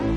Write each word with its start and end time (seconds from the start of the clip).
Hello, 0.00 0.08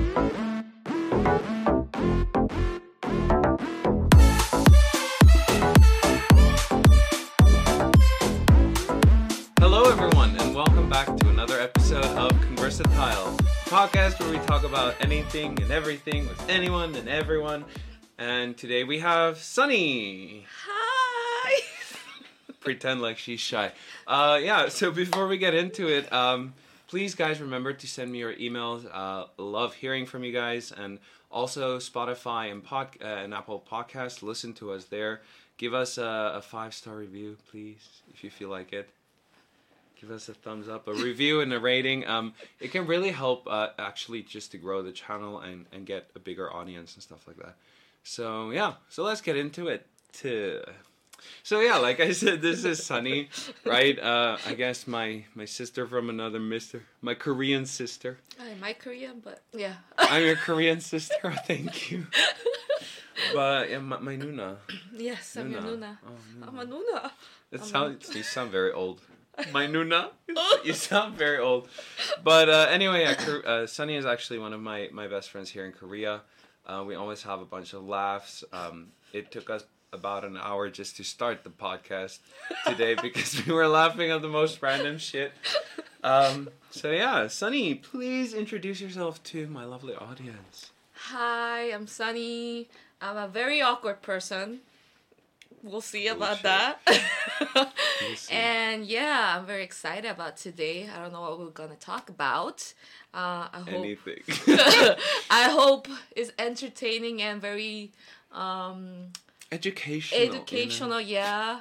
everyone, 9.91 10.37
and 10.37 10.55
welcome 10.55 10.89
back 10.89 11.07
to 11.17 11.27
another 11.27 11.59
episode 11.59 12.05
of 12.05 12.31
Conversatile, 12.43 13.35
a 13.35 13.69
podcast 13.69 14.21
where 14.21 14.31
we 14.31 14.37
talk 14.45 14.63
about 14.63 14.95
anything 15.01 15.61
and 15.61 15.69
everything 15.69 16.29
with 16.29 16.49
anyone 16.49 16.95
and 16.95 17.09
everyone. 17.09 17.65
And 18.17 18.55
today 18.55 18.85
we 18.85 18.99
have 18.99 19.37
Sunny. 19.37 20.45
Hi. 20.65 21.61
Pretend 22.61 23.01
like 23.01 23.17
she's 23.17 23.41
shy. 23.41 23.73
Uh, 24.07 24.39
yeah. 24.41 24.69
So 24.69 24.91
before 24.91 25.27
we 25.27 25.37
get 25.37 25.53
into 25.53 25.89
it, 25.89 26.11
um, 26.13 26.53
please, 26.93 27.15
guys, 27.15 27.41
remember 27.41 27.73
to 27.73 27.87
send 27.87 28.11
me 28.11 28.19
your 28.19 28.35
emails. 28.35 28.85
Uh, 28.93 29.25
love 29.37 29.73
hearing 29.73 30.05
from 30.05 30.23
you 30.23 30.31
guys, 30.31 30.71
and 30.71 30.99
also 31.31 31.79
Spotify 31.79 32.51
and 32.51 32.63
pod 32.63 32.89
uh, 33.01 33.05
and 33.05 33.33
Apple 33.33 33.65
Podcasts. 33.67 34.21
Listen 34.21 34.53
to 34.53 34.71
us 34.71 34.85
there. 34.85 35.21
Give 35.57 35.73
us 35.73 35.97
a, 35.97 36.33
a 36.35 36.41
five 36.43 36.71
star 36.71 36.95
review, 36.95 37.35
please, 37.49 38.03
if 38.13 38.23
you 38.23 38.29
feel 38.29 38.49
like 38.49 38.73
it. 38.73 38.87
Give 39.99 40.11
us 40.11 40.29
a 40.29 40.35
thumbs 40.35 40.69
up, 40.69 40.87
a 40.87 40.93
review, 41.09 41.41
and 41.41 41.51
a 41.51 41.59
rating. 41.59 42.05
Um, 42.05 42.35
it 42.59 42.71
can 42.71 42.85
really 42.85 43.09
help 43.09 43.47
uh, 43.47 43.69
actually 43.79 44.21
just 44.21 44.51
to 44.51 44.59
grow 44.59 44.83
the 44.83 44.91
channel 44.91 45.39
and, 45.39 45.65
and 45.71 45.87
get 45.87 46.11
a 46.15 46.19
bigger 46.19 46.53
audience 46.53 46.93
and 46.93 47.01
stuff 47.01 47.25
like 47.25 47.37
that. 47.37 47.55
So 48.03 48.51
yeah, 48.51 48.73
so 48.89 49.01
let's 49.01 49.21
get 49.21 49.35
into 49.35 49.67
it. 49.67 49.87
To 50.19 50.61
so 51.43 51.59
yeah, 51.59 51.77
like 51.77 51.99
I 51.99 52.11
said, 52.11 52.41
this 52.41 52.65
is 52.65 52.83
Sunny, 52.83 53.29
right? 53.65 53.97
Uh, 53.99 54.37
I 54.45 54.53
guess 54.53 54.87
my 54.87 55.25
my 55.35 55.45
sister 55.45 55.87
from 55.87 56.09
another 56.09 56.39
mister, 56.39 56.83
my 57.01 57.13
Korean 57.13 57.65
sister. 57.65 58.17
Hi, 58.39 58.55
my 58.59 58.73
Korean, 58.73 59.21
but 59.23 59.41
yeah. 59.53 59.75
I'm 59.97 60.23
your 60.23 60.35
Korean 60.35 60.79
sister. 60.79 61.33
Thank 61.47 61.91
you. 61.91 62.07
But 63.33 63.69
yeah, 63.69 63.79
my, 63.79 63.99
my 63.99 64.15
Nuna. 64.15 64.57
yes, 64.97 65.37
I'm 65.37 65.51
your 65.51 65.61
Nuna. 65.61 65.77
Nuna. 65.77 65.97
Oh, 66.05 66.47
I'm 66.47 66.59
a 66.59 66.65
Nuna. 66.65 67.11
It 67.51 67.63
sounds 67.63 68.13
you 68.15 68.23
sound 68.23 68.51
very 68.51 68.71
old. 68.71 69.01
My 69.51 69.65
Nuna, 69.65 70.11
you 70.63 70.73
sound 70.73 71.15
very 71.15 71.39
old. 71.39 71.67
But 72.23 72.49
uh, 72.49 72.67
anyway, 72.69 73.01
yeah, 73.01 73.37
uh, 73.45 73.65
Sunny 73.65 73.95
is 73.95 74.05
actually 74.05 74.37
one 74.37 74.53
of 74.53 74.61
my 74.61 74.89
my 74.91 75.07
best 75.07 75.31
friends 75.31 75.49
here 75.49 75.65
in 75.65 75.71
Korea. 75.71 76.21
Uh, 76.65 76.83
we 76.85 76.93
always 76.95 77.23
have 77.23 77.41
a 77.41 77.45
bunch 77.45 77.73
of 77.73 77.83
laughs. 77.83 78.43
Um, 78.53 78.89
it 79.11 79.31
took 79.31 79.49
us 79.49 79.63
about 79.93 80.25
an 80.25 80.37
hour 80.37 80.69
just 80.69 80.97
to 80.97 81.03
start 81.03 81.43
the 81.43 81.49
podcast 81.49 82.19
today 82.65 82.95
because 83.01 83.45
we 83.45 83.53
were 83.53 83.67
laughing 83.67 84.11
at 84.11 84.21
the 84.21 84.27
most 84.27 84.61
random 84.61 84.97
shit. 84.97 85.31
Um, 86.03 86.49
so 86.71 86.91
yeah, 86.91 87.27
Sunny, 87.27 87.75
please 87.75 88.33
introduce 88.33 88.81
yourself 88.81 89.23
to 89.25 89.47
my 89.47 89.63
lovely 89.65 89.95
audience. 89.95 90.71
Hi, 91.09 91.71
I'm 91.71 91.87
Sunny. 91.87 92.67
I'm 93.01 93.17
a 93.17 93.27
very 93.27 93.61
awkward 93.61 94.01
person. 94.01 94.59
We'll 95.61 95.79
see 95.81 96.07
about 96.07 96.41
Bullshit. 96.43 96.43
that. 96.43 96.79
We'll 98.01 98.15
see. 98.17 98.33
and 98.33 98.85
yeah, 98.85 99.35
I'm 99.37 99.45
very 99.45 99.63
excited 99.63 100.09
about 100.11 100.35
today. 100.35 100.89
I 100.93 101.01
don't 101.01 101.13
know 101.13 101.21
what 101.21 101.39
we're 101.39 101.49
gonna 101.51 101.75
talk 101.75 102.09
about. 102.09 102.73
Uh, 103.13 103.47
I 103.53 103.59
hope 103.59 103.69
Anything. 103.69 104.23
I 105.29 105.49
hope 105.51 105.87
it's 106.15 106.31
entertaining 106.37 107.21
and 107.21 107.39
very 107.41 107.91
um, 108.33 109.13
educational. 109.53 110.21
you 110.21 110.29
know? 110.29 110.35
educational. 110.35 111.01
Yeah. 111.01 111.59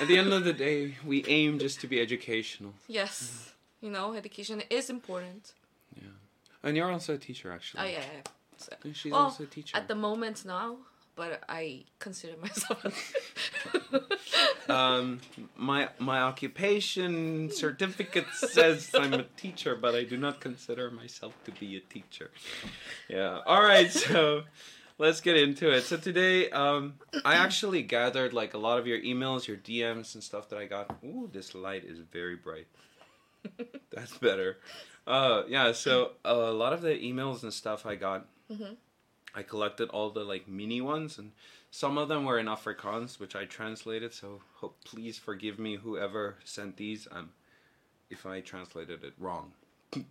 At 0.00 0.08
the 0.08 0.18
end 0.18 0.32
of 0.32 0.44
the 0.44 0.52
day, 0.52 0.96
we 1.04 1.24
aim 1.26 1.58
just 1.58 1.80
to 1.80 1.86
be 1.86 2.00
educational. 2.00 2.74
Yes. 2.88 3.52
You 3.80 3.90
know, 3.90 4.12
education 4.14 4.62
is 4.68 4.90
important. 4.90 5.54
Yeah, 5.96 6.02
and 6.62 6.76
you're 6.76 6.90
also 6.92 7.14
a 7.14 7.18
teacher, 7.18 7.50
actually. 7.52 7.82
Oh 7.82 7.86
yeah. 7.86 8.04
yeah. 8.14 8.30
So- 8.58 8.76
And 8.84 8.94
She's 8.96 9.12
Well, 9.12 9.22
also 9.22 9.44
a 9.44 9.46
teacher. 9.46 9.76
At 9.76 9.88
the 9.88 9.94
moment 9.94 10.44
now, 10.44 10.76
but 11.16 11.42
I 11.48 11.84
consider 11.98 12.34
myself. 12.46 12.80
um, 14.68 15.20
my 15.56 15.88
my 15.98 16.20
occupation 16.20 17.50
certificate 17.50 18.26
says 18.34 18.90
I'm 18.94 19.14
a 19.14 19.24
teacher, 19.36 19.74
but 19.74 19.94
I 19.94 20.04
do 20.04 20.16
not 20.16 20.40
consider 20.40 20.90
myself 20.90 21.32
to 21.46 21.50
be 21.52 21.76
a 21.76 21.80
teacher. 21.80 22.30
Yeah. 23.08 23.40
All 23.46 23.62
right. 23.62 23.90
So 23.90 24.42
let's 25.00 25.22
get 25.22 25.36
into 25.36 25.70
it. 25.72 25.82
So 25.82 25.96
today, 25.96 26.50
um, 26.50 26.94
I 27.24 27.34
actually 27.34 27.82
gathered 27.82 28.32
like 28.34 28.52
a 28.54 28.58
lot 28.58 28.78
of 28.78 28.86
your 28.86 29.00
emails, 29.00 29.48
your 29.48 29.56
DMs, 29.56 30.14
and 30.14 30.22
stuff 30.22 30.50
that 30.50 30.58
I 30.58 30.66
got. 30.66 30.94
Ooh, 31.02 31.28
this 31.32 31.54
light 31.54 31.84
is 31.84 31.98
very 31.98 32.36
bright. 32.36 32.66
That's 33.90 34.16
better. 34.18 34.58
Uh, 35.06 35.42
yeah. 35.48 35.72
So 35.72 36.12
a 36.24 36.34
lot 36.34 36.74
of 36.74 36.82
the 36.82 36.90
emails 36.90 37.42
and 37.42 37.52
stuff 37.52 37.86
I 37.86 37.96
got. 37.96 38.26
Mhm. 38.52 38.76
I 39.34 39.42
collected 39.42 39.88
all 39.88 40.10
the 40.10 40.24
like 40.24 40.46
mini 40.46 40.80
ones 40.80 41.18
and 41.18 41.32
some 41.70 41.96
of 41.98 42.08
them 42.08 42.24
were 42.24 42.38
in 42.38 42.46
Afrikaans, 42.46 43.18
which 43.18 43.34
I 43.34 43.44
translated. 43.44 44.12
So 44.12 44.42
hope, 44.56 44.76
please 44.84 45.18
forgive 45.18 45.58
me, 45.58 45.76
whoever 45.76 46.36
sent 46.44 46.76
these, 46.76 47.06
um, 47.12 47.30
if 48.10 48.26
I 48.26 48.40
translated 48.40 49.04
it 49.04 49.14
wrong. 49.18 49.52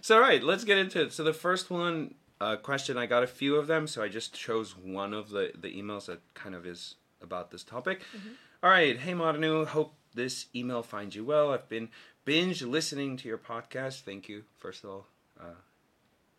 so 0.00 0.16
all 0.16 0.20
right, 0.20 0.42
let's 0.42 0.64
get 0.64 0.76
into 0.76 1.00
it. 1.02 1.12
So 1.12 1.22
the 1.24 1.32
first 1.32 1.70
one 1.70 2.14
uh, 2.40 2.56
question, 2.56 2.98
I 2.98 3.06
got 3.06 3.22
a 3.22 3.28
few 3.28 3.56
of 3.56 3.66
them, 3.66 3.86
so 3.86 4.02
I 4.02 4.08
just 4.08 4.34
chose 4.34 4.76
one 4.76 5.14
of 5.14 5.30
the 5.30 5.52
the 5.58 5.68
emails 5.68 6.06
that 6.06 6.20
kind 6.34 6.54
of 6.54 6.66
is 6.66 6.96
about 7.22 7.50
this 7.50 7.64
topic. 7.64 8.02
All 8.62 8.70
right, 8.70 8.98
hey 8.98 9.12
Marno, 9.12 9.66
hope 9.66 9.94
this 10.14 10.46
email 10.54 10.82
finds 10.82 11.14
you 11.14 11.24
well. 11.24 11.52
I've 11.52 11.68
been 11.68 11.90
binge 12.24 12.62
listening 12.62 13.16
to 13.18 13.28
your 13.28 13.38
podcast. 13.38 14.00
Thank 14.02 14.28
you, 14.28 14.44
first 14.58 14.84
of 14.84 14.90
all. 14.90 15.06
Uh, 15.38 15.54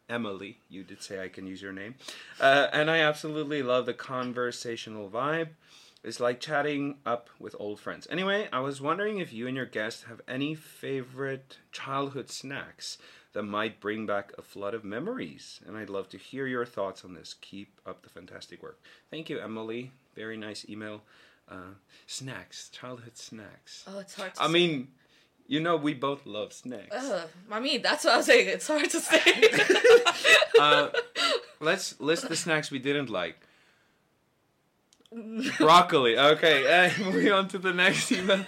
Emily, 0.10 0.60
you 0.70 0.84
did 0.84 1.02
say 1.02 1.24
I 1.24 1.30
can 1.30 1.48
use 1.48 1.62
your 1.62 1.74
name. 1.74 1.96
Uh, 2.40 2.68
and 2.72 2.92
I 2.92 3.00
absolutely 3.00 3.64
love 3.64 3.86
the 3.86 3.94
conversational 3.94 5.10
vibe. 5.10 5.50
It's 6.04 6.20
like 6.20 6.40
chatting 6.40 6.98
up 7.06 7.32
with 7.40 7.56
old 7.60 7.80
friends. 7.80 8.08
Anyway, 8.12 8.48
I 8.54 8.60
was 8.60 8.80
wondering 8.80 9.18
if 9.18 9.34
you 9.34 9.48
and 9.48 9.56
your 9.56 9.66
guest 9.66 10.06
have 10.06 10.22
any 10.28 10.54
favorite 10.54 11.58
childhood 11.72 12.30
snacks 12.30 13.00
that 13.36 13.44
might 13.44 13.82
bring 13.82 14.06
back 14.06 14.32
a 14.38 14.42
flood 14.42 14.74
of 14.74 14.86
memories. 14.86 15.60
And 15.68 15.76
I'd 15.76 15.90
love 15.90 16.08
to 16.10 16.18
hear 16.18 16.48
your 16.48 16.66
thoughts 16.66 17.04
on 17.04 17.14
this. 17.14 17.36
Keep 17.42 17.82
up 17.86 18.02
the 18.02 18.10
fantastic 18.10 18.64
work. 18.64 18.80
Thank 19.12 19.30
you, 19.30 19.40
Emily. 19.40 19.92
Very 20.16 20.38
nice 20.38 20.66
email. 20.70 21.02
Uh, 21.52 21.76
snacks, 22.08 22.70
childhood 22.70 23.18
snacks. 23.18 23.84
oh, 23.88 24.00
it's 24.00 24.16
hard. 24.16 24.34
To 24.36 24.42
I 24.42 24.48
say. 24.48 24.54
mean, 24.54 24.88
you 25.48 25.60
know, 25.60 25.76
we 25.76 25.94
both 25.94 26.26
love 26.26 26.54
snacks. 26.54 26.96
Ugh, 26.96 27.28
I 27.52 27.60
mean, 27.60 27.82
that's 27.82 28.06
what 28.06 28.14
I 28.14 28.18
was 28.18 28.26
saying. 28.26 28.48
It's 28.48 28.68
hard 28.68 28.90
to 28.90 29.00
say. 29.00 29.22
Uh, 30.58 30.88
let's 31.60 32.00
list 32.00 32.30
the 32.30 32.36
snacks 32.38 32.72
we 32.72 32.80
didn't 32.80 33.10
like. 33.10 33.36
Broccoli. 35.58 36.18
Okay, 36.18 36.88
uh, 36.98 37.04
moving 37.04 37.30
on 37.30 37.50
to 37.50 37.58
the 37.58 37.74
next 37.74 38.10
email. 38.10 38.46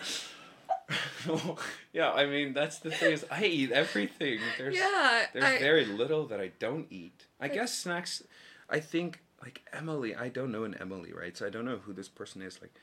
Yeah, 1.98 2.12
I 2.12 2.28
mean 2.28 2.54
that's 2.54 2.78
the 2.78 2.92
thing 2.92 3.14
is 3.14 3.26
I 3.32 3.46
eat 3.46 3.72
everything. 3.72 4.40
There's 4.60 4.76
yeah, 4.76 5.26
there's 5.34 5.44
I, 5.44 5.58
very 5.58 5.86
little 5.86 6.28
that 6.28 6.40
I 6.40 6.52
don't 6.60 6.86
eat. 6.92 7.26
I 7.40 7.48
guess 7.48 7.74
snacks. 7.74 8.24
I 8.70 8.80
think 8.80 9.24
like 9.42 9.64
Emily. 9.74 10.16
I 10.16 10.30
don't 10.30 10.52
know 10.52 10.64
an 10.64 10.76
Emily, 10.80 11.12
right? 11.12 11.36
So 11.36 11.48
I 11.48 11.50
don't 11.50 11.66
know 11.66 11.78
who 11.78 11.94
this 11.94 12.08
person 12.08 12.44
is. 12.44 12.62
Like 12.62 12.74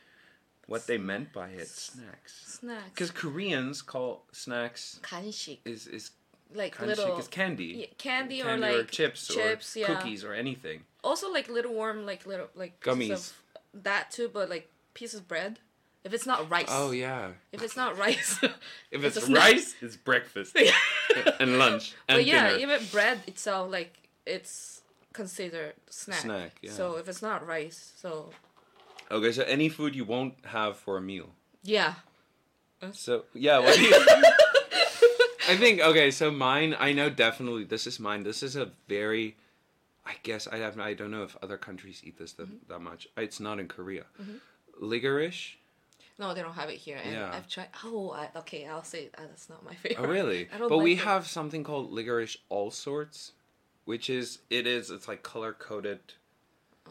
what 0.67 0.89
they 0.89 0.99
meant 0.99 1.33
by 1.33 1.51
it. 1.51 1.69
Snacks. 1.69 2.59
snacks. 2.59 2.91
Because 2.91 3.13
Koreans 3.13 3.83
call 3.83 4.25
snacks 4.33 4.99
간식, 5.03 5.61
is 5.65 5.87
is 5.87 6.11
like 6.53 6.81
little 6.81 7.17
is 7.17 7.29
candy. 7.29 7.65
yeah, 7.65 7.87
candy, 7.99 8.43
or 8.43 8.47
Candy 8.47 8.79
like 8.79 8.91
chips, 8.91 9.29
chips, 9.29 9.77
or 9.77 9.81
yeah. 9.81 9.87
cookies 9.87 10.25
or 10.25 10.35
anything. 10.35 10.83
Also, 11.05 11.31
like 11.33 11.49
little 11.49 11.73
warm, 11.73 12.05
like 12.05 12.27
little 12.27 12.49
like 12.57 12.81
pieces 12.81 12.99
Gummies. 12.99 13.33
Of 13.75 13.85
that 13.85 14.11
too, 14.11 14.29
but 14.33 14.51
like 14.51 14.69
pieces 14.93 15.21
of 15.21 15.29
bread. 15.29 15.61
If 16.05 16.13
it's 16.13 16.27
not 16.27 16.51
rice. 16.51 16.67
Oh 16.69 16.91
yeah. 16.93 17.31
If 17.53 17.63
it's 17.63 17.77
not 17.77 17.97
rice. 17.99 18.39
If 18.91 19.03
It's 19.05 19.17
it's, 19.17 19.29
rice, 19.29 19.75
it's 19.81 19.97
breakfast 19.97 20.57
and 21.41 21.59
lunch 21.59 21.95
and 22.09 22.19
but 22.19 22.25
yeah, 22.27 22.51
dinner. 22.51 22.59
even 22.61 22.87
bread 22.93 23.19
itself, 23.27 23.71
like 23.73 23.93
it's 24.27 24.83
considered 25.13 25.75
snack. 25.91 26.21
Snack, 26.21 26.53
yeah. 26.63 26.73
So 26.73 26.97
if 26.97 27.09
it's 27.09 27.23
not 27.23 27.47
rice, 27.47 27.93
so 27.97 28.31
Okay, 29.11 29.33
so 29.33 29.43
any 29.45 29.69
food 29.69 29.95
you 29.95 30.05
won't 30.05 30.35
have 30.45 30.77
for 30.77 30.97
a 30.97 31.01
meal. 31.03 31.31
yeah. 31.63 31.95
So 32.93 33.25
yeah, 33.33 33.59
what 33.61 33.75
do 33.77 33.83
you? 33.83 33.95
I 35.49 35.57
think 35.57 35.81
okay. 35.81 36.11
So 36.11 36.31
mine, 36.31 36.77
I 36.79 36.93
know 36.93 37.09
definitely 37.09 37.65
this 37.65 37.87
is 37.87 37.99
mine. 37.99 38.25
This 38.25 38.43
is 38.43 38.57
a 38.57 38.71
very, 38.89 39.37
I 40.05 40.15
guess 40.23 40.47
I 40.47 40.59
have. 40.59 40.79
I 40.79 40.93
don't 40.95 41.11
know 41.11 41.23
if 41.25 41.37
other 41.43 41.57
countries 41.57 42.03
eat 42.05 42.19
this 42.19 42.33
that, 42.35 42.47
Mm-hmm. 42.47 42.69
that 42.73 42.81
much. 42.81 43.09
It's 43.17 43.41
not 43.41 43.59
in 43.59 43.69
Korea. 43.69 44.05
Licorice. 44.81 45.57
No, 46.19 46.33
they 46.33 46.43
don't 46.43 46.55
have 46.55 46.69
it 46.71 46.77
here. 46.77 46.99
And 47.03 47.13
Yeah. 47.13 47.31
I've 47.35 47.49
tried. 47.49 47.69
Oh, 47.85 48.11
I, 48.13 48.29
okay. 48.39 48.67
I'll 48.67 48.85
say 48.85 49.11
uh, 49.19 49.23
that's 49.23 49.49
not 49.51 49.65
my 49.65 49.75
favorite. 49.83 50.05
Oh 50.05 50.09
really? 50.09 50.49
I 50.55 50.59
don't 50.59 50.69
but 50.69 50.79
we 50.79 50.93
it. 50.93 51.01
have 51.01 51.27
something 51.27 51.65
called 51.65 51.91
licorice 51.93 52.37
all 52.49 52.71
sorts, 52.71 53.33
which 53.85 54.09
is 54.09 54.39
it 54.51 54.67
is 54.67 54.91
it's 54.91 55.09
like 55.09 55.23
color 55.23 55.53
coded. 55.53 55.99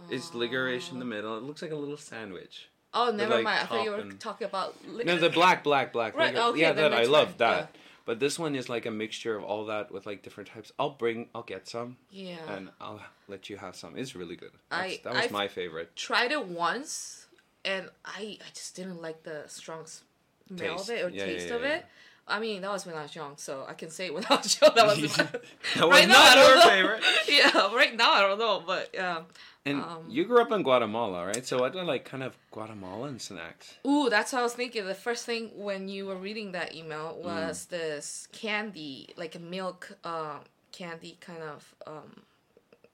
It's 0.09 0.33
licorice 0.33 0.91
in 0.91 0.99
the 0.99 1.05
middle. 1.05 1.37
It 1.37 1.43
looks 1.43 1.61
like 1.61 1.71
a 1.71 1.75
little 1.75 1.97
sandwich. 1.97 2.69
Oh, 2.95 3.11
never 3.11 3.35
like, 3.35 3.43
mind. 3.43 3.59
I 3.61 3.65
thought 3.65 3.83
you 3.83 3.91
were 3.91 3.97
and- 3.97 4.19
talking 4.19 4.45
about. 4.45 4.75
Li- 4.87 5.03
No, 5.03 5.17
the 5.17 5.29
black, 5.29 5.63
black, 5.63 5.93
black. 5.93 6.15
Right, 6.15 6.33
licorice. 6.33 6.49
okay, 6.51 6.61
yeah, 6.61 6.71
that 6.73 6.93
I 6.93 7.03
love 7.05 7.37
that. 7.37 7.75
But 8.05 8.19
this 8.19 8.37
one 8.37 8.55
is 8.55 8.67
like 8.67 8.85
a 8.85 8.91
mixture 8.91 9.35
of 9.37 9.43
all 9.43 9.65
that 9.67 9.91
with 9.91 10.05
like 10.05 10.21
different 10.23 10.49
types. 10.49 10.71
I'll 10.77 10.89
bring, 10.89 11.29
I'll 11.33 11.43
get 11.43 11.67
some, 11.69 11.95
Yeah. 12.11 12.35
and 12.49 12.69
I'll 12.81 12.99
let 13.29 13.49
you 13.49 13.55
have 13.57 13.75
some. 13.77 13.95
It's 13.97 14.15
really 14.15 14.35
good. 14.35 14.51
I- 14.69 14.99
that 15.03 15.13
was 15.13 15.23
I've- 15.23 15.33
my 15.33 15.47
favorite. 15.47 15.95
tried 15.95 16.31
it 16.31 16.45
once 16.45 17.22
and 17.65 17.89
I 18.05 18.37
I 18.41 18.49
just 18.53 18.75
didn't 18.75 19.01
like 19.01 19.23
the 19.23 19.43
strong 19.47 19.85
smell 19.85 20.77
Taste. 20.77 20.89
of 20.89 20.95
it 20.95 21.05
or 21.05 21.09
Yeah, 21.09 21.25
taste 21.25 21.49
yeah, 21.49 21.55
of 21.55 21.63
it. 21.63 21.85
I 22.25 22.39
mean, 22.39 22.61
that 22.61 22.71
was 22.71 22.85
when 22.85 22.95
I 22.95 23.03
was 23.03 23.13
young, 23.15 23.33
so 23.37 23.65
I 23.67 23.73
can 23.73 23.89
say 23.89 24.09
when 24.15 24.23
I 24.29 24.35
was 24.35 24.59
young 24.61 24.71
that 24.75 24.85
was 24.85 25.17
That 25.17 25.33
was 25.75 25.89
right 25.89 26.07
now, 26.07 26.13
not 26.13 26.31
I 26.31 26.35
don't 26.35 26.47
your 26.47 26.55
know. 26.57 26.69
favorite. 26.69 27.03
yeah, 27.27 27.75
right 27.75 27.95
now 27.95 28.11
I 28.13 28.21
don't 28.21 28.39
know, 28.39 28.63
but 28.65 28.89
yeah. 28.93 29.21
And 29.65 29.81
Um, 29.81 30.03
you 30.09 30.25
grew 30.25 30.41
up 30.41 30.51
in 30.51 30.61
Guatemala, 30.61 31.25
right? 31.25 31.45
So 31.45 31.57
what 31.59 31.73
are 31.75 31.85
like 31.85 32.03
kind 32.03 32.21
of 32.23 32.35
Guatemalan 32.51 33.19
snacks? 33.19 33.75
Ooh, 33.87 34.09
that's 34.09 34.33
what 34.33 34.39
I 34.39 34.43
was 34.43 34.53
thinking. 34.53 34.85
The 34.85 34.93
first 34.95 35.25
thing 35.25 35.51
when 35.55 35.87
you 35.87 36.05
were 36.05 36.17
reading 36.17 36.51
that 36.51 36.75
email 36.75 37.13
Mm. 37.17 37.23
was 37.23 37.65
this 37.67 38.27
candy, 38.33 39.13
like 39.15 39.35
a 39.35 39.39
milk 39.39 39.97
uh, 40.03 40.39
candy 40.73 41.17
kind 41.21 41.43
of 41.43 41.75
um, 41.87 42.23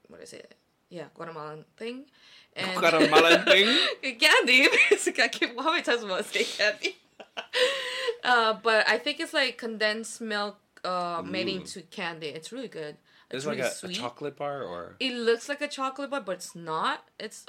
what 0.10 0.22
is 0.22 0.34
it? 0.34 0.54
Yeah, 0.90 1.06
Guatemalan 1.14 1.66
thing. 1.78 2.06
And 2.56 2.80
Guatemalan 2.80 3.46
thing? 3.46 3.68
candy. 4.20 4.68
Basically, 4.90 5.24
I 5.28 5.28
keep 5.28 5.60
how 5.60 5.72
many 5.72 5.84
times 5.84 6.04
I 6.04 6.22
say 6.22 6.44
candy? 6.44 6.98
uh, 8.24 8.54
but 8.62 8.88
I 8.88 8.98
think 8.98 9.20
it's 9.20 9.34
like 9.34 9.58
condensed 9.58 10.20
milk 10.20 10.58
uh, 10.84 11.22
made 11.26 11.48
Ooh. 11.48 11.58
into 11.58 11.82
candy. 11.84 12.28
It's 12.28 12.52
really 12.52 12.68
good. 12.68 12.98
It's 13.32 13.38
It's 13.38 13.46
like 13.46 13.58
really 13.58 13.70
a, 13.70 13.72
a 13.72 13.76
sweet. 13.76 13.96
chocolate 13.96 14.36
bar 14.38 14.64
or. 14.64 14.96
It 15.00 15.14
looks 15.14 15.48
like 15.48 15.62
a 15.62 15.68
chocolate 15.68 16.10
bar, 16.10 16.22
but 16.22 16.34
it's 16.38 16.56
not. 16.56 17.06
It's. 17.20 17.46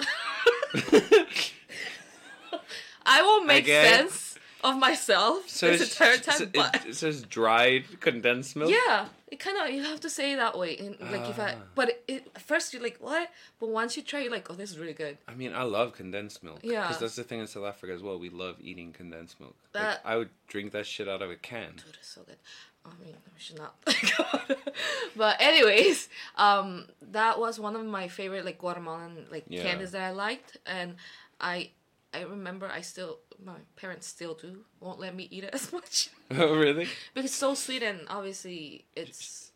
I 3.03 3.21
will 3.23 3.43
make 3.43 3.63
Again? 3.63 4.09
sense 4.09 4.30
of 4.63 4.77
myself 4.77 5.47
So 5.49 5.67
this 5.69 5.81
it's, 5.81 5.91
entire 5.99 6.17
time, 6.17 6.37
so 6.37 6.45
but 6.47 6.85
it, 6.85 6.95
says 6.95 7.23
dried 7.23 7.99
condensed 7.99 8.55
milk. 8.55 8.69
yeah, 8.71 9.07
it 9.27 9.39
kind 9.39 9.57
of 9.57 9.73
you 9.73 9.83
have 9.83 9.99
to 10.01 10.09
say 10.09 10.33
it 10.33 10.37
that 10.37 10.57
way. 10.57 10.77
And 10.77 10.97
like 11.11 11.27
if 11.29 11.39
I, 11.39 11.53
Ah. 11.53 11.63
but 11.75 11.89
it, 11.89 12.03
it, 12.07 12.39
first 12.41 12.73
you're 12.73 12.81
like 12.83 12.97
what, 12.99 13.29
but 13.59 13.69
once 13.69 13.95
you 13.97 14.03
try, 14.03 14.21
you're 14.21 14.31
like, 14.31 14.49
oh, 14.49 14.53
this 14.53 14.71
is 14.71 14.77
really 14.79 14.93
good. 14.93 15.17
I 15.27 15.33
mean, 15.35 15.53
I 15.53 15.63
love 15.63 15.93
condensed 15.93 16.43
milk. 16.43 16.59
Yeah. 16.63 16.81
Because 16.87 16.99
that's 16.99 17.15
the 17.15 17.23
thing 17.23 17.39
in 17.39 17.47
South 17.47 17.65
Africa 17.65 17.93
as 17.93 18.01
well. 18.01 18.17
We 18.19 18.29
love 18.29 18.55
eating 18.61 18.91
condensed 18.93 19.39
milk. 19.39 19.55
Like, 19.73 19.99
I 20.05 20.17
would 20.17 20.29
drink 20.47 20.71
that 20.73 20.85
shit 20.85 21.07
out 21.07 21.21
of 21.21 21.29
a 21.31 21.35
can. 21.35 21.71
Dude, 21.77 21.97
it's 21.99 22.09
so 22.09 22.21
good. 22.21 22.37
I 22.83 22.89
mean, 23.03 23.13
we 23.33 23.39
should 23.39 23.57
not. 23.59 23.75
but 25.15 25.37
anyways, 25.39 26.09
um, 26.35 26.85
that 27.11 27.39
was 27.39 27.59
one 27.59 27.75
of 27.75 27.85
my 27.85 28.07
favorite 28.07 28.43
like 28.45 28.57
Guatemalan 28.57 29.27
like 29.31 29.45
Yeah. 29.47 29.61
candies 29.63 29.91
that 29.91 30.01
I 30.01 30.11
liked, 30.11 30.57
and 30.65 30.95
I 31.39 31.69
I 32.13 32.23
remember 32.23 32.67
I 32.67 32.81
still 32.81 33.19
my 33.43 33.55
parents 33.75 34.07
still 34.07 34.33
do 34.33 34.65
won't 34.79 34.99
let 34.99 35.15
me 35.15 35.27
eat 35.31 35.43
it 35.43 35.49
as 35.53 35.71
much 35.71 36.09
oh, 36.31 36.55
really? 36.55 36.87
because 37.13 37.25
it's 37.29 37.35
so 37.35 37.53
sweet 37.53 37.83
and 37.83 38.01
obviously 38.09 38.85
it's 38.95 39.51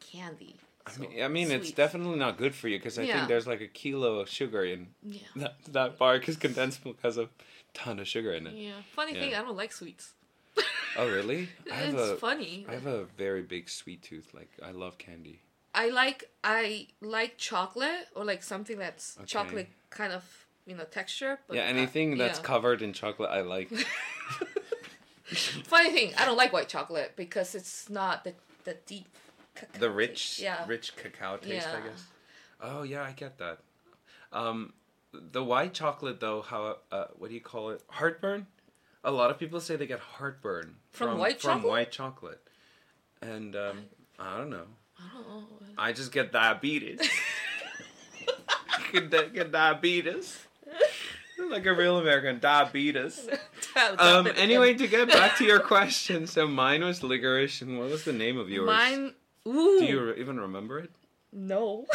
candy. 0.00 0.56
I 0.84 0.98
mean, 0.98 1.22
I 1.22 1.28
mean 1.28 1.50
it's 1.52 1.70
definitely 1.70 2.18
not 2.18 2.38
good 2.38 2.54
for 2.54 2.68
you 2.68 2.78
because 2.78 2.98
I 2.98 3.02
Yeah. 3.04 3.16
think 3.18 3.28
there's 3.28 3.46
like 3.46 3.60
a 3.60 3.68
kilo 3.68 4.18
of 4.18 4.28
sugar 4.28 4.64
in 4.64 4.88
yeah. 5.02 5.20
that, 5.36 5.54
that 5.70 5.98
bar 5.98 6.18
because 6.18 6.36
condensed 6.36 6.84
milk 6.84 6.98
has 7.02 7.18
a 7.18 7.28
ton 7.72 8.00
of 8.00 8.08
sugar 8.08 8.32
in 8.32 8.46
it. 8.48 8.54
Yeah. 8.56 8.72
Funny 8.94 9.14
Yeah. 9.14 9.20
thing, 9.20 9.34
I 9.34 9.42
don't 9.42 9.56
like 9.56 9.72
sweets. 9.72 10.14
Oh, 10.94 11.08
really? 11.08 11.48
I 11.70 11.74
have 11.74 11.94
it's 11.94 12.02
a, 12.12 12.16
funny. 12.16 12.66
I 12.68 12.72
have 12.74 12.84
a 12.84 13.04
very 13.16 13.40
big 13.42 13.70
sweet 13.70 14.02
tooth. 14.02 14.34
Like, 14.34 14.50
I 14.62 14.72
love 14.72 14.98
candy. 14.98 15.40
I 15.74 15.88
like 15.88 16.24
I 16.44 16.88
like 17.00 17.38
chocolate 17.38 18.08
or 18.14 18.26
like 18.26 18.42
something 18.42 18.76
that's 18.76 19.16
Okay. 19.16 19.26
chocolate 19.26 19.68
kind 19.88 20.12
of 20.12 20.22
you 20.66 20.76
know 20.76 20.84
texture. 20.84 21.38
But 21.48 21.56
yeah, 21.56 21.64
uh, 21.64 21.68
anything 21.68 22.18
that's 22.18 22.38
yeah. 22.38 22.44
covered 22.44 22.82
in 22.82 22.92
chocolate, 22.92 23.30
I 23.30 23.40
like. 23.42 23.70
Funny 25.64 25.90
thing, 25.92 26.12
I 26.18 26.26
don't 26.26 26.36
like 26.36 26.52
white 26.52 26.68
chocolate 26.68 27.12
because 27.16 27.54
it's 27.54 27.88
not 27.88 28.24
the 28.24 28.34
the 28.64 28.76
deep. 28.86 29.06
cacao 29.54 29.78
the 29.78 29.86
taste. 29.86 29.96
rich, 29.96 30.40
Yeah. 30.42 30.64
rich 30.66 30.96
cacao 30.96 31.36
taste, 31.38 31.68
I 31.68 31.80
guess. 31.88 32.04
Oh 32.60 32.82
yeah, 32.82 33.02
I 33.02 33.12
get 33.12 33.38
that. 33.38 33.58
Um, 34.32 34.72
the 35.12 35.42
white 35.42 35.74
chocolate 35.74 36.20
though, 36.20 36.42
how 36.42 36.78
uh, 36.90 37.06
what 37.18 37.28
do 37.28 37.34
you 37.34 37.40
call 37.40 37.70
it? 37.70 37.82
Heartburn. 37.88 38.46
A 39.04 39.10
lot 39.10 39.30
of 39.30 39.38
people 39.38 39.60
say 39.60 39.74
they 39.74 39.86
get 39.86 39.98
heartburn 39.98 40.76
From 40.92 41.18
white 41.18 41.40
from 41.40 41.56
chocolate? 41.58 41.70
white 41.70 41.90
chocolate, 41.90 42.40
and 43.20 43.56
um, 43.56 43.78
I 44.18 44.36
don't 44.36 44.50
know. 44.50 44.66
I 44.98 45.12
don't 45.14 45.28
know. 45.28 45.46
I 45.76 45.92
just 45.92 46.12
get 46.12 46.30
diabetes. 46.30 47.00
get, 48.92 49.10
get 49.34 49.50
diabetes. 49.50 50.38
Like 51.52 51.66
a 51.66 51.74
real 51.74 51.98
American, 51.98 52.40
diabetes. 52.40 53.28
Um, 53.98 54.28
anyway, 54.36 54.74
to 54.74 54.86
get 54.86 55.08
back 55.08 55.38
to 55.38 55.44
your 55.44 55.58
question, 55.60 56.26
so 56.26 56.46
mine 56.46 56.84
was 56.84 57.02
licorice, 57.02 57.62
and 57.62 57.78
what 57.78 57.88
was 57.88 58.04
the 58.04 58.12
name 58.12 58.36
of 58.38 58.50
yours? 58.50 58.66
mine. 58.66 59.14
Ooh. 59.46 59.78
Do 59.80 59.86
you 59.86 60.00
re- 60.02 60.14
even 60.18 60.38
remember 60.38 60.78
it? 60.78 60.90
No. 61.32 61.86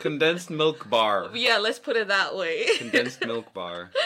Condensed 0.00 0.50
milk 0.50 0.90
bar. 0.90 1.30
yeah, 1.34 1.58
let's 1.58 1.78
put 1.78 1.96
it 1.96 2.08
that 2.08 2.34
way. 2.34 2.66
Condensed 2.78 3.24
milk 3.24 3.54
bar. 3.54 3.90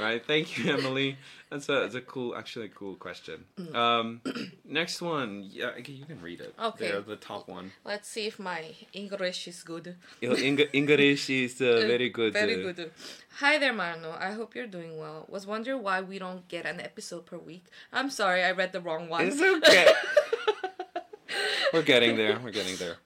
Right. 0.00 0.24
Thank 0.24 0.58
you, 0.58 0.72
Emily. 0.72 1.16
That's 1.50 1.68
a 1.68 1.72
that's 1.72 1.94
a 1.94 2.00
cool, 2.00 2.36
actually 2.36 2.66
a 2.66 2.68
cool 2.70 2.96
question. 2.96 3.44
Um, 3.72 4.20
next 4.64 5.00
one. 5.00 5.48
Yeah, 5.50 5.78
okay, 5.78 5.92
you 5.92 6.04
can 6.04 6.20
read 6.20 6.40
it. 6.40 6.54
Okay. 6.60 6.88
There, 6.88 7.00
the 7.00 7.16
top 7.16 7.48
one. 7.48 7.72
Let's 7.84 8.08
see 8.08 8.26
if 8.26 8.38
my 8.38 8.74
English 8.92 9.46
is 9.48 9.62
good. 9.62 9.96
Your 10.20 10.36
Eng- 10.36 10.68
English 10.72 11.30
is 11.30 11.60
uh, 11.60 11.84
very 11.86 12.10
good. 12.10 12.32
Very 12.32 12.60
uh, 12.60 12.72
good. 12.72 12.90
Hi 13.38 13.58
there, 13.58 13.72
Marno. 13.72 14.18
I 14.20 14.32
hope 14.32 14.54
you're 14.54 14.66
doing 14.66 14.98
well. 14.98 15.24
Was 15.28 15.46
wondering 15.46 15.82
why 15.82 16.00
we 16.00 16.18
don't 16.18 16.46
get 16.48 16.66
an 16.66 16.80
episode 16.80 17.26
per 17.26 17.38
week. 17.38 17.66
I'm 17.92 18.10
sorry, 18.10 18.42
I 18.42 18.50
read 18.50 18.72
the 18.72 18.80
wrong 18.80 19.08
one. 19.08 19.26
It's 19.26 19.40
okay. 19.40 19.92
We're 21.72 21.82
getting 21.82 22.16
there. 22.16 22.38
We're 22.42 22.50
getting 22.50 22.76
there. 22.76 22.96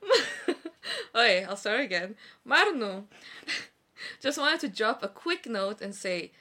okay, 1.15 1.45
I'll 1.45 1.57
start 1.57 1.81
again. 1.81 2.15
Marno, 2.47 3.05
just 4.21 4.39
wanted 4.39 4.61
to 4.61 4.69
drop 4.69 5.03
a 5.03 5.09
quick 5.09 5.47
note 5.47 5.81
and 5.81 5.95
say 5.95 6.33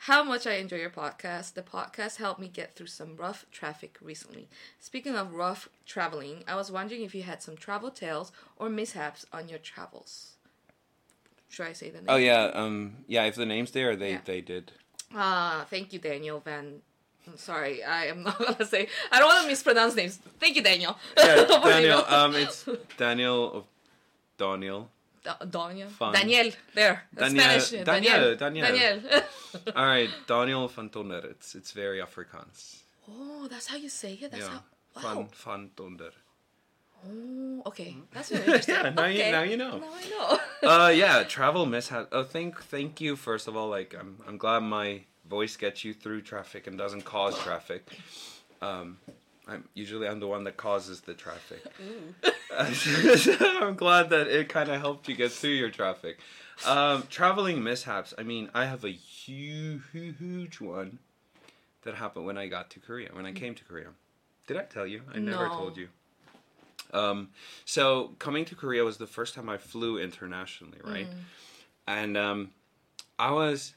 how 0.00 0.22
much 0.22 0.46
I 0.46 0.54
enjoy 0.54 0.76
your 0.76 0.90
podcast. 0.90 1.54
The 1.54 1.62
podcast 1.62 2.16
helped 2.16 2.40
me 2.40 2.48
get 2.48 2.74
through 2.76 2.86
some 2.88 3.16
rough 3.16 3.46
traffic 3.50 3.98
recently. 4.00 4.48
Speaking 4.78 5.16
of 5.16 5.32
rough 5.32 5.68
traveling, 5.86 6.44
I 6.46 6.54
was 6.54 6.70
wondering 6.70 7.02
if 7.02 7.14
you 7.14 7.22
had 7.22 7.42
some 7.42 7.56
travel 7.56 7.90
tales 7.90 8.30
or 8.56 8.68
mishaps 8.68 9.24
on 9.32 9.48
your 9.48 9.58
travels. 9.58 10.32
Should 11.48 11.66
I 11.66 11.72
say 11.72 11.90
the 11.90 11.98
name? 11.98 12.06
Oh 12.08 12.16
yeah. 12.16 12.50
Um. 12.52 12.96
Yeah. 13.06 13.24
If 13.24 13.36
the 13.36 13.46
name's 13.46 13.70
there, 13.70 13.96
they 13.96 14.12
Yeah. 14.12 14.20
they 14.24 14.40
did. 14.40 14.72
Ah, 15.14 15.64
thank 15.70 15.92
you, 15.92 15.98
Daniel 15.98 16.40
Van. 16.40 16.82
I'm 17.26 17.36
sorry, 17.38 17.82
I 17.82 18.06
am 18.06 18.22
not 18.24 18.38
gonna 18.38 18.64
say. 18.66 18.88
I 19.10 19.18
don't 19.18 19.28
want 19.28 19.42
to 19.42 19.48
mispronounce 19.48 19.94
names. 19.94 20.18
Thank 20.38 20.56
you, 20.56 20.62
Daniel. 20.62 20.96
Yeah, 21.16 21.36
What 21.48 21.48
do 21.48 21.68
you 21.68 21.74
Daniel. 21.74 22.04
Um. 22.06 22.34
It's 22.34 22.68
Daniel 22.98 23.52
of 23.52 23.64
Daniel. 24.36 24.90
Da- 25.26 25.44
Daniel. 25.58 25.88
Fun. 26.00 26.12
Daniel. 26.12 26.48
There. 26.74 26.96
Daniel- 27.14 27.60
Spanish. 27.60 27.70
Daniel, 27.70 27.84
Daniel. 27.94 28.36
Daniel. 28.36 28.66
Daniel. 28.66 29.22
All 29.78 29.86
right, 29.94 30.10
Daniel 30.26 30.68
van 30.68 30.88
Tonder. 30.88 31.22
It's 31.32 31.54
it's 31.58 31.72
very 31.72 31.98
Afrikaans. 32.08 32.60
oh, 33.08 33.48
that's 33.52 33.66
how 33.70 33.76
you 33.84 33.88
say 33.88 34.12
it. 34.22 34.30
That's 34.30 34.42
yeah. 34.44 34.58
how. 34.94 35.02
Van 35.02 35.16
Wow. 35.16 35.28
van 35.44 35.70
Tonder. 35.76 36.12
Oh, 37.06 37.62
okay. 37.66 37.96
That's 38.12 38.30
really 38.30 38.44
interesting. 38.46 38.74
Yeah, 38.74 38.90
now 38.90 39.06
you- 39.06 39.20
okay. 39.22 39.30
now 39.32 39.42
you 39.42 39.56
know. 39.56 39.78
Now 39.78 39.92
I 40.02 40.04
know. 40.14 40.38
uh 40.86 40.88
yeah 40.88 41.22
travel 41.24 41.66
mishap 41.66 42.08
oh 42.12 42.24
thank 42.24 42.52
thank 42.74 43.00
you 43.00 43.14
first 43.14 43.46
of 43.48 43.54
all 43.56 43.68
like 43.68 43.94
i'm 44.00 44.16
i'm 44.26 44.38
glad 44.38 44.60
my 44.60 45.02
voice 45.28 45.54
gets 45.56 45.84
you 45.84 45.92
through 46.02 46.20
traffic 46.22 46.66
and 46.66 46.78
doesn't 46.78 47.04
cause 47.04 47.38
traffic 47.46 47.82
um 48.62 48.96
i'm 49.46 49.68
usually 49.74 50.06
i'm 50.08 50.20
the 50.20 50.26
one 50.26 50.44
that 50.44 50.56
causes 50.56 51.00
the 51.02 51.14
traffic. 51.14 51.62
I'm 52.58 53.74
glad 53.76 54.10
that 54.10 54.28
it 54.28 54.48
kind 54.48 54.70
of 54.70 54.80
helped 54.80 55.08
you 55.08 55.14
get 55.14 55.30
through 55.32 55.50
your 55.50 55.70
traffic. 55.70 56.18
Um 56.66 57.04
traveling 57.10 57.62
mishaps 57.62 58.14
i 58.18 58.22
mean 58.22 58.50
i 58.54 58.64
have 58.64 58.84
a 58.84 58.90
huge 58.90 59.82
huge 59.92 60.60
one 60.60 60.98
that 61.82 61.94
happened 61.96 62.24
when 62.26 62.38
i 62.38 62.46
got 62.46 62.70
to 62.70 62.80
korea 62.80 63.10
when 63.12 63.26
i 63.26 63.32
came 63.32 63.54
to 63.54 63.64
korea. 63.64 63.88
Did 64.46 64.56
i 64.56 64.62
tell 64.62 64.86
you? 64.86 65.02
I 65.12 65.18
never 65.18 65.48
No. 65.48 65.54
told 65.54 65.76
you. 65.76 65.88
Um, 66.92 67.30
so 67.64 68.14
coming 68.20 68.44
to 68.46 68.54
Korea 68.54 68.84
was 68.84 68.96
the 68.96 69.08
first 69.08 69.34
time 69.34 69.48
I 69.48 69.58
flew 69.58 69.98
internationally, 69.98 70.78
right? 70.84 71.08
And 71.88 72.16
um, 72.16 72.50
I 73.18 73.32
was 73.32 73.74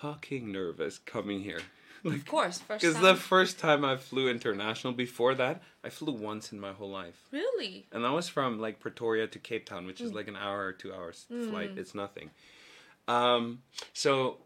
fucking 0.00 0.50
nervous 0.50 0.98
coming 0.98 1.40
here. 1.42 1.60
Of 2.04 2.24
course, 2.26 2.58
first 2.58 2.82
Because 2.82 3.00
the 3.00 3.14
first 3.14 3.58
time 3.58 3.84
I 3.84 3.96
flew 3.96 4.28
international, 4.28 4.92
before 4.92 5.34
that, 5.36 5.62
I 5.82 5.88
flew 5.88 6.12
once 6.12 6.52
in 6.52 6.60
my 6.60 6.72
whole 6.72 6.90
life. 6.90 7.26
really? 7.30 7.86
And 7.92 8.04
that 8.04 8.12
was 8.12 8.28
from 8.28 8.58
like 8.60 8.80
Pretoria 8.80 9.26
to 9.28 9.38
Cape 9.38 9.66
Town, 9.66 9.86
which 9.86 10.00
is 10.00 10.10
Mm. 10.12 10.14
like 10.14 10.28
an 10.28 10.36
hour 10.36 10.64
or 10.66 10.72
two 10.72 10.92
hours 10.92 11.26
flight. 11.48 11.72
It's 11.76 11.94
nothing. 11.94 12.30
Um, 13.08 13.62
so 13.92 14.38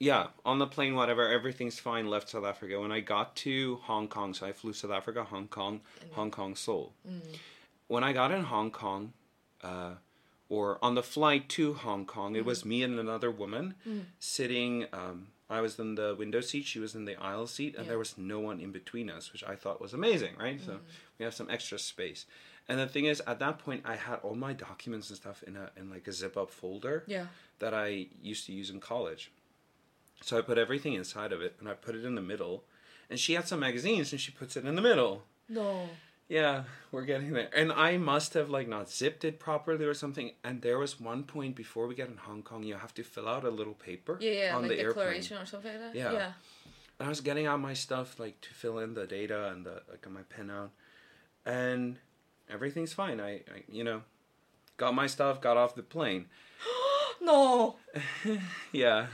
yeah, 0.00 0.28
on 0.44 0.58
the 0.58 0.66
plane, 0.66 0.94
whatever, 0.94 1.28
everything's 1.28 1.78
fine. 1.78 2.08
Left 2.08 2.28
South 2.28 2.44
Africa. 2.44 2.80
When 2.80 2.92
I 2.92 3.00
got 3.00 3.36
to 3.36 3.76
Hong 3.84 4.08
Kong, 4.08 4.34
so 4.34 4.46
I 4.46 4.52
flew 4.52 4.72
South 4.72 4.90
Africa, 4.90 5.24
Hong 5.24 5.48
Kong, 5.48 5.80
Hong 6.12 6.30
Kong, 6.30 6.54
Seoul. 6.56 6.92
When 7.86 8.02
I 8.04 8.12
got 8.12 8.30
in 8.32 8.44
Hong 8.44 8.70
Kong, 8.70 9.12
uh, 9.62 9.94
or 10.48 10.78
on 10.82 10.94
the 10.94 11.02
flight 11.02 11.48
to 11.50 11.74
Hong 11.74 12.04
Kong, 12.06 12.36
it 12.36 12.44
was 12.44 12.64
me 12.64 12.82
and 12.82 12.98
another 12.98 13.30
woman 13.30 13.74
sitting 14.18 14.86
um, 14.92 15.28
I 15.50 15.60
was 15.60 15.78
in 15.78 15.94
the 15.94 16.14
window 16.18 16.40
seat, 16.40 16.64
she 16.64 16.78
was 16.78 16.94
in 16.94 17.04
the 17.04 17.16
aisle 17.16 17.46
seat, 17.46 17.74
and 17.76 17.84
Yeah. 17.84 17.90
there 17.90 17.98
was 17.98 18.16
no 18.16 18.40
one 18.40 18.60
in 18.60 18.72
between 18.72 19.10
us, 19.10 19.32
which 19.32 19.44
I 19.44 19.54
thought 19.56 19.80
was 19.80 19.92
amazing, 19.92 20.36
right? 20.38 20.58
So 20.60 20.72
Mm-hmm. 20.72 20.84
we 21.18 21.24
have 21.24 21.34
some 21.34 21.50
extra 21.50 21.78
space. 21.78 22.24
And 22.68 22.78
the 22.80 22.86
thing 22.88 23.04
is, 23.04 23.20
at 23.26 23.38
that 23.40 23.58
point, 23.58 23.82
I 23.84 23.96
had 23.96 24.20
all 24.22 24.34
my 24.34 24.54
documents 24.54 25.10
and 25.10 25.16
stuff 25.18 25.42
in 25.42 25.54
a 25.56 25.70
in 25.76 25.90
like 25.90 26.06
a 26.08 26.12
zip 26.12 26.36
up 26.36 26.50
folder 26.50 27.04
Yeah. 27.06 27.26
that 27.58 27.74
I 27.74 28.06
used 28.22 28.46
to 28.46 28.52
use 28.52 28.70
in 28.70 28.80
college. 28.80 29.30
So 30.22 30.38
I 30.38 30.40
put 30.40 30.56
everything 30.56 30.94
inside 30.94 31.32
of 31.32 31.42
it, 31.42 31.56
and 31.60 31.68
I 31.68 31.74
put 31.74 31.94
it 31.94 32.04
in 32.06 32.14
the 32.14 32.22
middle. 32.22 32.64
And 33.10 33.20
she 33.20 33.34
had 33.34 33.46
some 33.46 33.60
magazines, 33.60 34.12
and 34.12 34.20
she 34.20 34.32
puts 34.32 34.56
it 34.56 34.64
in 34.64 34.74
the 34.76 34.80
middle. 34.82 35.24
No. 35.48 35.90
Yeah, 36.28 36.64
we're 36.90 37.04
getting 37.04 37.32
there. 37.32 37.50
And 37.54 37.70
I 37.70 37.96
must 37.98 38.32
have 38.34 38.48
like 38.48 38.66
not 38.66 38.90
zipped 38.90 39.24
it 39.24 39.38
properly 39.38 39.84
or 39.84 39.94
something. 39.94 40.32
And 40.42 40.62
there 40.62 40.78
was 40.78 40.98
one 40.98 41.22
point 41.24 41.54
before 41.54 41.86
we 41.86 41.94
get 41.94 42.08
in 42.08 42.16
Hong 42.16 42.42
Kong, 42.42 42.62
you 42.62 42.74
have 42.76 42.94
to 42.94 43.02
fill 43.02 43.28
out 43.28 43.44
a 43.44 43.50
little 43.50 43.74
paper 43.74 44.16
Yeah, 44.20 44.30
yeah, 44.30 44.56
on 44.56 44.62
like 44.62 44.70
the 44.70 44.78
airplane. 44.80 45.04
declaration 45.06 45.36
or 45.38 45.46
something 45.46 45.70
like 45.72 45.80
that. 45.92 45.94
Yeah. 45.98 46.12
Yeah. 46.12 46.32
And 46.98 47.06
I 47.06 47.08
was 47.08 47.20
getting 47.20 47.46
out 47.46 47.60
my 47.60 47.74
stuff 47.74 48.18
like 48.18 48.40
to 48.40 48.54
fill 48.54 48.78
in 48.78 48.94
the 48.94 49.06
data 49.06 49.48
and 49.50 49.66
the 49.66 49.82
like 49.90 50.08
my 50.10 50.22
pen 50.22 50.50
out, 50.50 50.70
and 51.44 51.98
everything's 52.48 52.92
fine. 52.92 53.20
I, 53.20 53.32
I 53.34 53.64
you 53.70 53.84
know, 53.84 54.02
got 54.76 54.94
my 54.94 55.06
stuff, 55.08 55.40
got 55.40 55.56
off 55.56 55.74
the 55.74 55.82
plane. 55.82 56.26
No. 57.20 57.76
Yeah. 58.72 59.06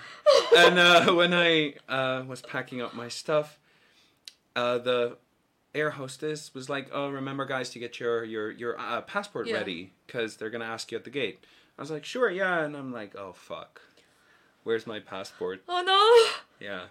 and 0.56 0.78
uh, 0.78 1.12
when 1.12 1.32
I 1.32 1.74
uh, 1.88 2.24
was 2.26 2.42
packing 2.42 2.80
up 2.82 2.92
my 2.94 3.08
stuff, 3.08 3.58
uh, 4.56 4.78
the 4.78 5.16
air 5.74 5.90
hostess 5.90 6.52
was 6.54 6.68
like, 6.68 6.88
"Oh, 6.92 7.10
remember, 7.10 7.44
guys, 7.44 7.70
to 7.70 7.78
get 7.78 8.00
your 8.00 8.24
your 8.24 8.50
your 8.50 8.78
uh, 8.78 9.00
passport 9.02 9.46
Yeah. 9.46 9.54
ready 9.58 9.92
because 10.06 10.36
they're 10.36 10.50
gonna 10.50 10.64
ask 10.64 10.90
you 10.92 10.98
at 10.98 11.04
the 11.04 11.10
gate." 11.10 11.44
I 11.78 11.82
was 11.82 11.90
like, 11.90 12.04
"Sure, 12.04 12.30
yeah," 12.30 12.60
and 12.64 12.76
I'm 12.76 12.92
like, 12.92 13.16
"Oh 13.16 13.32
fuck, 13.32 13.80
where's 14.64 14.86
my 14.86 15.00
passport?" 15.00 15.62
Oh 15.68 15.82
no. 15.82 16.32
Yeah. 16.66 16.86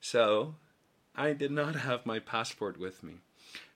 So, 0.00 0.54
I 1.14 1.32
did 1.34 1.50
not 1.50 1.74
have 1.76 2.06
my 2.06 2.18
passport 2.18 2.78
with 2.78 3.02
me. 3.02 3.16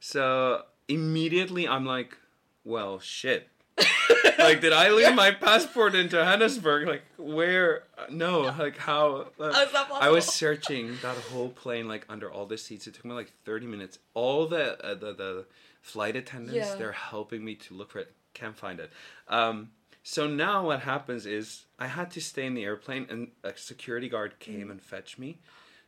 So 0.01 0.63
immediately 0.89 1.69
I'm 1.69 1.85
like, 1.85 2.17
"Well, 2.65 2.99
shit." 3.01 3.49
like, 4.39 4.61
did 4.61 4.73
I 4.73 4.91
leave 4.91 5.15
my 5.15 5.31
passport 5.31 5.95
in 5.95 6.09
Johannesburg? 6.09 6.87
Like, 6.89 7.03
where? 7.17 7.85
No, 8.11 8.43
like 8.59 8.77
how? 8.79 9.29
uh, 9.41 9.53
How 9.53 9.63
is 9.63 9.73
that 9.73 9.89
I 9.93 10.11
was 10.11 10.27
searching 10.27 10.97
that 11.03 11.17
whole 11.17 11.49
plane, 11.51 11.89
like 11.89 12.05
under 12.09 12.31
all 12.31 12.47
the 12.47 12.59
seats. 12.59 12.87
It 12.87 12.95
took 12.95 13.05
me 13.05 13.13
like 13.13 13.33
thirty 13.45 13.67
minutes. 13.67 13.99
All 14.15 14.47
the 14.47 14.83
uh, 14.85 14.95
the 14.95 15.13
the 15.15 15.45
flight 15.83 16.17
attendants, 16.17 16.55
Yeah. 16.55 16.75
they're 16.77 16.93
helping 16.93 17.45
me 17.45 17.55
to 17.57 17.75
look 17.75 17.91
for 17.93 18.01
it. 18.01 18.13
Can't 18.35 18.57
find 18.57 18.81
it. 18.81 18.91
Um, 19.29 19.71
so 20.03 20.27
now 20.27 20.67
what 20.67 20.81
happens 20.81 21.27
is 21.27 21.65
I 21.79 21.87
had 21.89 22.11
to 22.13 22.21
stay 22.21 22.47
in 22.47 22.55
the 22.55 22.65
airplane, 22.65 23.07
and 23.11 23.29
a 23.43 23.57
security 23.57 24.09
guard 24.09 24.39
came 24.39 24.71
and 24.71 24.81
fetched 24.83 25.19
me. 25.19 25.39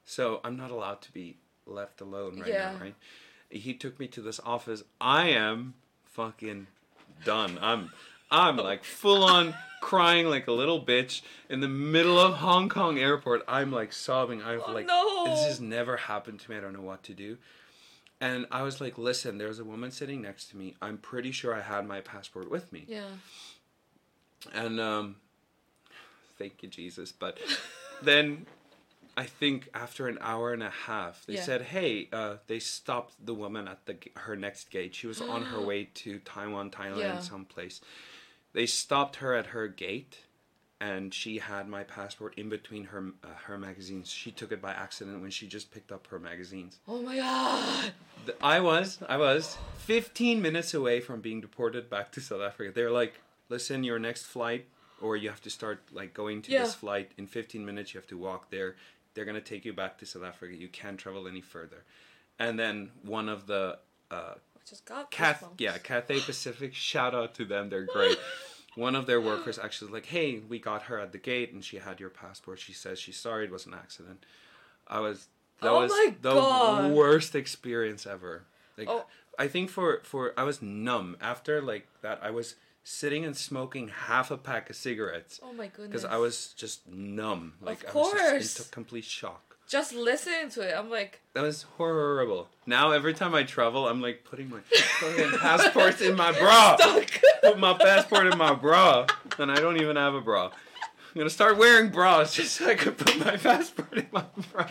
So 0.05 0.41
I'm 0.43 0.57
not 0.57 0.71
allowed 0.71 1.03
to 1.03 1.13
be 1.13 1.37
left 1.67 2.01
alone 2.01 2.41
right 2.41 2.49
Yeah. 2.49 2.73
now, 2.73 2.81
right? 2.81 2.95
He 3.51 3.75
took 3.75 3.99
me 4.01 4.07
to 4.09 4.21
this 4.23 4.41
office. 4.45 4.83
I 5.01 5.29
am 5.29 5.75
fucking 6.07 6.67
done. 7.25 7.59
I'm 7.61 7.91
I'm 8.31 8.57
like 8.57 8.85
full 8.85 9.25
on 9.25 9.55
crying 9.81 10.27
like 10.27 10.47
a 10.49 10.53
little 10.53 10.85
bitch 10.85 11.23
in 11.49 11.61
the 11.61 11.69
middle 11.69 12.19
of 12.19 12.35
Hong 12.35 12.69
Kong 12.69 12.99
airport. 12.99 13.43
I'm 13.49 13.71
like 13.73 13.93
sobbing. 13.93 14.43
I'm 14.43 14.61
Oh, 14.67 14.73
like 14.73 14.87
no. 14.87 15.25
this 15.27 15.45
has 15.47 15.61
never 15.61 15.97
happened 15.97 16.41
to 16.41 16.51
me. 16.51 16.57
I 16.57 16.61
don't 16.61 16.73
know 16.75 16.83
what 16.83 17.03
to 17.05 17.15
do. 17.15 17.39
And 18.21 18.47
I 18.51 18.63
was 18.63 18.81
like, 18.81 18.99
listen, 18.99 19.39
there's 19.39 19.61
a 19.61 19.65
woman 19.65 19.91
sitting 19.93 20.21
next 20.23 20.51
to 20.51 20.57
me. 20.57 20.75
I'm 20.83 20.99
pretty 20.99 21.31
sure 21.31 21.55
I 21.55 21.61
had 21.61 21.87
my 21.87 22.01
passport 22.01 22.51
with 22.51 22.73
me. 22.73 22.85
Yeah. 22.89 23.05
And 24.53 24.81
um 24.81 25.17
thank 26.39 26.63
you 26.63 26.69
Jesus, 26.69 27.13
but 27.13 27.39
then 28.03 28.47
I 29.17 29.25
think 29.25 29.69
after 29.75 30.07
an 30.07 30.19
hour 30.21 30.53
and 30.53 30.63
a 30.63 30.71
half, 30.71 31.25
they 31.27 31.35
Yeah. 31.35 31.43
said, 31.43 31.63
"Hey, 31.63 32.09
uh, 32.13 32.37
they 32.47 32.61
stopped 32.61 33.15
the 33.25 33.35
woman 33.35 33.67
at 33.67 33.85
the 33.87 33.97
her 34.17 34.37
next 34.37 34.71
gate. 34.71 34.95
She 34.95 35.09
was 35.09 35.21
on 35.21 35.43
her 35.47 35.61
way 35.71 35.85
to 35.95 36.21
Taiwan, 36.21 36.71
Thailand, 36.71 36.99
Yeah. 36.99 37.19
someplace. 37.19 37.81
They 38.59 38.67
stopped 38.67 39.17
her 39.17 39.35
at 39.35 39.47
her 39.55 39.69
gate, 39.69 40.19
and 40.81 41.15
she 41.15 41.39
had 41.39 41.69
my 41.69 41.85
passport 41.85 42.35
in 42.37 42.49
between 42.49 42.87
her 42.87 43.13
uh, 43.23 43.29
her 43.45 43.57
magazines. 43.57 44.11
She 44.11 44.33
took 44.33 44.51
it 44.51 44.61
by 44.61 44.73
accident 44.73 45.21
when 45.23 45.31
she 45.31 45.47
just 45.47 45.71
picked 45.71 45.93
up 45.93 46.09
her 46.09 46.19
magazines. 46.19 46.81
Oh 46.89 47.01
my 47.01 47.19
god. 47.19 47.93
I 48.43 48.59
was 48.59 48.99
I 49.09 49.17
was 49.17 49.57
15 49.77 50.43
minutes 50.43 50.75
away 50.75 50.99
from 50.99 51.21
being 51.21 51.41
deported 51.41 51.89
back 51.89 52.11
to 52.13 52.21
South 52.21 52.41
Africa. 52.41 52.73
They're 52.75 52.91
like, 52.91 53.21
"Listen, 53.49 53.85
your 53.85 54.01
next 54.01 54.25
flight 54.25 54.67
or 55.01 55.17
you 55.17 55.29
have 55.29 55.43
to 55.43 55.51
start 55.51 55.79
like 55.93 56.13
going 56.13 56.43
to 56.43 56.51
Yeah. 56.51 56.65
this 56.65 56.75
flight 56.75 57.13
in 57.17 57.29
15 57.29 57.65
minutes. 57.65 57.95
You 57.95 58.01
have 58.01 58.09
to 58.09 58.19
walk 58.19 58.51
there. 58.51 58.75
They're 59.15 59.25
going 59.25 59.37
to 59.45 59.51
take 59.53 59.65
you 59.65 59.73
back 59.73 59.99
to 59.99 60.05
South 60.05 60.25
Africa. 60.25 60.57
You 60.57 60.67
can't 60.67 60.99
travel 60.99 61.29
any 61.29 61.43
further." 61.43 61.85
And 62.41 62.59
then 62.59 62.91
one 63.05 63.29
of 63.29 63.47
the 63.47 63.79
uh 64.11 64.35
just 64.71 64.85
got 64.85 65.11
Cath 65.11 65.45
yeah, 65.59 65.79
Cathay 65.79 66.21
Pacific, 66.21 66.75
shout 66.75 67.15
out 67.15 67.35
to 67.37 67.45
them. 67.45 67.69
They're 67.71 67.87
great. 67.87 68.19
One 68.75 68.95
of 68.95 69.07
their 69.07 69.21
workers 69.21 69.59
actually 69.59 69.87
was 69.89 69.95
like, 69.95 70.07
"Hey, 70.07 70.39
we 70.49 70.59
got 70.59 70.83
her 70.85 70.99
at 71.01 71.11
the 71.13 71.19
gate 71.19 71.53
and 71.53 71.65
she 71.65 71.79
had 71.79 71.99
your 71.99 72.11
passport. 72.11 72.61
She 72.61 72.73
says 72.73 72.99
she's 72.99 73.17
sorry 73.17 73.45
it 73.47 73.51
was 73.51 73.67
an 73.67 73.75
accident." 73.75 74.25
I 74.87 75.01
was 75.01 75.27
that 75.61 75.71
Oh 75.71 75.81
was 75.81 75.91
the 76.21 76.33
God. 76.35 76.93
worst 76.93 77.35
experience 77.35 78.07
ever. 78.07 78.45
Like 78.77 78.89
Oh. 78.89 79.07
I 79.39 79.49
think 79.49 79.71
for 79.71 80.01
for 80.05 80.33
I 80.37 80.45
was 80.45 80.63
numb 80.63 81.17
after 81.21 81.61
like 81.61 81.89
that. 82.03 82.21
I 82.23 82.31
was 82.31 82.55
sitting 82.85 83.25
and 83.25 83.37
smoking 83.37 83.89
half 83.89 84.31
a 84.31 84.37
pack 84.39 84.71
of 84.71 84.77
cigarettes 84.77 85.41
Oh 85.43 85.53
my 85.53 85.67
goodness. 85.67 85.89
because 85.89 86.05
I 86.05 86.17
was 86.17 86.55
just 86.57 86.87
numb. 86.89 87.55
Like 87.61 87.85
I 87.89 87.93
was 87.99 88.13
just 88.43 88.59
into 88.61 88.71
complete 88.71 89.05
shock. 89.05 89.48
Just 89.69 89.93
listening 89.95 90.49
to 90.53 90.63
it. 90.63 90.75
I'm 90.77 90.89
like, 90.91 91.21
That 91.35 91.43
was 91.43 91.65
horrible. 91.77 92.49
Now 92.67 92.93
every 92.93 93.13
time 93.13 93.35
I 93.35 93.43
travel, 93.43 93.87
I'm 93.87 94.01
like 94.01 94.25
putting 94.25 94.49
my 94.49 94.61
fucking 94.61 95.39
passports 95.39 96.01
in 96.01 96.17
my 96.17 96.33
bra. 96.33 96.77
stuck. 96.81 97.21
Put 97.43 97.59
my 97.59 97.75
passport 97.75 98.27
in 98.29 98.39
my 98.39 98.55
bra, 98.55 99.07
and 99.39 99.53
I 99.53 99.57
don't 99.57 99.79
even 99.81 99.97
have 99.97 100.15
a 100.15 100.21
bra. 100.23 100.47
I'm 100.47 101.19
gonna 101.19 101.29
start 101.31 101.59
wearing 101.59 101.91
bras 101.91 102.35
just 102.35 102.55
so 102.57 102.69
I 102.71 102.75
can 102.77 102.93
put 102.95 103.19
my 103.19 103.37
passport 103.37 103.93
in 103.95 104.07
my 104.11 104.25
bra. 104.53 104.69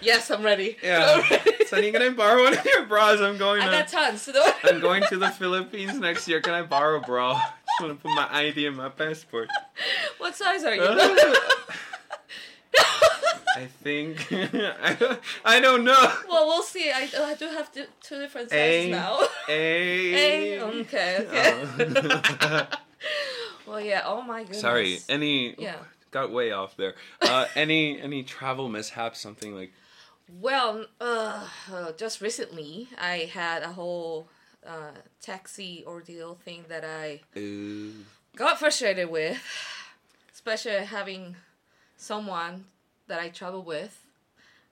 yes, 0.00 0.30
I'm 0.30 0.42
ready. 0.44 0.76
Yeah. 0.82 1.22
I'm 1.24 1.30
ready. 1.30 1.64
Sunny, 1.66 1.90
can 1.92 2.02
I 2.02 2.10
borrow 2.10 2.44
one 2.44 2.56
of 2.56 2.64
your 2.64 2.86
bras? 2.86 3.20
I'm 3.20 3.36
going 3.38 3.62
I 3.62 3.66
to. 3.66 3.70
got 3.72 3.88
tons. 3.88 4.22
So 4.22 4.32
don't- 4.32 4.54
I'm 4.64 4.80
going 4.88 5.02
to 5.08 5.16
the 5.16 5.30
Philippines 5.30 5.98
next 5.98 6.28
year. 6.28 6.40
Can 6.40 6.54
I 6.54 6.62
borrow 6.62 6.98
a 6.98 7.00
bra? 7.00 7.32
I 7.34 7.40
just 7.80 7.80
want 7.88 7.98
to 7.98 8.02
put 8.08 8.14
my 8.14 8.28
ID 8.32 8.66
in 8.66 8.76
my 8.76 8.88
passport. 8.90 9.48
what 10.18 10.36
size 10.36 10.62
are 10.64 10.74
you? 10.74 11.34
I 13.58 13.66
think 13.66 14.26
I, 15.44 15.60
don't 15.60 15.84
know. 15.84 16.12
well, 16.28 16.46
we'll 16.46 16.62
see. 16.62 16.90
I, 16.90 17.08
I 17.18 17.34
do 17.34 17.46
have 17.46 17.72
two, 17.72 17.86
two 18.00 18.18
different 18.20 18.50
sizes 18.50 18.86
A- 18.86 18.90
now. 18.90 19.18
A. 19.48 20.54
A, 20.58 20.62
okay, 20.80 21.26
okay. 21.26 21.68
Oh. 22.42 22.68
Well, 23.66 23.80
yeah. 23.80 24.02
Oh 24.06 24.22
my 24.22 24.40
goodness. 24.42 24.60
Sorry. 24.62 24.98
Any 25.10 25.54
Yeah. 25.58 25.76
got 26.10 26.32
way 26.32 26.52
off 26.52 26.76
there. 26.76 26.94
Uh, 27.20 27.44
any 27.54 28.00
any 28.00 28.22
travel 28.22 28.68
mishaps? 28.68 29.20
Something 29.20 29.54
like 29.54 29.72
Well, 30.40 30.86
uh, 31.00 31.46
uh, 31.70 31.92
just 31.92 32.22
recently, 32.22 32.88
I 32.98 33.30
had 33.32 33.62
a 33.62 33.72
whole 33.72 34.28
uh, 34.66 34.92
taxi 35.20 35.84
ordeal 35.86 36.34
thing 36.44 36.64
that 36.68 36.82
I 36.84 37.20
ooh, 37.38 37.92
got 38.36 38.58
frustrated 38.58 39.10
with, 39.10 39.38
especially 40.32 40.84
having 40.86 41.36
someone 41.98 42.64
that 43.08 43.20
I 43.20 43.28
travel 43.28 43.62
with, 43.62 44.06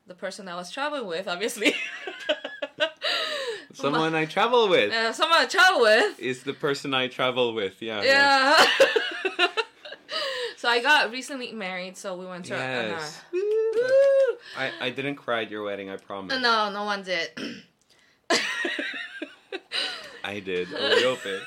the 0.07 0.15
person 0.15 0.49
I 0.49 0.55
was 0.55 0.71
traveling 0.71 1.07
with, 1.07 1.27
obviously. 1.27 1.75
someone 3.75 4.15
I 4.15 4.25
travel 4.25 4.69
with 4.69 4.93
uh, 4.93 5.13
someone 5.13 5.39
I 5.41 5.47
travel 5.47 5.81
with. 5.83 6.19
is 6.21 6.43
the 6.45 6.53
person 6.55 6.95
I 6.95 7.09
travel 7.09 7.53
with. 7.55 7.83
Yeah. 7.83 8.03
Yeah. 8.03 8.57
so 10.57 10.69
I 10.69 10.81
got 10.81 11.11
recently 11.11 11.53
married, 11.53 11.97
so 11.97 12.17
we 12.17 12.27
went 12.27 12.47
to 12.47 12.55
Yes. 12.55 13.23
an, 13.33 13.41
uh, 13.41 14.37
I, 14.59 14.71
I 14.81 14.91
didn't 14.91 15.17
cry 15.17 15.43
at 15.43 15.51
your 15.51 15.65
wedding. 15.65 15.91
I 15.91 15.97
promise. 15.97 16.41
No, 16.41 16.71
no 16.71 16.85
one 16.85 17.03
did. 17.03 17.31
I 20.25 20.41
did 20.41 20.73
a 20.73 20.89
little 20.89 21.19
bit. 21.23 21.43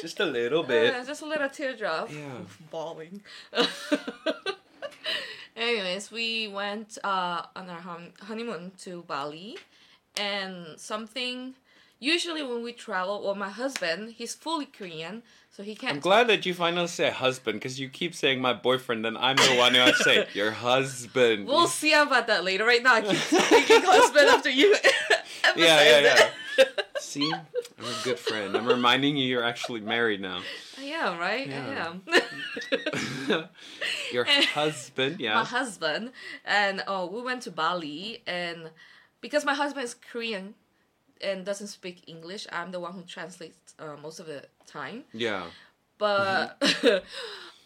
Just 0.00 0.20
a 0.20 0.26
little 0.26 0.62
bit. 0.62 0.94
Uh, 0.94 1.04
just 1.04 1.22
a 1.22 1.26
little 1.26 1.48
teardrop. 1.48 2.10
Yeah. 2.12 2.40
Bawling. 2.70 3.22
Anyways, 5.56 6.10
we 6.10 6.48
went 6.48 6.98
uh, 7.04 7.42
on 7.54 7.70
our 7.70 7.80
honeymoon 8.22 8.72
to 8.78 9.02
Bali, 9.02 9.56
and 10.18 10.78
something. 10.78 11.54
Usually, 12.00 12.42
when 12.42 12.62
we 12.62 12.72
travel, 12.72 13.22
well, 13.22 13.36
my 13.36 13.48
husband, 13.48 14.12
he's 14.12 14.34
fully 14.34 14.66
Korean, 14.66 15.22
so 15.50 15.62
he 15.62 15.74
can't. 15.76 15.94
I'm 15.94 16.00
glad 16.00 16.26
that 16.26 16.44
you 16.44 16.52
finally 16.52 16.88
say 16.88 17.08
husband 17.10 17.60
because 17.60 17.78
you 17.78 17.88
keep 17.88 18.14
saying 18.14 18.40
my 18.40 18.52
boyfriend, 18.52 19.06
and 19.06 19.16
I'm 19.16 19.36
the 19.36 19.54
one 19.56 19.74
who 19.74 19.84
to 19.86 19.94
say 19.94 20.26
your 20.34 20.50
husband. 20.50 21.46
We'll 21.46 21.68
see 21.68 21.92
about 21.94 22.26
that 22.26 22.42
later. 22.44 22.64
Right 22.64 22.82
now, 22.82 22.94
I 22.96 23.00
keep 23.02 23.16
thinking 23.16 23.82
husband 23.82 24.26
after 24.26 24.50
you. 24.50 24.76
yeah, 25.56 26.00
yeah, 26.00 26.30
yeah. 26.58 26.64
See, 26.98 27.32
I'm 27.78 27.84
a 27.84 28.04
good 28.04 28.18
friend. 28.18 28.56
I'm 28.56 28.66
reminding 28.66 29.16
you 29.16 29.26
you're 29.26 29.42
actually 29.44 29.80
married 29.80 30.20
now. 30.20 30.40
I 30.78 30.84
am, 30.84 31.18
right? 31.18 31.46
Yeah. 31.48 31.66
I 31.68 33.32
am. 33.36 33.48
Your 34.12 34.26
And- 34.28 34.44
husband, 34.44 35.20
yeah. 35.20 35.34
my 35.34 35.44
husband 35.44 36.12
and 36.44 36.82
oh 36.86 37.06
we 37.06 37.20
went 37.22 37.42
to 37.42 37.50
bali 37.50 38.22
and 38.26 38.70
because 39.20 39.44
my 39.44 39.54
husband 39.54 39.84
is 39.84 39.94
korean 39.94 40.54
and 41.20 41.44
doesn't 41.44 41.68
speak 41.68 42.02
english 42.06 42.46
i'm 42.52 42.70
the 42.70 42.78
one 42.80 42.92
who 42.92 43.02
translates 43.02 43.74
uh, 43.78 43.96
most 44.02 44.20
of 44.20 44.26
the 44.26 44.44
time 44.66 45.04
Yeah. 45.12 45.44
but 45.98 46.62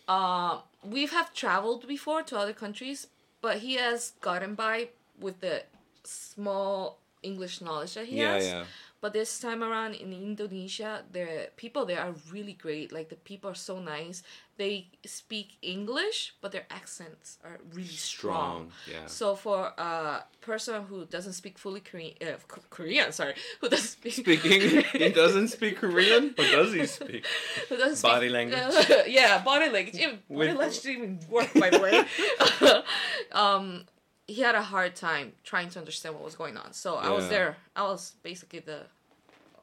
uh, 0.08 0.58
we 0.84 1.06
have 1.06 1.34
traveled 1.34 1.86
before 1.88 2.22
to 2.22 2.38
other 2.38 2.52
countries 2.52 3.08
but 3.40 3.58
he 3.58 3.74
has 3.74 4.12
gotten 4.20 4.54
by 4.54 4.88
with 5.20 5.40
the 5.40 5.64
small 6.04 6.98
english 7.22 7.60
knowledge 7.60 7.94
that 7.94 8.06
he 8.06 8.18
Yeah, 8.20 8.34
has 8.34 8.46
yeah. 8.46 8.64
But 9.00 9.12
this 9.12 9.38
time 9.38 9.62
around 9.62 9.94
in 9.94 10.12
Indonesia, 10.12 11.02
the 11.12 11.50
people 11.56 11.86
there 11.86 12.00
are 12.00 12.14
really 12.32 12.52
great. 12.54 12.92
Like 12.92 13.08
the 13.08 13.16
people 13.16 13.50
are 13.50 13.54
so 13.54 13.78
nice. 13.78 14.22
They 14.56 14.88
speak 15.06 15.56
English, 15.62 16.34
but 16.40 16.50
their 16.50 16.66
accents 16.68 17.38
are 17.44 17.58
really 17.72 17.86
strong. 17.94 18.72
Strong. 18.82 18.96
Yeah. 19.02 19.06
So 19.06 19.36
for 19.36 19.72
a 19.78 20.24
person 20.40 20.82
who 20.82 21.04
doesn't 21.04 21.34
speak 21.34 21.58
fully 21.58 21.78
Korean, 21.80 22.14
uh, 22.20 22.38
Korean, 22.68 23.12
sorry, 23.12 23.34
who 23.60 23.68
doesn't 23.68 23.86
speak 23.86 24.14
Speaking, 24.14 24.82
he 24.92 25.10
doesn't 25.10 25.48
speak 25.48 25.76
Korean, 25.78 26.34
or 26.36 26.44
does 26.44 26.72
he 26.72 26.86
speak? 26.86 27.24
who 27.68 27.76
doesn't 27.76 28.02
Body 28.02 28.26
speak, 28.26 28.34
language. 28.34 28.90
uh, 28.90 29.02
yeah, 29.06 29.38
body 29.44 29.70
language. 29.70 29.94
Body 29.94 30.18
With- 30.28 30.48
language 30.56 30.80
didn't 30.82 30.96
even 31.04 31.20
work, 31.30 31.54
by 31.54 31.70
the 31.70 31.78
way. 31.78 32.82
um, 33.32 33.84
he 34.28 34.42
had 34.42 34.54
a 34.54 34.62
hard 34.62 34.94
time 34.94 35.32
trying 35.42 35.70
to 35.70 35.78
understand 35.78 36.14
what 36.14 36.22
was 36.24 36.34
going 36.36 36.56
on. 36.56 36.72
So 36.72 36.94
I 36.96 37.10
was 37.10 37.28
there. 37.28 37.56
I 37.74 37.82
was 37.82 38.14
basically 38.22 38.60
the 38.60 38.80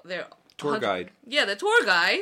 their 0.04 0.26
Tour 0.58 0.80
guide. 0.80 1.12
Yeah, 1.28 1.46
the 1.46 1.56
tour 1.56 1.84
guide, 1.86 2.22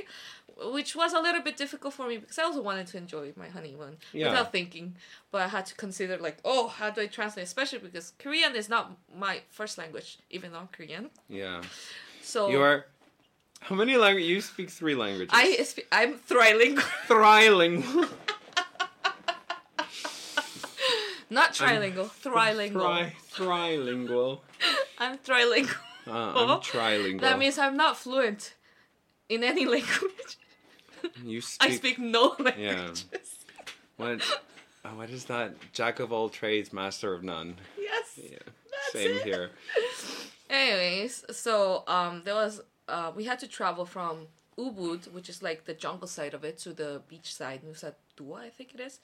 which 0.77 0.95
was 0.95 1.13
a 1.13 1.19
little 1.19 1.41
bit 1.41 1.55
difficult 1.55 1.93
for 1.93 2.07
me 2.07 2.17
because 2.17 2.39
I 2.39 2.43
also 2.43 2.61
wanted 2.61 2.87
to 2.87 2.97
enjoy 2.97 3.31
my 3.35 3.47
honeymoon 3.47 3.97
Yeah. 4.11 4.29
without 4.29 4.51
thinking. 4.51 4.95
But 5.31 5.41
I 5.43 5.47
had 5.47 5.65
to 5.67 5.75
consider 5.75 6.17
like, 6.17 6.37
oh, 6.43 6.67
how 6.67 6.89
do 6.89 7.01
I 7.01 7.07
translate? 7.07 7.45
Especially 7.45 7.79
because 7.79 8.13
Korean 8.17 8.55
is 8.55 8.69
not 8.69 8.91
my 9.15 9.41
first 9.51 9.77
language, 9.77 10.17
even 10.31 10.51
though 10.51 10.59
I'm 10.59 10.67
Korean. 10.69 11.09
Yeah. 11.29 11.61
So 12.21 12.49
You 12.49 12.61
are. 12.61 12.85
How 13.61 13.75
many 13.75 13.95
languages? 13.97 14.29
You 14.29 14.41
speak 14.41 14.69
three 14.69 14.95
languages. 14.95 15.29
I 15.33 15.55
spe- 15.63 15.87
I'm 15.91 16.15
trilingual, 16.29 16.83
trilingual. 17.07 18.09
not 21.29 21.53
trilingual, 21.53 22.09
trilingual. 22.23 22.81
Tri- 22.81 23.15
trilingual. 23.35 24.39
I'm 24.99 25.17
trilingual. 25.19 25.75
Uh, 26.07 26.11
I'm 26.11 26.59
trilingual. 26.59 27.21
That 27.21 27.39
means 27.39 27.57
I'm 27.57 27.77
not 27.77 27.97
fluent 27.97 28.53
in 29.29 29.43
any 29.43 29.65
language. 29.75 30.37
you 31.23 31.41
speak. 31.41 31.71
I 31.71 31.75
speak 31.75 31.99
no 31.99 32.35
languages. 32.39 33.05
What? 33.97 34.21
Oh, 34.85 34.95
what 34.97 35.09
is 35.09 35.25
that? 35.25 35.53
Jack 35.71 35.99
of 35.99 36.11
all 36.11 36.27
trades, 36.29 36.73
master 36.73 37.13
of 37.13 37.23
none. 37.23 37.55
Yes. 37.79 38.19
Yeah. 38.21 38.37
That's 38.69 38.91
Same 38.91 39.15
it. 39.17 39.23
here. 39.23 39.51
Anyways, 40.49 41.23
so 41.31 41.83
um, 41.87 42.21
there 42.25 42.35
was 42.35 42.61
uh, 42.87 43.11
we 43.15 43.23
had 43.23 43.39
to 43.39 43.47
travel 43.47 43.85
from 43.85 44.27
Ubud, 44.57 45.11
which 45.11 45.29
is 45.29 45.41
like 45.41 45.65
the 45.65 45.73
jungle 45.73 46.07
side 46.07 46.33
of 46.33 46.43
it, 46.43 46.57
to 46.59 46.73
the 46.73 47.01
beach 47.07 47.33
side, 47.33 47.61
Nusa 47.63 47.93
Dua, 48.15 48.41
I 48.45 48.49
think 48.49 48.73
it 48.73 48.79
is, 48.79 48.99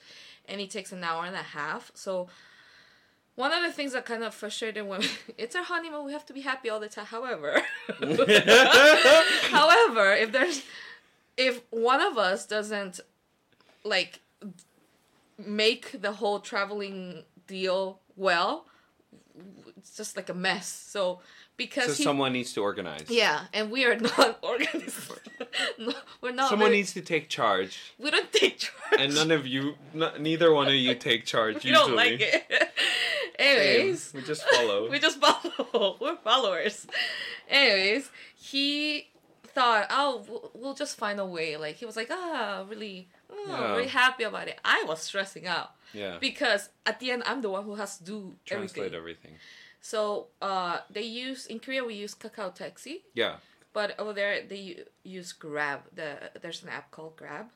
and 0.48 0.62
it 0.62 0.70
takes 0.70 0.92
an 0.92 1.04
hour 1.04 1.26
and 1.26 1.36
a 1.36 1.44
half. 1.44 1.92
So 1.94 2.28
one 3.36 3.54
of 3.54 3.64
the 3.64 3.72
things 3.72 3.94
that 3.94 4.06
kind 4.06 4.24
of 4.24 4.34
frustrated 4.34 4.86
when 4.86 5.02
it's 5.38 5.56
our 5.56 5.64
honeymoon, 5.64 6.06
we 6.06 6.12
have 6.12 6.26
to 6.26 6.34
be 6.34 6.42
happy 6.42 6.70
all 6.70 6.80
the 6.80 6.90
time. 6.90 7.06
However, 7.06 7.62
however, 9.50 10.14
if 10.14 10.32
there's 10.32 10.64
if 11.38 11.62
one 11.70 12.02
of 12.02 12.18
us 12.18 12.46
doesn't 12.46 13.00
like 13.84 14.20
make 15.38 16.02
the 16.02 16.12
whole 16.12 16.40
traveling 16.42 17.24
deal 17.48 18.00
well, 18.18 18.66
it's 19.78 19.96
just 19.96 20.18
like 20.18 20.28
a 20.28 20.34
mess. 20.34 20.68
So 20.68 21.22
because 21.60 21.90
So 21.90 21.94
he, 21.94 22.04
someone 22.04 22.34
needs 22.34 22.54
to 22.54 22.62
organize. 22.64 23.06
yeah, 23.10 23.42
and 23.54 23.70
we 23.70 23.86
are 23.86 23.96
not 24.18 24.40
organized. 24.42 25.12
no, 25.78 25.94
we're 26.22 26.32
not. 26.32 26.50
Someone 26.50 26.70
very- 26.70 26.78
needs 26.78 26.94
to 26.94 27.02
take 27.02 27.30
charge, 27.30 27.94
We 28.00 28.10
don't 28.10 28.32
take 28.34 28.58
charge. 28.58 28.98
and 29.00 29.14
none 29.14 29.30
of 29.30 29.46
you, 29.46 29.76
n- 29.94 30.14
neither 30.20 30.52
one 30.52 30.68
of 30.68 30.74
you 30.74 30.96
take 30.96 31.26
charge. 31.26 31.64
we 31.64 31.70
usually. 31.70 31.88
don't 31.88 31.96
like 31.96 32.20
it. 32.22 32.44
Same. 32.50 32.68
Anyways, 33.40 34.14
we 34.16 34.22
just 34.24 34.44
follow. 34.50 34.90
we 34.90 34.98
just 35.00 35.20
follow. 35.22 35.98
We're 36.02 36.18
followers. 36.18 36.88
Anyways, 37.50 38.10
he 38.36 39.08
thought, 39.46 39.88
oh, 39.90 40.26
we'll, 40.54 40.74
just 40.74 40.98
find 40.98 41.20
a 41.20 41.26
way. 41.26 41.58
Like 41.58 41.76
he 41.76 41.86
was 41.86 41.96
like, 41.96 42.10
ah, 42.12 42.66
really, 42.70 43.08
oh, 43.32 43.46
Yeah. 43.48 43.72
really 43.76 43.88
happy 43.88 44.24
about 44.24 44.48
it. 44.48 44.60
I 44.66 44.84
was 44.88 45.02
stressing 45.02 45.48
out 45.48 45.72
yeah. 45.94 46.18
because 46.20 46.70
at 46.86 47.00
the 47.00 47.12
end, 47.12 47.24
I'm 47.26 47.42
the 47.42 47.50
one 47.50 47.64
who 47.64 47.76
has 47.76 47.98
to 48.00 48.04
do 48.04 48.36
Translate 48.46 48.94
everything. 48.94 49.00
everything. 49.00 49.32
So 49.82 50.28
uh, 50.42 50.80
they 50.90 51.04
use 51.04 51.46
in 51.48 51.60
Korea 51.60 51.84
we 51.84 51.94
use 51.96 52.14
Kakao 52.14 52.54
Taxi, 52.54 53.04
Yeah. 53.14 53.38
but 53.74 53.98
over 54.00 54.14
there 54.14 54.44
they 54.44 54.84
use 55.04 55.32
Grab. 55.34 55.82
The 55.96 56.32
there's 56.42 56.64
an 56.64 56.70
app 56.70 56.92
called 56.92 57.16
Grab, 57.16 57.48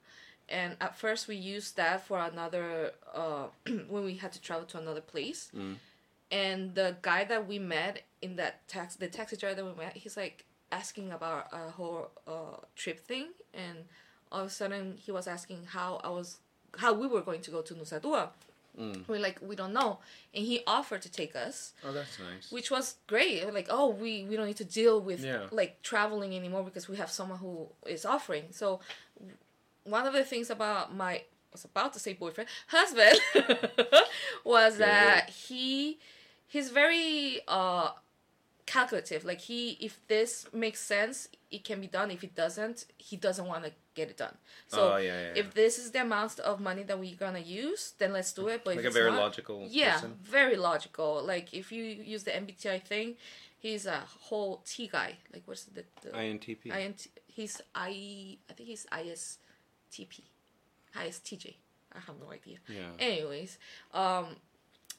and 0.47 0.77
at 0.79 0.97
first 0.97 1.27
we 1.27 1.35
used 1.35 1.75
that 1.77 2.05
for 2.07 2.19
another 2.19 2.91
uh, 3.13 3.47
when 3.89 4.03
we 4.05 4.15
had 4.15 4.31
to 4.33 4.41
travel 4.41 4.65
to 4.67 4.77
another 4.77 5.01
place. 5.01 5.51
Mm. 5.55 5.75
And 6.31 6.73
the 6.75 6.95
guy 7.01 7.25
that 7.25 7.47
we 7.47 7.59
met 7.59 8.03
in 8.21 8.37
that 8.37 8.67
tax, 8.67 8.95
the 8.95 9.07
taxi 9.07 9.35
driver 9.37 9.55
that 9.55 9.65
we 9.65 9.75
met, 9.83 9.97
he's 9.97 10.17
like 10.17 10.45
asking 10.71 11.11
about 11.11 11.47
a 11.51 11.69
whole 11.71 12.09
uh, 12.27 12.57
trip 12.75 12.99
thing, 13.05 13.27
and 13.53 13.79
all 14.31 14.41
of 14.41 14.47
a 14.47 14.49
sudden 14.49 14.97
he 14.97 15.11
was 15.11 15.27
asking 15.27 15.65
how 15.65 15.99
I 16.03 16.09
was, 16.09 16.37
how 16.77 16.93
we 16.93 17.05
were 17.05 17.21
going 17.21 17.41
to 17.41 17.51
go 17.51 17.61
to 17.61 17.73
Nusa 17.75 18.01
Dua. 18.01 18.31
Mm. 18.79 19.07
We're 19.07 19.19
like, 19.19 19.39
we 19.41 19.55
don't 19.55 19.71
know, 19.73 19.99
and 20.33 20.43
he 20.43 20.61
offered 20.65 21.01
to 21.03 21.11
take 21.11 21.35
us 21.35 21.73
Oh, 21.85 21.91
that's 21.91 22.17
nice. 22.19 22.51
which 22.51 22.71
was 22.71 22.95
great. 23.07 23.53
Like, 23.53 23.67
oh, 23.69 23.89
we 23.89 24.23
we 24.27 24.35
don't 24.35 24.47
need 24.47 24.57
to 24.57 24.65
deal 24.65 24.99
with 24.99 25.23
Yeah. 25.23 25.45
like 25.51 25.81
traveling 25.83 26.35
anymore 26.35 26.63
because 26.63 26.89
we 26.89 26.97
have 26.97 27.11
someone 27.11 27.37
who 27.37 27.67
is 27.85 28.03
offering. 28.03 28.45
So, 28.51 28.79
one 29.83 30.07
of 30.07 30.13
the 30.13 30.23
things 30.23 30.49
about 30.49 30.95
my 30.95 31.13
I 31.13 31.23
was 31.51 31.65
about 31.65 31.93
to 31.93 31.99
say 31.99 32.13
boyfriend 32.13 32.49
husband 32.67 33.19
was 34.43 34.77
that 34.77 35.29
he 35.29 35.99
he's 36.47 36.69
very 36.69 37.41
uh 37.47 37.91
calculative. 38.65 39.25
Like 39.25 39.41
he 39.41 39.77
if 39.79 39.99
this 40.07 40.47
makes 40.53 40.79
sense, 40.79 41.27
it 41.51 41.63
can 41.63 41.81
be 41.81 41.87
done. 41.87 42.11
If 42.11 42.23
it 42.23 42.35
doesn't, 42.35 42.85
he 42.97 43.17
doesn't 43.17 43.45
want 43.45 43.63
to 43.65 43.71
get 43.95 44.09
it 44.09 44.17
done. 44.17 44.35
So 44.67 44.93
oh 44.93 44.97
yeah, 44.97 45.03
yeah. 45.03 45.21
yeah. 45.21 45.41
if 45.41 45.53
this 45.53 45.77
is 45.77 45.91
the 45.91 46.01
amount 46.01 46.39
of 46.39 46.59
money 46.59 46.83
that 46.83 46.99
we're 46.99 47.15
gonna 47.15 47.39
use, 47.39 47.93
then 47.97 48.13
let's 48.13 48.33
do 48.33 48.47
it. 48.47 48.63
But 48.63 48.75
like 48.75 48.85
a 48.85 48.87
it's 48.87 48.95
very 48.95 49.11
not, 49.11 49.19
logical 49.19 49.67
yeah, 49.69 49.95
person. 49.95 50.15
very 50.21 50.55
logical. 50.55 51.23
Like 51.23 51.53
if 51.53 51.71
you 51.71 51.83
use 51.83 52.23
the 52.23 52.31
MBTI 52.31 52.83
thing, 52.83 53.15
he's 53.59 53.85
a 53.85 54.01
whole 54.21 54.61
T 54.65 54.87
guy. 54.87 55.17
Like 55.31 55.43
what's 55.45 55.65
the, 55.65 55.83
the 56.01 56.09
INTP. 56.09 56.75
INT? 56.75 57.07
He's 57.27 57.61
I 57.75 58.37
I 58.49 58.53
think 58.53 58.69
he's 58.69 58.85
ISTP, 58.91 60.21
ISTJ. 60.95 61.55
I 61.95 61.99
have 61.99 62.15
no 62.19 62.31
idea. 62.31 62.57
yeah. 62.67 62.89
Anyways, 62.97 63.59
um, 63.93 64.37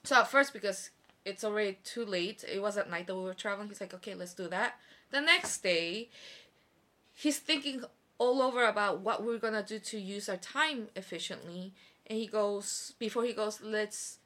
so 0.05 0.16
at 0.16 0.29
first 0.29 0.53
because 0.53 0.90
it's 1.25 1.45
already 1.45 1.79
too 1.85 2.05
late, 2.05 2.45
it 2.51 2.61
was 2.61 2.77
at 2.77 2.91
night 2.91 3.07
that 3.07 3.17
we 3.17 3.23
were 3.23 3.35
traveling. 3.35 3.69
He's 3.69 3.81
like, 3.81 3.95
okay, 3.95 4.15
let's 4.15 4.35
do 4.35 4.49
that. 4.49 4.75
The 5.11 5.21
next 5.21 5.63
day, 5.63 6.09
he's 7.15 7.39
thinking 7.39 7.85
all 8.19 8.43
over 8.43 8.65
about 8.67 9.01
what 9.01 9.25
we're 9.25 9.39
gonna 9.39 9.63
do 9.63 9.79
to 9.79 9.99
use 9.99 10.29
our 10.29 10.37
time 10.37 10.89
efficiently, 10.97 11.73
and 12.07 12.19
he 12.19 12.27
goes 12.27 12.95
before 12.99 13.25
he 13.25 13.33
goes, 13.33 13.61
let's 13.63 14.19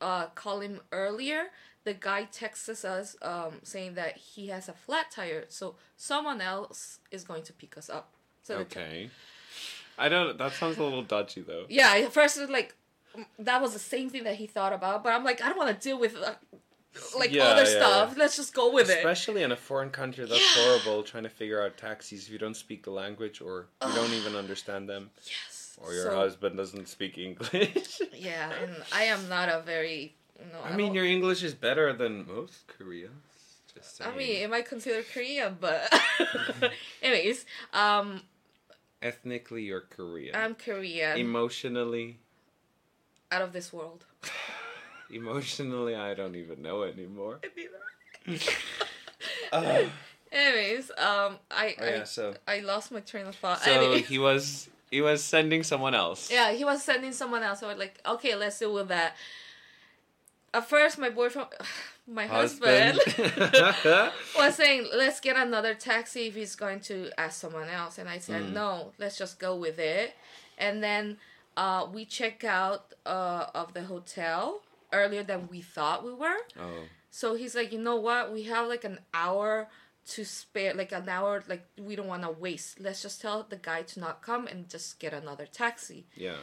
uh, 0.00 0.26
call 0.28 0.60
him 0.60 0.80
earlier. 0.92 1.44
The 1.84 1.94
guy 1.94 2.24
texts 2.24 2.84
us 2.84 3.16
um, 3.22 3.54
saying 3.62 3.94
that 3.94 4.16
he 4.16 4.48
has 4.48 4.68
a 4.68 4.72
flat 4.72 5.10
tire, 5.10 5.44
so 5.48 5.76
someone 5.96 6.40
else 6.40 6.98
is 7.10 7.24
going 7.24 7.42
to 7.44 7.52
pick 7.52 7.76
us 7.78 7.88
up. 7.88 8.12
So 8.42 8.58
Okay. 8.58 9.10
I 9.98 10.08
don't. 10.08 10.38
That 10.38 10.52
sounds 10.52 10.78
a 10.78 10.82
little 10.82 11.02
dodgy 11.02 11.42
though. 11.42 11.66
yeah, 11.68 11.92
at 11.94 12.12
first 12.12 12.36
it 12.38 12.40
was 12.42 12.50
like 12.50 12.74
that 13.38 13.60
was 13.60 13.72
the 13.72 13.78
same 13.78 14.08
thing 14.10 14.24
that 14.24 14.36
he 14.36 14.46
thought 14.46 14.72
about, 14.72 15.02
but 15.04 15.12
I'm 15.12 15.24
like, 15.24 15.42
I 15.42 15.48
don't 15.48 15.58
want 15.58 15.74
to 15.78 15.88
deal 15.88 15.98
with 15.98 16.16
uh, 16.16 16.34
like 17.18 17.32
Yeah, 17.32 17.44
other 17.44 17.62
yeah, 17.64 17.78
stuff. 17.78 18.12
yeah. 18.12 18.18
Let's 18.22 18.36
just 18.36 18.54
go 18.54 18.72
with 18.72 18.88
it. 18.90 18.98
Especially 18.98 19.42
in 19.42 19.52
a 19.52 19.56
foreign 19.56 19.90
country, 19.90 20.24
that's 20.26 20.56
horrible. 20.56 21.02
Trying 21.02 21.24
to 21.24 21.28
figure 21.30 21.62
out 21.62 21.76
taxis 21.76 22.26
if 22.26 22.30
you 22.32 22.38
don't 22.38 22.56
speak 22.56 22.84
the 22.84 22.90
language 22.90 23.40
or 23.40 23.66
you 23.86 23.94
don't 23.94 24.12
even 24.12 24.36
understand 24.36 24.88
them, 24.88 25.10
Yes. 25.24 25.78
or 25.80 25.92
your 25.94 26.04
So, 26.10 26.16
husband 26.16 26.56
doesn't 26.56 26.88
speak 26.88 27.18
English. 27.18 28.00
Yeah, 28.14 28.52
and 28.62 28.76
I 28.92 29.04
am 29.04 29.28
not 29.28 29.48
a 29.48 29.60
very 29.64 30.14
no. 30.52 30.60
I 30.64 30.76
mean, 30.76 30.94
your 30.94 31.04
English 31.06 31.42
is 31.42 31.54
better 31.54 31.92
than 31.92 32.26
most 32.26 32.66
Koreans. 32.66 33.12
Just 33.74 33.96
saying. 33.96 34.10
I 34.12 34.16
mean, 34.16 34.42
it 34.42 34.50
might 34.50 34.66
consider 34.66 35.02
Korean, 35.02 35.56
but 35.60 35.92
anyways, 37.02 37.44
um, 37.72 38.22
ethnically, 39.02 39.62
you're 39.62 39.80
Korean. 39.82 40.34
I'm 40.34 40.54
Korean, 40.54 41.18
Emotionally, 41.18 42.18
out 43.30 43.42
of 43.42 43.52
this 43.52 43.72
world. 43.72 44.04
emotionally, 45.10 45.94
I 45.94 46.14
don't 46.14 46.36
even 46.36 46.62
know 46.62 46.82
anymore. 46.82 47.40
Uh, 49.52 49.82
Anyways, 50.32 50.90
um, 50.92 51.36
I 51.50 51.74
Oh, 51.80 52.00
I, 52.00 52.04
so 52.04 52.34
I 52.46 52.60
lost 52.60 52.92
my 52.92 53.00
train 53.00 53.26
of 53.26 53.34
thought. 53.34 53.60
so 53.62 53.72
Anyway. 53.72 54.02
he 54.02 54.18
was 54.18 54.68
he 54.90 55.00
was 55.00 55.22
sending 55.24 55.62
someone 55.64 55.94
else. 55.94 56.30
Yeah, 56.30 56.52
he 56.52 56.64
was 56.64 56.82
sending 56.82 57.12
someone 57.12 57.42
else. 57.42 57.60
So 57.60 57.66
I 57.66 57.70
was 57.70 57.78
like, 57.78 58.00
okay, 58.06 58.34
let's 58.36 58.58
deal 58.58 58.72
with 58.72 58.88
that. 58.88 59.16
At 60.54 60.68
first, 60.68 60.98
my 60.98 61.10
boyfriend, 61.10 61.48
my 62.08 62.26
husband, 62.26 62.98
was 64.36 64.54
saying, 64.54 64.88
let's 64.94 65.20
get 65.20 65.36
another 65.36 65.74
taxi 65.74 66.26
if 66.28 66.34
he's 66.34 66.56
going 66.56 66.80
to 66.80 67.10
ask 67.18 67.40
someone 67.40 67.68
else. 67.68 67.98
And 67.98 68.08
I 68.08 68.18
said, 68.18 68.44
Mm. 68.44 68.52
no, 68.52 68.92
let's 68.98 69.16
just 69.18 69.38
go 69.38 69.54
with 69.56 69.78
it. 69.78 70.14
And 70.58 70.82
then 70.82 71.18
uh, 71.60 71.86
we 71.92 72.06
check 72.06 72.42
out 72.42 72.94
uh, 73.04 73.44
of 73.54 73.74
the 73.74 73.82
hotel 73.82 74.62
earlier 74.94 75.22
than 75.22 75.46
we 75.52 75.60
thought 75.60 76.02
we 76.02 76.14
were. 76.14 76.40
oh. 76.58 76.84
So 77.12 77.34
he's 77.34 77.54
like, 77.56 77.72
you 77.72 77.78
know 77.78 77.96
what? 77.96 78.32
We 78.32 78.44
have 78.44 78.68
like 78.68 78.84
an 78.84 79.00
hour 79.12 79.68
to 80.12 80.24
spare, 80.24 80.72
like 80.74 80.92
an 80.92 81.08
hour, 81.08 81.42
like 81.48 81.66
we 81.76 81.96
don't 81.96 82.06
want 82.06 82.22
to 82.22 82.30
waste. 82.30 82.80
Let's 82.80 83.02
just 83.02 83.20
tell 83.20 83.44
the 83.48 83.56
guy 83.56 83.82
to 83.82 84.00
not 84.00 84.22
come 84.22 84.46
and 84.46 84.68
just 84.70 84.98
get 85.00 85.12
another 85.12 85.46
taxi. 85.46 86.06
Yeah. 86.14 86.36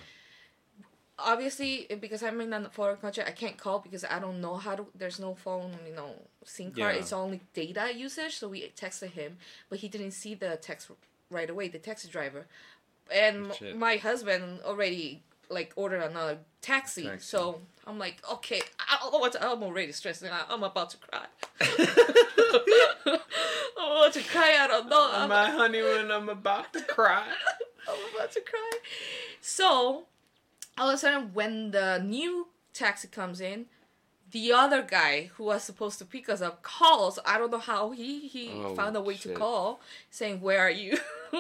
Obviously, 1.18 1.88
because 2.00 2.22
I'm 2.22 2.40
in 2.42 2.54
a 2.54 2.70
foreign 2.70 2.98
country, 2.98 3.24
I 3.26 3.32
can't 3.32 3.58
call 3.58 3.80
because 3.80 4.04
I 4.04 4.20
don't 4.20 4.40
know 4.40 4.58
how 4.58 4.76
to. 4.76 4.86
There's 4.94 5.20
no 5.20 5.34
phone, 5.34 5.72
you 5.88 5.96
know, 5.96 6.12
SIM 6.44 6.72
card. 6.74 6.94
Yeah. 6.94 7.02
It's 7.02 7.14
only 7.14 7.42
data 7.54 7.92
usage. 7.96 8.36
So 8.38 8.50
we 8.50 8.72
texted 8.78 9.12
him, 9.12 9.38
but 9.70 9.80
he 9.80 9.88
didn't 9.88 10.12
see 10.12 10.36
the 10.36 10.58
text 10.58 10.92
right 11.32 11.50
away. 11.50 11.70
The 11.70 11.80
taxi 11.80 12.08
driver, 12.10 12.46
and 13.14 13.54
Shit. 13.54 13.78
my 13.78 13.98
husband 13.98 14.60
already 14.64 15.22
like 15.50 15.74
ordered 15.76 16.02
another 16.02 16.40
taxi. 16.62 17.04
Taxi. 17.04 17.26
So 17.26 17.62
I'm 17.86 17.98
like, 17.98 18.18
okay, 18.34 18.62
I 18.80 18.98
don't 19.02 19.14
know 19.14 19.20
what 19.20 19.32
to, 19.34 19.46
I'm 19.48 19.64
already 19.64 19.92
stressed 19.94 20.24
out. 20.26 20.46
I'm 20.50 20.64
about 20.64 20.90
to 20.92 20.98
cry. 20.98 21.26
I'm 23.78 23.92
about 23.92 24.14
to 24.14 24.24
cry. 24.24 24.58
I 24.60 24.68
don't 24.68 24.90
know. 24.90 25.00
On 25.02 25.30
my 25.30 25.50
honeymoon, 25.50 26.12
I'm 26.12 26.30
about 26.30 26.74
to 26.74 26.82
cry. 26.82 27.28
I'm 27.90 28.16
about 28.16 28.32
to 28.34 28.42
cry. 28.42 28.72
So 29.42 30.04
all 30.78 30.90
of 30.90 30.96
a 30.96 30.98
sudden, 30.98 31.32
when 31.34 31.72
the 31.72 32.00
new 32.00 32.48
taxi 32.74 33.08
comes 33.08 33.40
in, 33.42 33.66
the 34.32 34.52
other 34.52 34.82
guy 34.82 35.32
who 35.36 35.46
was 35.46 35.64
supposed 35.64 35.98
to 36.00 36.06
pick 36.06 36.28
us 36.28 36.42
up 36.42 36.62
calls. 36.62 37.18
I 37.26 37.38
don't 37.38 37.50
know 37.52 37.60
how 37.60 37.92
he 37.92 38.28
he 38.28 38.52
Oh, 38.54 38.76
found 38.76 38.96
a 38.98 39.02
way 39.02 39.16
shit. 39.16 39.34
to 39.34 39.40
call, 39.40 39.80
saying, 40.12 40.42
"Where 40.42 40.60
are 40.60 40.70
you?" 40.70 40.98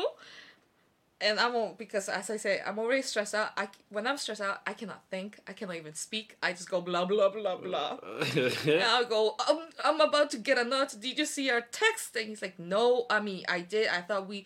and 1.19 1.39
I'm 1.39 1.56
all, 1.56 1.75
because 1.77 2.10
as 2.10 2.30
I 2.30 2.38
say, 2.38 2.62
I'm 2.65 2.77
already 2.77 3.01
stressed 3.01 3.34
out. 3.34 3.49
I 3.58 3.67
when 3.89 4.06
I'm 4.06 4.17
stressed 4.17 4.41
out, 4.41 4.62
I 4.67 4.73
cannot 4.73 5.03
think. 5.10 5.39
I 5.47 5.53
cannot 5.53 5.75
even 5.77 5.95
speak. 5.95 6.38
I 6.43 6.51
just 6.51 6.69
go 6.69 6.80
blah 6.82 7.06
blah 7.06 7.30
blah 7.30 7.58
blah. 7.58 7.97
Uh, 8.03 8.25
and 8.67 8.84
I'll 8.84 9.06
go, 9.06 9.36
I'm, 9.47 9.60
I'm 9.84 10.01
about 10.01 10.30
to 10.32 10.38
get 10.38 10.58
a 10.58 10.63
note. 10.63 10.95
Did 10.99 11.17
you 11.17 11.25
see 11.25 11.49
our 11.49 11.62
text? 11.62 12.15
And 12.15 12.27
he's 12.30 12.41
like, 12.41 12.60
no, 12.60 13.06
I 13.10 13.19
mean, 13.19 13.43
I 13.49 13.62
did. 13.62 13.88
I 13.88 14.01
thought 14.01 14.27
we, 14.27 14.45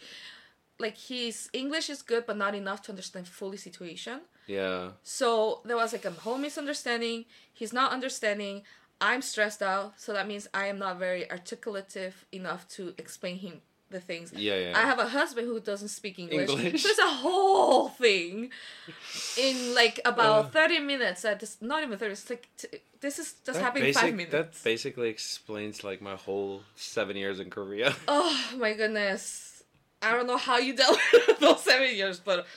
like, 0.80 0.98
his 0.98 1.50
English 1.52 1.90
is 1.90 2.02
good, 2.02 2.26
but 2.26 2.38
not 2.38 2.56
enough 2.56 2.82
to 2.84 2.92
understand 2.92 3.28
fully 3.28 3.58
situation. 3.58 4.22
yeah. 4.48 4.92
So 5.04 5.62
there 5.66 5.76
was 5.76 5.92
like 5.92 6.06
a 6.06 6.12
whole 6.12 6.38
misunderstanding. 6.38 7.26
He's 7.54 7.74
not 7.74 7.92
understanding. 7.92 8.64
I'm 9.02 9.22
stressed 9.22 9.62
out. 9.62 10.00
So 10.00 10.14
that 10.14 10.28
means 10.28 10.48
I 10.54 10.68
am 10.68 10.80
not 10.80 11.00
very 11.00 11.30
articulative 11.30 12.26
enough 12.32 12.68
to 12.70 12.94
explain 12.98 13.40
him 13.40 13.62
the 13.92 14.00
things. 14.00 14.34
Yeah, 14.34 14.56
yeah. 14.56 14.74
I 14.78 14.82
have 14.82 15.00
a 15.00 15.08
husband 15.08 15.48
who 15.48 15.60
doesn't 15.60 15.90
speak 15.90 16.18
English. 16.20 16.50
English. 16.50 16.86
It's 16.86 17.00
a 17.00 17.08
whole 17.24 17.90
thing 17.90 18.50
in 19.38 19.76
like 19.76 20.00
about 20.06 20.52
30 20.54 20.80
minutes. 20.80 21.24
Uh, 21.26 21.36
this, 21.36 21.58
not 21.62 21.84
even 21.84 21.98
30. 21.98 22.12
It's 22.14 22.30
like, 22.30 22.48
t- 22.58 22.68
this 23.00 23.20
is 23.20 23.34
just 23.46 23.60
happening 23.60 23.84
basic- 23.86 24.02
five 24.02 24.14
minutes. 24.16 24.32
That 24.32 24.64
basically 24.64 25.10
explains 25.10 25.84
like 25.84 26.02
my 26.02 26.16
whole 26.16 26.62
seven 26.76 27.16
years 27.16 27.40
in 27.40 27.50
Korea. 27.50 27.94
Oh 28.08 28.36
my 28.58 28.74
goodness. 28.74 29.64
I 30.02 30.12
don't 30.14 30.26
know 30.28 30.38
how 30.38 30.58
you 30.58 30.76
dealt 30.76 30.98
with 31.28 31.40
those 31.40 31.64
seven 31.64 31.96
years, 31.96 32.20
but 32.20 32.48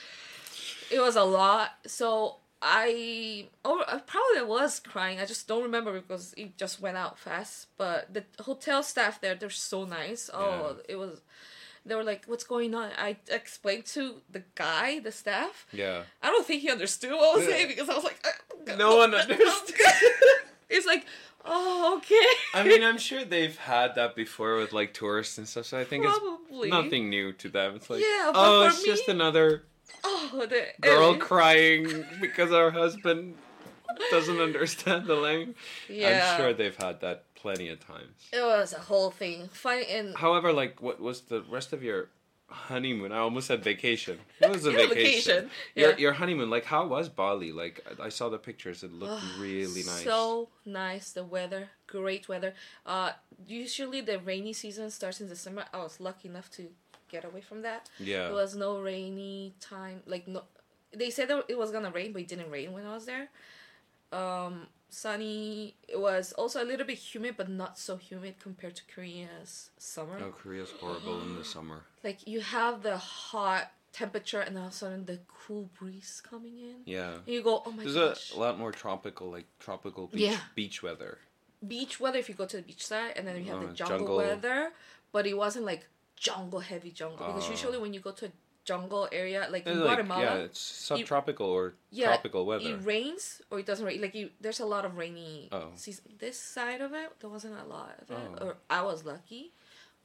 it 0.91 0.99
was 0.99 1.15
a 1.15 1.23
lot. 1.23 1.71
So 1.85 2.37
I 2.61 3.47
oh 3.63 3.83
I 3.87 3.99
probably 3.99 4.43
was 4.49 4.79
crying. 4.79 5.19
I 5.19 5.25
just 5.25 5.47
don't 5.47 5.63
remember 5.63 5.93
because 5.99 6.33
it 6.37 6.57
just 6.57 6.81
went 6.81 6.97
out 6.97 7.19
fast. 7.19 7.67
But 7.77 8.13
the 8.13 8.23
hotel 8.43 8.81
staff 8.83 9.21
there, 9.21 9.35
they're 9.35 9.49
so 9.49 9.85
nice. 9.85 10.29
Oh, 10.33 10.77
it 10.89 10.95
was. 10.95 11.21
They 11.85 11.93
were 11.93 12.03
like, 12.03 12.25
"What's 12.25 12.43
going 12.43 12.73
on?" 12.73 12.89
I 12.97 13.17
explained 13.29 13.85
to 13.87 14.15
the 14.31 14.41
guy, 14.55 14.99
the 14.99 15.11
staff. 15.11 15.67
yeah. 15.71 16.03
I 16.23 16.27
don't 16.31 16.45
think 16.47 16.61
he 16.63 16.71
understood 16.71 17.11
what 17.11 17.33
I 17.33 17.35
was 17.37 17.45
Yeah. 17.45 17.51
saying 17.53 17.67
because 17.67 17.89
I 17.89 17.93
was 17.95 18.03
like, 18.03 18.25
"Uh, 18.25 18.75
No 18.75 18.95
one 18.97 19.13
understood. 19.13 19.39
it's 20.69 20.87
like, 20.87 21.05
oh, 21.45 21.97
okay. 21.97 22.25
I 22.55 22.63
mean, 22.63 22.83
I'm 22.83 22.97
sure 22.97 23.23
they've 23.23 23.55
had 23.55 23.93
that 23.95 24.15
before 24.15 24.55
with 24.57 24.73
like 24.73 24.95
tourists 24.95 25.37
and 25.37 25.47
stuff. 25.47 25.67
So 25.67 25.77
I 25.77 25.83
think 25.83 26.05
it's 26.05 26.17
Probably. 26.17 26.69
it's 26.69 26.73
nothing 26.73 27.09
new 27.11 27.33
to 27.33 27.49
them. 27.49 27.75
It's 27.75 27.87
like, 27.91 28.01
Yeah, 28.01 28.31
but 28.33 28.39
oh, 28.39 28.65
it's 28.67 28.83
just 28.83 29.07
another 29.07 29.61
oh, 30.03 30.45
the 30.49 30.65
girl 30.81 31.15
crying 31.17 32.05
because 32.21 32.51
our 32.51 32.71
husband 32.71 33.35
doesn't 34.11 34.39
understand 34.39 35.05
the 35.07 35.15
language. 35.15 35.55
Yeah. 35.89 36.31
I'm 36.33 36.39
sure 36.39 36.53
they've 36.53 36.75
had 36.75 37.01
that 37.01 37.23
plenty 37.35 37.69
of 37.69 37.79
times. 37.85 38.27
It 38.33 38.41
was 38.41 38.73
a 38.73 38.79
whole 38.79 39.11
thing. 39.11 39.49
Funny 39.51 39.85
and 39.87 40.15
However, 40.15 40.51
like, 40.51 40.81
what 40.81 40.99
was 40.99 41.21
the 41.21 41.41
rest 41.49 41.73
of 41.73 41.83
your 41.83 42.09
honeymoon? 42.47 43.11
I 43.11 43.19
almost 43.19 43.47
said 43.47 43.63
vacation. 43.63 44.17
It 44.41 44.49
was 44.51 44.65
a 44.65 44.71
vacation. 44.71 44.95
vacation, 44.95 45.49
Your 45.75 45.91
yeah. 45.91 45.97
your 45.97 46.13
honeymoon, 46.13 46.49
like, 46.49 46.65
how 46.65 46.87
was 46.87 47.09
Bali? 47.09 47.51
Like, 47.51 47.85
I 47.99 48.05
I 48.05 48.09
saw 48.09 48.29
the 48.29 48.37
pictures. 48.37 48.83
It 48.83 48.93
looked 48.93 49.23
really 49.39 49.83
nice. 49.83 50.03
So 50.03 50.49
nice. 50.65 51.11
The 51.11 51.23
weather, 51.23 51.69
great 51.87 52.27
weather. 52.27 52.53
Uh, 52.85 53.11
usually 53.47 54.01
the 54.01 54.19
rainy 54.19 54.53
season 54.53 54.89
starts 54.89 55.21
in 55.21 55.27
December. 55.27 55.65
I 55.73 55.77
was 55.77 55.99
lucky 55.99 56.27
enough 56.29 56.49
to 56.51 56.69
get 57.09 57.25
away 57.25 57.41
from 57.41 57.61
that. 57.63 57.89
yeah. 57.99 58.29
It 58.29 58.33
was 58.33 58.55
no 58.55 58.79
rainy 58.81 59.53
time. 59.59 60.01
Like 60.05 60.27
no, 60.27 60.43
they 60.93 61.09
said 61.09 61.27
that 61.29 61.45
it 61.47 61.57
was 61.57 61.71
gonna 61.71 61.91
rain, 61.91 62.13
but 62.13 62.21
it 62.23 62.27
didn't 62.27 62.49
rain 62.51 62.71
when 62.73 62.85
I 62.85 62.93
was 62.93 63.05
there. 63.05 63.27
Um, 64.11 64.67
sunny. 64.89 65.75
It 65.87 65.99
was 65.99 66.33
also 66.33 66.63
a 66.63 66.65
little 66.65 66.85
bit 66.85 66.97
humid, 66.97 67.35
but 67.37 67.49
not 67.49 67.77
so 67.77 67.97
humid 67.97 68.35
compared 68.39 68.75
to 68.77 68.83
Korea's 68.93 69.71
summer. 69.77 70.17
Oh, 70.21 70.31
Korea's 70.31 70.71
horrible 70.79 71.21
in 71.21 71.35
the 71.35 71.43
summer. 71.55 71.81
Like 72.03 72.27
you 72.27 72.41
have 72.41 72.81
the 72.83 72.97
hot 72.97 73.71
temperature, 73.91 74.41
and 74.41 74.57
all 74.57 74.65
of 74.67 74.71
a 74.71 74.75
sudden 74.75 75.05
the 75.05 75.19
cool 75.27 75.69
breeze 75.79 76.21
coming 76.27 76.59
in. 76.59 76.75
Yeah. 76.85 77.13
And 77.13 77.27
you 77.27 77.41
go, 77.43 77.63
oh 77.65 77.71
my 77.71 77.83
There's 77.83 77.95
gosh. 77.95 78.33
a 78.33 78.39
lot 78.39 78.57
more 78.59 78.71
tropical, 78.71 79.31
like 79.31 79.45
tropical 79.59 80.07
beach 80.07 80.21
Yeah. 80.31 80.37
beach 80.55 80.83
weather. 80.83 81.17
beach 81.65 81.99
weather 81.99 82.19
if 82.19 82.29
you 82.29 82.35
go 82.35 82.45
to 82.45 82.57
the 82.57 82.63
beach 82.63 82.85
side, 82.85 83.13
and 83.15 83.25
then 83.27 83.37
you 83.37 83.45
have 83.45 83.61
Oh, 83.63 83.67
the 83.67 83.73
jungle, 83.73 83.97
jungle. 83.99 84.17
weather, 84.17 84.71
but 85.11 85.25
it 85.25 85.35
wasn't 85.35 85.65
like 85.65 85.87
jungle 86.15 86.59
heavy 86.59 86.91
jungle 86.91 87.27
because 87.27 87.47
Oh. 87.47 87.51
usually 87.51 87.77
when 87.77 87.93
you 87.93 87.99
go 87.99 88.11
to 88.11 88.25
a 88.27 88.31
jungle 88.63 89.07
area 89.11 89.47
like 89.51 89.67
in 89.67 89.77
like, 89.79 89.83
Guatemala, 89.97 90.23
yeah, 90.23 90.35
it's 90.47 90.59
subtropical 90.59 91.45
or 91.47 91.75
yeah, 91.91 92.07
tropical 92.07 92.45
weather. 92.45 92.69
it 92.69 92.77
rains 92.83 93.41
or 93.51 93.59
it 93.59 93.65
doesn't 93.65 93.85
rain. 93.85 94.01
Like 94.01 94.15
you, 94.15 94.29
there's 94.41 94.59
a 94.59 94.65
lot 94.65 94.85
of 94.85 94.97
rainy. 94.97 95.49
Oh. 95.51 95.69
season. 95.75 96.05
This 96.17 96.39
side 96.39 96.81
of 96.81 96.93
it, 96.93 97.11
there 97.19 97.29
wasn't 97.29 97.59
a 97.59 97.65
lot 97.65 97.95
of 98.01 98.09
it, 98.09 98.17
Oh. 98.41 98.45
or 98.47 98.57
I 98.69 98.81
was 98.81 99.05
lucky, 99.05 99.53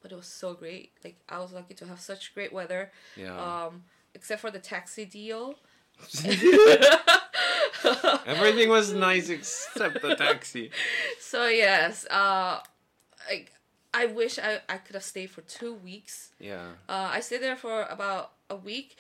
but 0.03 0.13
it 0.13 0.17
was 0.17 0.27
so 0.27 0.53
great. 0.55 0.93
Like 1.05 1.17
I 1.29 1.39
was 1.39 1.53
lucky 1.53 1.75
to 1.75 1.87
have 1.87 2.01
such 2.01 2.35
great 2.35 2.53
weather. 2.53 2.93
yeah. 3.17 3.37
Um, 3.67 3.85
except 4.15 4.41
for 4.43 4.51
the 4.51 4.59
taxi 4.59 5.05
deal. 5.07 5.55
Everything 8.27 8.69
was 8.69 8.93
nice 8.93 9.29
except 9.29 10.03
the 10.03 10.15
taxi. 10.17 10.71
So 11.21 11.47
yes, 11.47 12.07
uh, 12.11 12.59
I 13.31 13.47
I 13.93 14.07
wish 14.07 14.39
I, 14.39 14.61
I 14.69 14.77
could 14.79 14.95
have 14.95 15.03
stayed 15.05 15.31
for 15.31 15.41
two 15.43 15.75
weeks. 15.75 16.31
Yeah. 16.39 16.69
Uh, 16.89 17.11
I 17.13 17.21
stayed 17.21 17.43
there 17.43 17.57
for 17.57 17.83
about 17.85 18.33
a 18.49 18.57
week. 18.57 18.97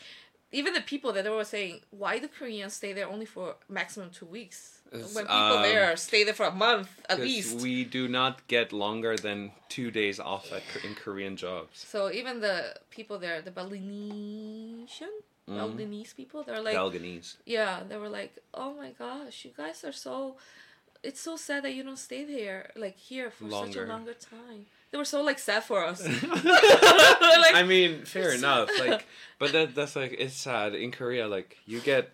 Even 0.52 0.74
the 0.74 0.80
people 0.80 1.12
there, 1.12 1.22
they 1.22 1.30
were 1.30 1.44
saying, 1.44 1.80
"Why 1.90 2.18
do 2.18 2.26
Koreans 2.26 2.72
stay 2.74 2.92
there 2.92 3.08
only 3.08 3.24
for 3.26 3.54
maximum 3.68 4.10
two 4.10 4.26
weeks? 4.26 4.80
It's, 4.90 5.14
when 5.14 5.26
people 5.26 5.58
um, 5.58 5.62
there 5.62 5.96
stay 5.96 6.24
there 6.24 6.34
for 6.34 6.46
a 6.46 6.50
month 6.50 6.90
at 7.08 7.20
least." 7.20 7.60
we 7.60 7.84
do 7.84 8.08
not 8.08 8.44
get 8.48 8.72
longer 8.72 9.16
than 9.16 9.52
two 9.68 9.92
days 9.92 10.18
off 10.18 10.52
at, 10.52 10.64
in 10.84 10.96
Korean 10.96 11.36
jobs. 11.36 11.78
So 11.88 12.10
even 12.10 12.40
the 12.40 12.74
people 12.90 13.16
there, 13.18 13.40
the 13.40 13.52
Balinesian, 13.52 15.14
Mhm. 15.48 15.56
Balinese 15.56 16.12
people, 16.14 16.42
they're 16.42 16.60
like, 16.60 16.74
Balinese. 16.74 17.36
yeah, 17.46 17.84
they 17.88 17.96
were 17.96 18.08
like, 18.08 18.32
"Oh 18.52 18.74
my 18.74 18.90
gosh, 18.90 19.44
you 19.44 19.52
guys 19.56 19.84
are 19.84 19.92
so." 19.92 20.36
It's 21.02 21.20
so 21.20 21.36
sad 21.36 21.62
that 21.64 21.72
you 21.72 21.82
don't 21.82 21.96
stay 21.98 22.24
there, 22.24 22.72
like 22.76 22.98
here, 22.98 23.30
for 23.30 23.48
such 23.50 23.76
a 23.76 23.84
longer 23.86 24.12
time. 24.14 24.66
They 24.90 24.98
were 24.98 25.04
so 25.04 25.22
like 25.22 25.38
sad 25.38 25.62
for 25.62 25.84
us. 25.84 26.04
like, 26.22 27.54
I 27.54 27.64
mean, 27.66 28.04
fair 28.04 28.22
it's- 28.34 28.38
enough. 28.40 28.70
Like, 28.78 29.06
but 29.38 29.52
that 29.52 29.74
that's 29.74 29.94
like 29.94 30.16
it's 30.18 30.34
sad 30.34 30.74
in 30.74 30.90
Korea. 30.90 31.28
Like, 31.28 31.58
you 31.64 31.80
get 31.80 32.10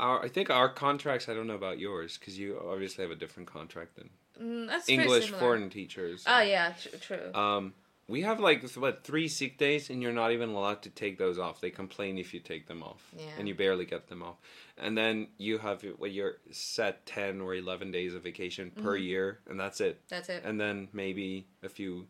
our. 0.00 0.24
I 0.24 0.28
think 0.28 0.50
our 0.50 0.68
contracts. 0.68 1.28
I 1.28 1.34
don't 1.34 1.46
know 1.46 1.54
about 1.54 1.78
yours 1.78 2.18
because 2.18 2.38
you 2.38 2.60
obviously 2.68 3.02
have 3.04 3.12
a 3.12 3.16
different 3.16 3.48
contract 3.48 3.96
than 3.96 4.10
mm, 4.40 4.66
that's 4.66 4.88
English 4.88 5.30
foreign 5.30 5.70
teachers. 5.70 6.24
Oh 6.26 6.40
yeah, 6.40 6.72
tr- 6.80 6.96
true. 6.96 7.34
Um, 7.34 7.72
we 8.08 8.22
have 8.22 8.40
like 8.40 8.68
what 8.72 9.04
three 9.04 9.28
sick 9.28 9.58
days, 9.58 9.90
and 9.90 10.02
you're 10.02 10.12
not 10.12 10.32
even 10.32 10.48
allowed 10.50 10.82
to 10.82 10.90
take 10.90 11.18
those 11.18 11.38
off. 11.38 11.60
They 11.60 11.70
complain 11.70 12.18
if 12.18 12.32
you 12.34 12.40
take 12.40 12.66
them 12.66 12.82
off, 12.82 13.02
Yeah. 13.16 13.24
and 13.38 13.46
you 13.46 13.54
barely 13.54 13.84
get 13.84 14.08
them 14.08 14.22
off. 14.22 14.36
And 14.78 14.96
then 14.96 15.28
you 15.36 15.58
have 15.58 15.82
what 15.98 16.10
you're 16.12 16.38
set 16.50 17.04
ten 17.06 17.40
or 17.40 17.54
eleven 17.54 17.90
days 17.90 18.14
of 18.14 18.22
vacation 18.22 18.70
per 18.70 18.94
Mm-hmm. 18.94 19.02
year, 19.04 19.38
and 19.48 19.60
that's 19.60 19.80
it. 19.80 20.00
That's 20.08 20.28
it. 20.30 20.42
And 20.44 20.58
then 20.60 20.88
maybe 20.92 21.46
a 21.62 21.68
few 21.68 22.06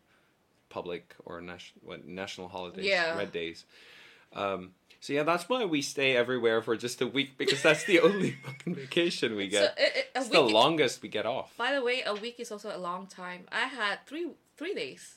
public 0.68 1.14
or 1.24 1.40
national 1.40 1.80
what 1.84 2.06
national 2.06 2.48
holidays, 2.48 2.84
Yeah. 2.87 3.16
red 3.16 3.32
days. 3.32 3.64
Um, 4.34 4.74
so 5.00 5.12
yeah, 5.14 5.22
that's 5.22 5.48
why 5.48 5.64
we 5.64 5.80
stay 5.82 6.14
everywhere 6.16 6.61
for 6.61 6.76
just 6.76 7.00
a 7.00 7.06
week 7.06 7.38
because 7.38 7.62
that's 7.62 7.84
the 7.84 8.00
only 8.08 8.32
fucking 8.44 8.74
vacation 8.74 9.34
we 9.37 9.48
get. 9.48 9.74
it, 9.78 10.08
a 10.14 10.18
it's 10.20 10.28
the 10.28 10.40
longest 10.40 11.02
we 11.02 11.08
get 11.08 11.24
off. 11.26 11.56
by 11.56 11.72
the 11.72 11.82
way, 11.82 12.02
a 12.04 12.14
week 12.14 12.38
is 12.38 12.52
also 12.52 12.74
a 12.74 12.78
long 12.78 13.06
time. 13.06 13.46
I 13.50 13.66
had 13.66 14.04
three 14.06 14.28
three 14.56 14.74
days 14.74 15.16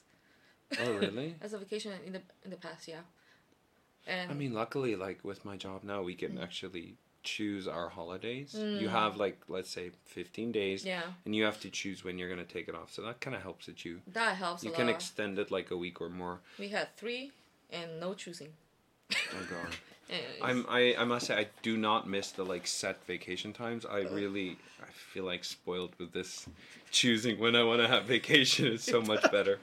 Oh 0.80 0.94
really? 0.94 1.36
as 1.42 1.54
a 1.54 1.58
vacation 1.58 1.92
in 2.06 2.14
the 2.14 2.22
in 2.44 2.52
the 2.52 2.58
past, 2.58 2.88
yeah. 2.88 3.02
And 4.08 4.32
I 4.32 4.34
mean, 4.34 4.54
luckily, 4.54 4.96
like 4.96 5.24
with 5.24 5.46
my 5.46 5.58
job 5.58 5.84
now, 5.84 6.02
we 6.02 6.16
can 6.16 6.38
actually 6.38 6.96
choose 7.24 7.68
our 7.68 7.90
holidays. 7.90 8.56
You 8.56 8.88
Mm. 8.88 8.92
have 8.92 9.18
like 9.18 9.42
let's 9.48 9.70
say 9.70 9.92
fifteen 10.06 10.52
days, 10.52 10.84
yeah, 10.86 11.04
and 11.26 11.36
you 11.36 11.44
have 11.44 11.60
to 11.62 11.70
choose 11.70 12.04
when 12.04 12.18
you're 12.18 12.30
gonna 12.30 12.46
take 12.46 12.68
it 12.68 12.76
off. 12.76 12.92
So 12.92 13.02
that 13.04 13.20
kind 13.22 13.36
of 13.36 13.44
helps 13.44 13.66
that 13.68 13.86
you 13.86 14.02
that 14.08 14.38
helps 14.38 14.64
you 14.64 14.72
can 14.72 14.88
lot. 14.88 14.96
extend 14.96 15.38
it 15.38 15.52
like 15.52 15.70
a 15.72 15.78
week 15.78 16.02
or 16.02 16.10
more. 16.10 16.40
we 16.58 16.70
had 16.70 16.96
three 16.98 17.32
and 17.70 18.00
no 18.00 18.14
choosing. 18.16 18.54
Oh 19.34 19.48
god. 19.50 19.76
I'm 20.42 20.66
I, 20.68 20.94
I 20.98 21.06
must 21.06 21.28
say 21.28 21.36
I 21.36 21.48
do 21.62 21.78
not 21.78 22.08
miss 22.08 22.32
the 22.32 22.44
like 22.44 22.68
set 22.68 23.06
vacation 23.06 23.54
times. 23.54 23.86
I 23.86 24.02
really 24.02 24.58
I 24.82 24.92
feel 24.92 25.24
like 25.24 25.44
spoiled 25.46 25.94
with 25.98 26.12
this 26.12 26.48
choosing 26.92 27.40
when 27.40 27.56
I 27.56 27.64
want 27.64 27.82
to 27.82 27.88
have 27.88 28.04
vacation. 28.06 28.68
is 28.68 28.84
so 28.84 29.02
much 29.02 29.22
better. 29.32 29.60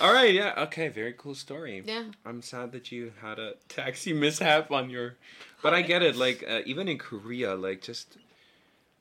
All 0.00 0.12
right, 0.12 0.32
yeah, 0.32 0.54
okay, 0.58 0.88
very 0.88 1.12
cool 1.16 1.34
story. 1.34 1.82
yeah. 1.84 2.04
I'm 2.24 2.40
sad 2.40 2.70
that 2.72 2.92
you 2.92 3.12
had 3.20 3.38
a 3.38 3.54
taxi 3.68 4.12
mishap 4.12 4.70
on 4.70 4.90
your, 4.90 5.16
but 5.62 5.74
I 5.74 5.82
get 5.82 6.02
it. 6.02 6.14
Like 6.16 6.44
uh, 6.48 6.60
even 6.64 6.86
in 6.88 6.98
Korea, 6.98 7.54
like 7.56 7.82
just 7.82 8.16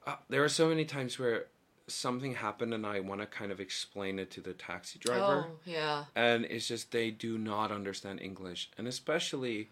uh, 0.07 0.15
there 0.29 0.43
are 0.43 0.49
so 0.49 0.67
many 0.69 0.85
times 0.85 1.19
where 1.19 1.45
something 1.93 2.35
happened 2.35 2.73
and 2.73 2.85
I 2.85 2.99
want 2.99 3.21
to 3.21 3.27
kind 3.27 3.51
of 3.51 3.59
explain 3.59 4.19
it 4.19 4.31
to 4.31 4.41
the 4.41 4.53
taxi 4.53 4.99
driver 4.99 5.45
Oh 5.49 5.57
yeah. 5.65 6.05
and 6.15 6.45
it's 6.45 6.67
just 6.67 6.91
they 6.91 7.11
do 7.11 7.37
not 7.37 7.71
understand 7.71 8.19
English, 8.21 8.69
and 8.77 8.87
especially, 8.87 9.69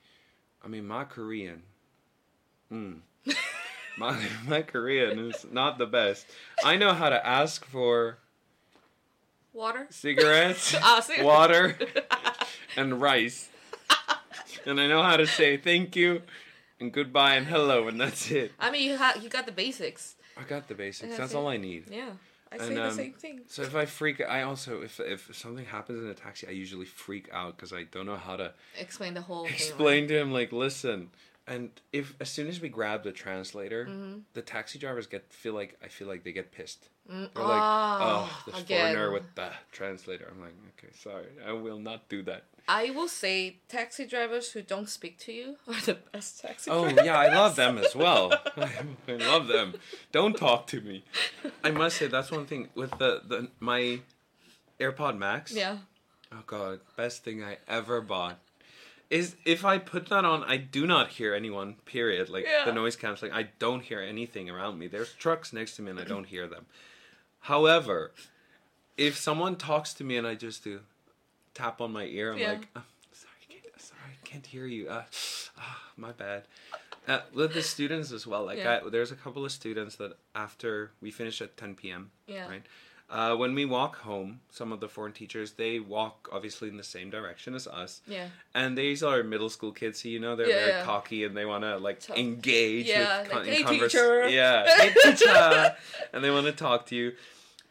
I 0.64 0.68
mean, 0.68 0.88
my 0.88 1.04
Korean, 1.04 1.64
mm, 2.72 3.00
my 3.98 4.18
my 4.48 4.62
Korean 4.62 5.20
is 5.30 5.46
not 5.52 5.78
the 5.78 5.86
best. 5.88 6.26
I 6.64 6.78
know 6.78 6.94
how 6.94 7.10
to 7.10 7.26
ask 7.26 7.66
for 7.66 8.18
Water. 9.54 9.88
cigarettes, 9.90 10.62
cigarettes. 11.04 11.24
water, 11.24 11.78
and 12.78 13.02
rice, 13.02 13.50
and 14.66 14.80
I 14.80 14.88
know 14.88 15.04
how 15.04 15.18
to 15.18 15.28
say 15.28 15.58
thank 15.58 15.96
you, 15.96 16.22
and 16.80 16.92
goodbye 16.94 17.36
and 17.36 17.48
hello, 17.48 17.88
and 17.90 18.00
that's 18.00 18.32
it. 18.32 18.54
I 18.60 18.72
mean, 18.72 18.84
you 18.90 18.98
had 18.98 19.22
you 19.22 19.28
got 19.30 19.46
the 19.46 19.52
basics. 19.52 20.16
I 20.38 20.44
got 20.44 20.68
the 20.68 20.76
basics. 20.76 21.18
That's 21.18 21.34
all 21.34 21.48
I 21.48 21.58
need. 21.58 21.86
Yeah, 21.90 22.12
I 22.52 22.56
And, 22.56 22.62
say 22.64 22.74
the 22.76 22.86
um, 22.88 22.92
same 22.92 23.14
thing. 23.14 23.42
So 23.48 23.62
if 23.64 23.76
I 23.76 23.86
freak, 23.86 24.22
I 24.22 24.44
also 24.44 24.82
if 24.82 25.00
if 25.00 25.30
something 25.36 25.66
happens 25.66 26.04
in 26.04 26.10
a 26.10 26.14
taxi, 26.14 26.48
I 26.48 26.52
usually 26.52 26.86
freak 26.86 27.30
out 27.32 27.56
because 27.56 27.74
I 27.74 27.84
don't 27.84 28.06
know 28.06 28.18
how 28.18 28.36
to 28.38 28.54
Explain 28.80 29.14
the 29.14 29.22
whole 29.22 29.44
thing. 29.44 29.52
right? 29.54 29.62
explain 29.62 30.08
to 30.10 30.18
him 30.20 30.32
like 30.32 30.52
listen 30.52 31.10
and 31.48 31.70
if 31.92 32.14
as 32.20 32.30
soon 32.30 32.48
as 32.48 32.62
we 32.62 32.70
grab 32.70 33.04
the 33.04 33.12
translator 33.12 33.86
Mm-hmm. 33.86 34.20
the 34.34 34.42
taxi 34.42 34.78
drivers 34.80 35.08
get 35.08 35.32
feel 35.34 35.54
like 35.54 35.78
i 35.84 35.88
feel 35.88 36.08
like 36.08 36.24
they 36.24 36.32
get 36.32 36.52
pissed 36.52 36.88
Mm, 37.12 37.30
they're 37.34 37.44
like 37.44 37.62
oh, 37.62 38.30
oh 38.30 38.44
this 38.46 38.62
again. 38.62 38.80
foreigner 38.94 39.12
with 39.12 39.24
the 39.36 39.50
translator 39.72 40.28
i'm 40.32 40.40
like 40.40 40.54
okay 40.78 40.94
sorry 40.94 41.26
i 41.46 41.52
will 41.52 41.80
not 41.80 42.08
do 42.10 42.22
that 42.24 42.44
I 42.68 42.92
will 42.92 43.08
say 43.08 43.58
taxi 43.68 44.06
drivers 44.06 44.52
who 44.52 44.62
don't 44.62 44.88
speak 44.88 45.18
to 45.26 45.34
you 45.34 45.58
are 45.68 45.82
the 45.82 45.98
best 46.14 46.42
taxi 46.42 46.70
oh 46.70 46.84
drivers. 46.84 47.06
yeah 47.06 47.18
i 47.18 47.28
love 47.34 47.56
them 47.56 47.80
as 47.80 47.96
well 47.96 48.32
i 48.58 49.12
love 49.14 49.48
them 49.48 49.74
don't 50.12 50.38
talk 50.38 50.68
to 50.68 50.80
me 50.80 51.04
i 51.64 51.72
must 51.72 51.98
say 51.98 52.06
that's 52.08 52.30
one 52.32 52.46
thing 52.46 52.70
with 52.76 52.92
the, 53.00 53.22
the 53.28 53.50
my 53.60 54.00
airpod 54.80 55.18
max 55.18 55.52
Yeah. 55.54 55.78
Oh 56.34 56.44
god, 56.48 56.80
best 56.96 57.26
thing 57.26 57.44
I 57.44 57.58
ever 57.68 58.00
bought. 58.00 58.40
Is 59.12 59.36
if 59.46 59.66
I 59.66 59.78
put 59.78 60.08
that 60.08 60.24
on, 60.26 60.44
I 60.46 60.56
do 60.58 60.88
not 60.88 61.10
hear 61.10 61.36
anyone. 61.36 61.76
Period. 61.86 62.30
Like 62.30 62.46
Yeah. 62.46 62.64
the 62.66 62.72
noise 62.72 62.96
canceling, 62.96 63.34
I 63.34 63.50
don't 63.60 63.82
hear 63.84 64.00
anything 64.00 64.50
around 64.50 64.80
me. 64.80 64.88
There's 64.88 65.14
trucks 65.14 65.52
next 65.52 65.76
to 65.76 65.82
me, 65.82 65.92
and 65.92 66.00
I 66.00 66.06
don't 66.06 66.24
hear 66.28 66.48
them. 66.48 66.66
However, 67.42 68.12
if 68.98 69.18
someone 69.18 69.56
talks 69.58 69.94
to 69.96 70.04
me 70.06 70.16
and 70.18 70.26
I 70.26 70.36
just 70.36 70.64
do 70.64 70.80
tap 71.54 71.82
on 71.82 71.92
my 71.92 72.06
ear, 72.06 72.32
I'm 72.32 72.40
Yeah. 72.40 72.52
like, 72.54 72.68
oh, 72.76 72.84
sorry, 73.12 73.34
can't, 73.50 73.82
sorry, 73.82 74.00
I 74.24 74.26
can't 74.26 74.46
hear 74.46 74.66
you. 74.66 74.88
Uh, 74.90 75.04
ah, 75.58 75.84
my 75.98 76.12
bad. 76.14 76.46
Uh, 77.08 77.22
with 77.34 77.54
the 77.54 77.64
students 77.64 78.12
as 78.12 78.26
well. 78.28 78.46
Like, 78.46 78.60
Yeah. 78.60 78.80
I, 78.86 78.90
there's 78.90 79.12
a 79.12 79.16
couple 79.16 79.44
of 79.44 79.52
students 79.52 79.96
that 79.98 80.18
after 80.36 80.92
we 81.02 81.12
finish 81.12 81.42
at 81.42 81.58
10 81.58 81.76
p.m. 81.76 82.12
Yeah. 82.28 82.48
Right. 82.48 82.64
Uh, 83.12 83.36
when 83.36 83.54
we 83.54 83.66
walk 83.66 83.98
home, 83.98 84.40
some 84.52 84.72
of 84.72 84.80
the 84.80 84.88
foreign 84.88 85.12
teachers 85.12 85.52
they 85.54 85.80
walk 85.80 86.30
obviously 86.32 86.70
in 86.70 86.78
the 86.78 86.84
same 86.84 87.10
direction 87.10 87.54
as 87.54 87.68
us, 87.68 88.02
Yeah. 88.08 88.28
and 88.56 88.78
these 88.78 89.04
are 89.04 89.22
middle 89.22 89.50
school 89.50 89.74
kids, 89.74 90.02
so 90.02 90.08
you 90.08 90.18
know 90.20 90.38
they're 90.38 90.48
Yeah, 90.48 90.56
very 90.56 90.72
yeah. 90.72 90.86
cocky 90.86 91.26
and 91.26 91.36
they 91.36 91.44
want 91.46 91.66
to 91.66 91.78
like 91.78 92.00
Talk. 92.00 92.18
engage 92.18 92.88
Yeah, 92.88 93.24
with 93.24 93.34
like, 93.34 93.48
in 93.48 93.54
"Hey, 93.54 93.64
convers- 93.64 93.92
teacher." 93.92 94.30
Yeah, 94.30 94.66
hey 94.78 94.94
teacher, 95.04 95.76
and 96.14 96.24
they 96.24 96.32
want 96.32 96.46
to 96.46 96.54
talk 96.54 96.86
to 96.88 96.96
you. 96.96 97.14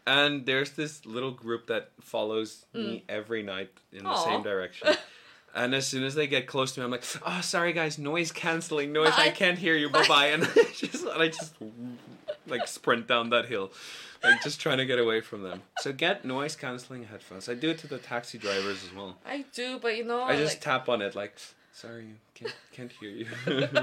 And 0.06 0.44
there's 0.44 0.72
this 0.72 1.06
little 1.06 1.30
group 1.30 1.68
that 1.68 1.90
follows 2.02 2.66
me 2.74 3.04
every 3.08 3.42
night 3.42 3.70
in 3.92 4.04
the 4.04 4.10
Mm. 4.10 4.24
Same 4.24 4.42
direction. 4.42 4.88
And 5.52 5.74
as 5.74 5.84
soon 5.84 6.04
as 6.04 6.14
they 6.14 6.28
get 6.28 6.46
close 6.46 6.70
to 6.74 6.80
me, 6.80 6.84
I'm 6.84 6.92
like, 6.92 7.02
"Oh, 7.26 7.40
sorry, 7.40 7.72
guys, 7.72 7.98
noise 7.98 8.30
canceling, 8.30 8.92
noise. 8.92 9.14
I 9.16 9.30
can't 9.30 9.58
hear 9.58 9.74
you. 9.74 9.90
Bye 9.90 10.06
bye." 10.06 10.26
And 10.34 10.44
I 10.44 10.62
just, 10.76 11.04
and 11.04 11.20
I 11.22 11.26
just 11.26 11.54
like 12.46 12.68
sprint 12.68 13.08
down 13.08 13.30
that 13.30 13.46
hill, 13.46 13.72
like 14.22 14.42
just 14.42 14.60
trying 14.60 14.78
to 14.78 14.86
get 14.86 14.98
away 14.98 15.20
from 15.20 15.42
them. 15.42 15.62
So 15.80 15.92
get 15.92 16.24
noise 16.24 16.56
canceling 16.56 17.04
headphones. 17.04 17.48
I 17.48 17.54
do 17.54 17.70
it 17.70 17.78
to 17.78 17.86
the 17.86 17.98
taxi 17.98 18.38
drivers 18.38 18.84
as 18.84 18.94
well. 18.94 19.16
I 19.26 19.44
do, 19.54 19.78
but 19.80 19.96
you 19.96 20.04
know, 20.04 20.22
I 20.22 20.36
just 20.36 20.56
like, 20.56 20.60
tap 20.60 20.88
on 20.88 21.02
it 21.02 21.14
like, 21.14 21.36
"Sorry, 21.72 22.14
can't 22.34 22.54
can't 22.72 22.92
hear 22.92 23.10
you." 23.10 23.26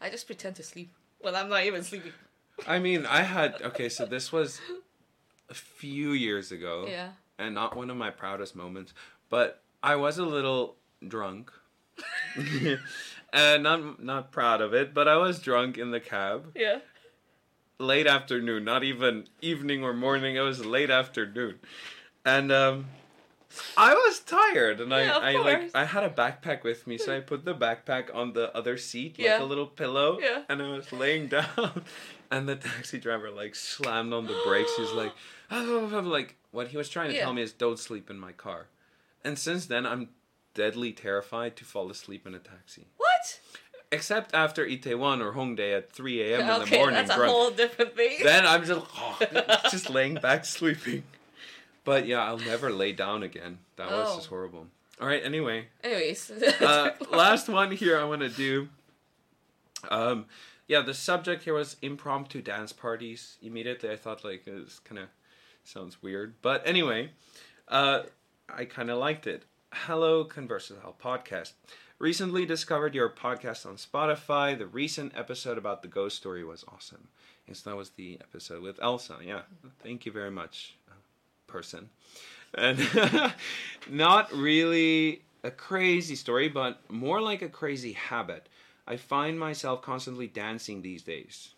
I 0.00 0.10
just 0.10 0.26
pretend 0.26 0.56
to 0.56 0.62
sleep 0.62 0.90
Well, 1.22 1.36
I'm 1.36 1.48
not 1.48 1.64
even 1.64 1.82
sleeping. 1.84 2.12
I 2.66 2.78
mean, 2.78 3.06
I 3.06 3.22
had 3.22 3.60
okay. 3.62 3.88
So 3.88 4.06
this 4.06 4.32
was 4.32 4.60
a 5.48 5.54
few 5.54 6.12
years 6.12 6.50
ago, 6.52 6.86
Yeah. 6.88 7.10
and 7.38 7.54
not 7.54 7.76
one 7.76 7.90
of 7.90 7.96
my 7.96 8.10
proudest 8.10 8.56
moments, 8.56 8.94
but 9.28 9.62
I 9.82 9.96
was 9.96 10.18
a 10.18 10.24
little 10.24 10.76
drunk. 11.06 11.52
and 13.32 13.62
not 13.62 14.02
not 14.02 14.32
proud 14.32 14.60
of 14.60 14.74
it, 14.74 14.94
but 14.94 15.08
I 15.08 15.16
was 15.16 15.40
drunk 15.40 15.78
in 15.78 15.90
the 15.90 16.00
cab. 16.00 16.52
Yeah. 16.56 16.78
Late 17.82 18.06
afternoon, 18.06 18.64
not 18.64 18.84
even 18.84 19.26
evening 19.40 19.82
or 19.84 19.92
morning. 19.92 20.36
It 20.36 20.40
was 20.40 20.64
late 20.64 20.90
afternoon, 20.90 21.58
and 22.24 22.50
um, 22.52 22.86
I 23.76 23.92
was 23.94 24.20
tired, 24.20 24.80
and 24.80 24.90
Yeah, 24.90 25.18
I, 25.20 25.34
I 25.34 25.42
like. 25.42 25.70
I 25.74 25.84
had 25.84 26.04
a 26.04 26.10
backpack 26.10 26.62
with 26.62 26.86
me, 26.86 26.96
so 26.98 27.14
I 27.14 27.20
put 27.32 27.44
the 27.44 27.54
backpack 27.54 28.14
on 28.14 28.32
the 28.32 28.54
other 28.56 28.76
seat, 28.78 29.18
like 29.18 29.26
Yeah. 29.26 29.42
a 29.42 29.44
little 29.44 29.66
pillow, 29.66 30.18
Yeah. 30.20 30.42
and 30.48 30.62
I 30.62 30.68
was 30.70 30.92
laying 30.92 31.26
down, 31.36 31.84
and 32.30 32.48
the 32.48 32.56
taxi 32.56 32.98
driver 32.98 33.30
like 33.30 33.54
slammed 33.54 34.12
on 34.12 34.26
the 34.26 34.38
brakes. 34.46 34.72
He's 34.76 34.92
like, 34.92 35.12
I'm 35.50 36.08
like, 36.08 36.36
what 36.50 36.68
he 36.68 36.76
was 36.76 36.88
trying 36.88 37.10
to 37.10 37.16
Yeah. 37.16 37.24
tell 37.24 37.34
me 37.34 37.42
is 37.42 37.52
don't 37.52 37.78
sleep 37.78 38.08
in 38.10 38.18
my 38.18 38.32
car, 38.32 38.68
and 39.24 39.38
since 39.38 39.66
then 39.66 39.84
I'm 39.86 40.10
deadly 40.54 40.92
terrified 40.92 41.56
to 41.56 41.64
fall 41.64 41.90
asleep 41.90 42.26
in 42.26 42.34
a 42.34 42.38
taxi. 42.38 42.86
What? 42.98 43.40
Except 43.92 44.34
after 44.34 44.66
Itaewon 44.66 45.20
or 45.20 45.32
Hongdae 45.32 45.76
at 45.76 45.92
3 45.92 46.22
a.m. 46.22 46.40
in 46.40 46.46
the 46.70 46.76
morning. 46.76 46.94
that's 46.94 47.10
a 47.10 47.26
whole 47.26 47.50
different 47.50 47.94
thing. 47.94 48.18
then 48.24 48.46
I'm 48.46 48.64
just 48.64 48.86
just 49.70 49.90
laying 49.90 50.14
back 50.14 50.44
sleeping. 50.44 51.04
But 51.84 52.06
yeah, 52.06 52.24
I'll 52.24 52.38
never 52.38 52.70
lay 52.72 52.92
down 52.92 53.22
again. 53.22 53.58
That 53.76 53.90
was 53.90 54.08
Oh. 54.10 54.16
just 54.16 54.28
horrible. 54.28 54.66
All 55.00 55.06
right. 55.06 55.22
Anyway, 55.24 55.66
Anyways, 55.84 56.30
uh, 56.60 56.90
last 57.10 57.48
one 57.48 57.70
here 57.72 57.98
I 57.98 58.04
want 58.04 58.22
to 58.22 58.28
do. 58.28 58.68
Um, 59.90 60.26
yeah, 60.68 60.80
the 60.80 60.94
subject 60.94 61.42
here 61.42 61.54
was 61.54 61.76
impromptu 61.82 62.40
dance 62.40 62.72
parties. 62.72 63.36
Immediately, 63.42 63.90
I 63.90 63.96
thought 63.96 64.24
like 64.24 64.46
it's 64.46 64.78
kind 64.78 65.00
of 65.00 65.08
sounds 65.64 66.02
weird, 66.02 66.34
but 66.40 66.62
anyway, 66.66 67.10
uh, 67.68 68.02
I 68.48 68.64
kind 68.64 68.90
of 68.90 68.98
liked 68.98 69.26
it. 69.26 69.42
Hello, 69.72 70.24
Conversatile 70.24 70.94
podcast. 71.02 71.52
Recently 72.02 72.44
discovered 72.44 72.96
your 72.96 73.08
podcast 73.08 73.64
on 73.64 73.76
Spotify. 73.76 74.58
The 74.58 74.66
recent 74.66 75.12
episode 75.16 75.56
about 75.56 75.82
the 75.82 75.88
ghost 75.88 76.16
story 76.16 76.42
was 76.42 76.64
awesome. 76.66 77.06
Yes, 77.46 77.60
that 77.60 77.76
was 77.76 77.90
the 77.90 78.18
episode 78.20 78.60
with 78.60 78.82
Elsa. 78.82 79.18
Yeah, 79.24 79.42
thank 79.84 80.04
you 80.04 80.10
very 80.10 80.32
much, 80.32 80.74
uh, 80.90 80.94
person. 81.46 81.90
And 82.54 82.80
not 83.88 84.32
really 84.32 85.22
a 85.44 85.52
crazy 85.52 86.16
story, 86.16 86.48
but 86.48 86.80
more 86.90 87.20
like 87.20 87.40
a 87.40 87.48
crazy 87.48 87.92
habit. 87.92 88.48
I 88.84 88.96
find 88.96 89.38
myself 89.38 89.80
constantly 89.80 90.26
dancing 90.26 90.82
these 90.82 91.04
days. 91.04 91.50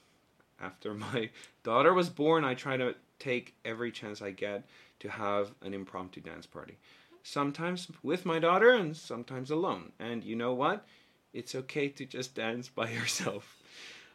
After 0.60 0.92
my 0.92 1.30
daughter 1.62 1.94
was 1.94 2.10
born, 2.10 2.44
I 2.44 2.52
try 2.52 2.76
to 2.76 2.94
take 3.18 3.54
every 3.64 3.90
chance 3.90 4.20
I 4.20 4.32
get 4.32 4.64
to 5.00 5.08
have 5.08 5.52
an 5.62 5.72
impromptu 5.72 6.20
dance 6.20 6.44
party. 6.44 6.76
Sometimes 7.24 7.88
with 8.02 8.24
my 8.24 8.38
daughter 8.38 8.70
and 8.72 8.96
sometimes 8.96 9.50
alone. 9.50 9.92
And 9.98 10.22
you 10.22 10.36
know 10.36 10.54
what? 10.54 10.86
It's 11.32 11.54
okay 11.56 11.88
to 11.88 12.04
just 12.06 12.36
dance 12.36 12.68
by 12.68 12.90
yourself. 13.00 13.62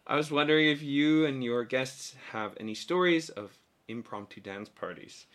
I 0.07 0.15
was 0.15 0.31
wondering 0.31 0.69
if 0.69 0.81
you 0.81 1.25
and 1.25 1.43
your 1.43 1.65
guests 1.65 2.15
have 2.31 2.53
any 2.59 2.75
stories 2.75 3.29
of 3.29 3.57
impromptu 3.89 4.39
dance 4.41 4.69
parties. 4.69 5.25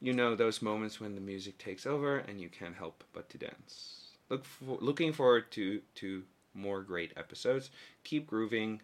you 0.00 0.12
know 0.12 0.34
those 0.36 0.62
moments 0.62 1.00
when 1.00 1.14
the 1.14 1.20
music 1.20 1.58
takes 1.58 1.86
over 1.86 2.18
and 2.18 2.40
you 2.40 2.48
can't 2.48 2.76
help 2.76 3.02
but 3.14 3.28
to 3.30 3.38
dance. 3.38 4.08
Look 4.30 4.44
for, 4.44 4.78
looking 4.80 5.12
forward 5.12 5.50
to 5.52 5.80
to 5.96 6.24
more 6.54 6.82
great 6.82 7.12
episodes. 7.16 7.70
Keep 8.04 8.26
grooving. 8.28 8.82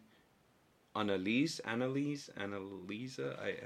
Annalise, 0.95 1.59
Annalise, 1.61 2.31
Annalisa, 2.39 3.39
I, 3.41 3.57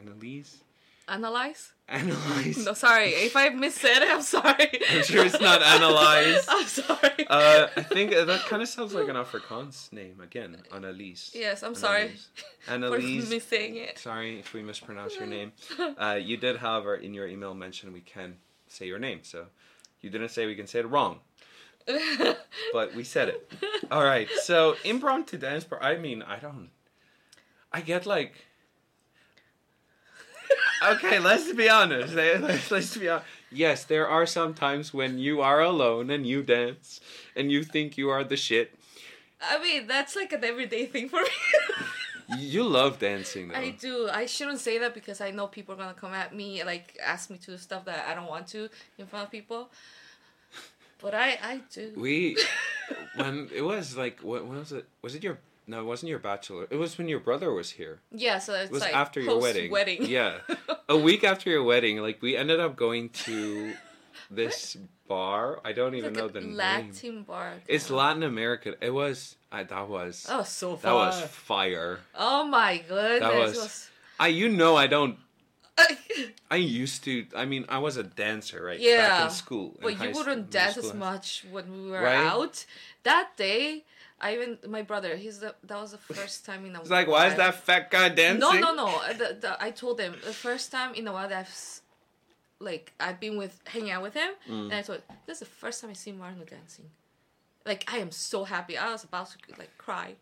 Annalise, 0.00 0.62
Analyze? 1.08 1.72
Analyze. 1.88 2.64
No, 2.64 2.72
sorry. 2.74 3.08
If 3.10 3.36
I 3.36 3.50
missaid 3.50 4.00
it, 4.02 4.08
I'm 4.10 4.22
sorry. 4.22 4.68
I'm 4.90 5.02
sure 5.02 5.26
it's 5.26 5.40
not 5.40 5.60
analyze. 5.62 6.46
I'm 6.48 6.66
sorry. 6.66 7.26
Uh, 7.28 7.66
I 7.76 7.82
think 7.82 8.12
that 8.12 8.44
kind 8.48 8.62
of 8.62 8.68
sounds 8.68 8.94
like 8.94 9.08
an 9.08 9.16
Afrikaans 9.16 9.92
name 9.92 10.20
again. 10.20 10.56
Annalise. 10.72 11.32
yes, 11.34 11.62
I'm 11.62 11.74
sorry 11.74 12.12
for 12.64 12.72
Annalise. 12.72 13.28
missing 13.28 13.76
it. 13.76 13.98
Sorry 13.98 14.38
if 14.38 14.54
we 14.54 14.62
mispronounce 14.62 15.16
your 15.16 15.26
name. 15.36 15.52
Uh, 15.98 16.18
you 16.22 16.36
did, 16.36 16.56
however, 16.58 16.94
in 16.94 17.12
your 17.14 17.26
email 17.26 17.52
mention 17.52 17.92
we 17.92 18.00
can 18.00 18.36
say 18.68 18.86
your 18.86 18.98
name, 19.00 19.20
so 19.22 19.46
you 20.00 20.08
didn't 20.08 20.30
say 20.30 20.46
we 20.46 20.54
can 20.54 20.66
say 20.68 20.78
it 20.78 20.88
wrong, 20.88 21.18
but 22.72 22.94
we 22.94 23.04
said 23.04 23.28
it. 23.28 23.52
All 23.90 24.04
right. 24.04 24.28
So 24.44 24.76
impromptu 24.84 25.36
dance. 25.36 25.64
Par- 25.64 25.82
I 25.82 25.96
mean, 25.98 26.22
I 26.22 26.38
don't. 26.38 26.70
I 27.72 27.80
get 27.80 28.06
like. 28.06 28.34
Okay, 30.82 31.18
let's 31.18 31.52
be 31.52 31.68
honest. 31.68 32.14
Let's, 32.14 32.70
let's 32.70 32.96
be 32.96 33.08
honest. 33.08 33.26
Yes, 33.50 33.84
there 33.84 34.08
are 34.08 34.26
some 34.26 34.54
times 34.54 34.92
when 34.92 35.18
you 35.18 35.40
are 35.40 35.60
alone 35.60 36.10
and 36.10 36.26
you 36.26 36.42
dance 36.42 37.00
and 37.36 37.52
you 37.52 37.62
think 37.62 37.96
you 37.96 38.08
are 38.10 38.24
the 38.24 38.36
shit. 38.36 38.74
I 39.40 39.60
mean, 39.62 39.86
that's 39.86 40.16
like 40.16 40.32
an 40.32 40.44
everyday 40.44 40.86
thing 40.86 41.08
for 41.08 41.22
me. 41.22 41.28
You 42.38 42.64
love 42.64 42.98
dancing 42.98 43.48
though. 43.48 43.56
I 43.56 43.70
do. 43.70 44.08
I 44.10 44.26
shouldn't 44.26 44.60
say 44.60 44.78
that 44.78 44.94
because 44.94 45.20
I 45.20 45.30
know 45.32 45.46
people 45.48 45.74
are 45.74 45.78
gonna 45.78 45.92
come 45.94 46.14
at 46.14 46.34
me, 46.34 46.64
like 46.64 46.96
ask 47.04 47.28
me 47.30 47.36
to 47.38 47.52
do 47.52 47.58
stuff 47.58 47.84
that 47.84 48.06
I 48.08 48.14
don't 48.14 48.28
want 48.28 48.46
to 48.48 48.68
in 48.96 49.06
front 49.06 49.26
of 49.26 49.30
people. 49.30 49.70
But 51.00 51.14
I, 51.14 51.38
I 51.42 51.60
do. 51.72 51.92
We 51.96 52.38
when 53.16 53.50
it 53.54 53.62
was 53.62 53.96
like 53.96 54.20
what 54.20 54.46
when 54.46 54.58
was 54.58 54.72
it? 54.72 54.86
Was 55.02 55.14
it 55.14 55.22
your 55.22 55.38
no? 55.66 55.80
It 55.80 55.84
wasn't 55.84 56.10
your 56.10 56.18
bachelor. 56.18 56.66
It 56.70 56.76
was 56.76 56.98
when 56.98 57.08
your 57.08 57.20
brother 57.20 57.52
was 57.52 57.70
here. 57.70 58.00
yeah, 58.10 58.38
so 58.38 58.54
it's 58.54 58.70
It 58.70 58.72
was 58.72 58.82
like 58.82 58.94
after 58.94 59.20
your 59.20 59.38
wedding. 59.40 59.70
Wedding. 59.70 60.04
Yeah, 60.06 60.38
a 60.88 60.96
week 60.96 61.24
after 61.24 61.50
your 61.50 61.62
wedding. 61.64 61.98
Like 61.98 62.20
we 62.22 62.36
ended 62.36 62.60
up 62.60 62.76
going 62.76 63.10
to 63.26 63.72
this 64.30 64.76
bar. 65.08 65.60
I 65.64 65.72
don't 65.72 65.94
even 65.94 66.14
like 66.14 66.22
know 66.22 66.28
the 66.28 66.40
name. 66.40 66.54
Latin 66.56 67.22
bar. 67.22 67.54
It's. 67.66 67.90
Latin 67.90 68.22
America. 68.22 68.74
It 68.80 68.90
was. 68.90 69.36
I 69.50 69.64
that 69.64 69.88
was. 69.88 70.26
Oh, 70.30 70.42
so 70.42 70.76
far. 70.76 70.90
that 70.90 70.96
was 70.96 71.20
fire. 71.30 72.00
Oh 72.14 72.44
my 72.44 72.78
goodness. 72.88 73.20
That 73.20 73.34
was- 73.34 73.88
I 74.20 74.28
you 74.28 74.48
know 74.48 74.76
I 74.76 74.86
don't. 74.86 75.16
I 76.50 76.56
used 76.56 77.04
to. 77.04 77.26
I 77.34 77.44
mean, 77.46 77.64
I 77.68 77.78
was 77.78 77.96
a 77.96 78.02
dancer, 78.02 78.62
right? 78.62 78.78
Back 78.78 78.86
Yeah. 78.86 79.24
in 79.24 79.30
school. 79.30 79.76
in 79.78 79.82
but 79.82 80.00
you 80.04 80.12
wouldn't 80.14 80.50
dance 80.50 80.76
as 80.76 80.92
much 80.94 81.44
when 81.50 81.72
we 81.72 81.90
were 81.90 82.02
Right? 82.02 82.26
out. 82.26 82.64
That 83.04 83.30
day, 83.36 83.84
I 84.20 84.34
even 84.34 84.58
my 84.68 84.82
brother. 84.82 85.16
He's 85.16 85.40
the 85.40 85.54
that 85.64 85.80
was 85.80 85.92
the 85.92 85.98
first 86.14 86.44
time 86.44 86.66
in 86.66 86.76
a 86.76 86.80
It's 86.80 86.90
like, 86.90 87.08
why 87.08 87.26
is 87.28 87.36
that 87.36 87.54
fat 87.54 87.90
guy 87.90 88.08
dancing? 88.10 88.40
No, 88.40 88.52
no, 88.52 88.74
no. 88.74 89.12
The, 89.14 89.38
the, 89.40 89.62
I 89.62 89.70
told 89.70 89.98
him 90.00 90.14
the 90.24 90.32
first 90.34 90.70
time 90.70 90.94
in 90.94 91.06
a 91.08 91.12
while 91.12 91.28
that 91.28 91.38
I've 91.46 91.80
like 92.60 92.92
I've 93.00 93.18
been 93.18 93.36
with 93.38 93.60
hanging 93.66 93.90
out 93.90 94.02
with 94.02 94.14
him, 94.14 94.30
Mm. 94.48 94.64
and 94.70 94.74
I 94.74 94.82
told 94.82 95.02
this 95.26 95.36
is 95.40 95.48
the 95.48 95.54
first 95.62 95.80
time 95.80 95.90
I 95.90 95.94
see 95.94 96.12
Marno 96.12 96.44
dancing. 96.48 96.90
Like 97.64 97.90
I 97.92 97.98
am 97.98 98.10
so 98.10 98.44
happy. 98.44 98.76
I 98.76 98.90
was 98.92 99.04
about 99.04 99.28
to 99.30 99.36
like 99.58 99.76
cry. 99.78 100.16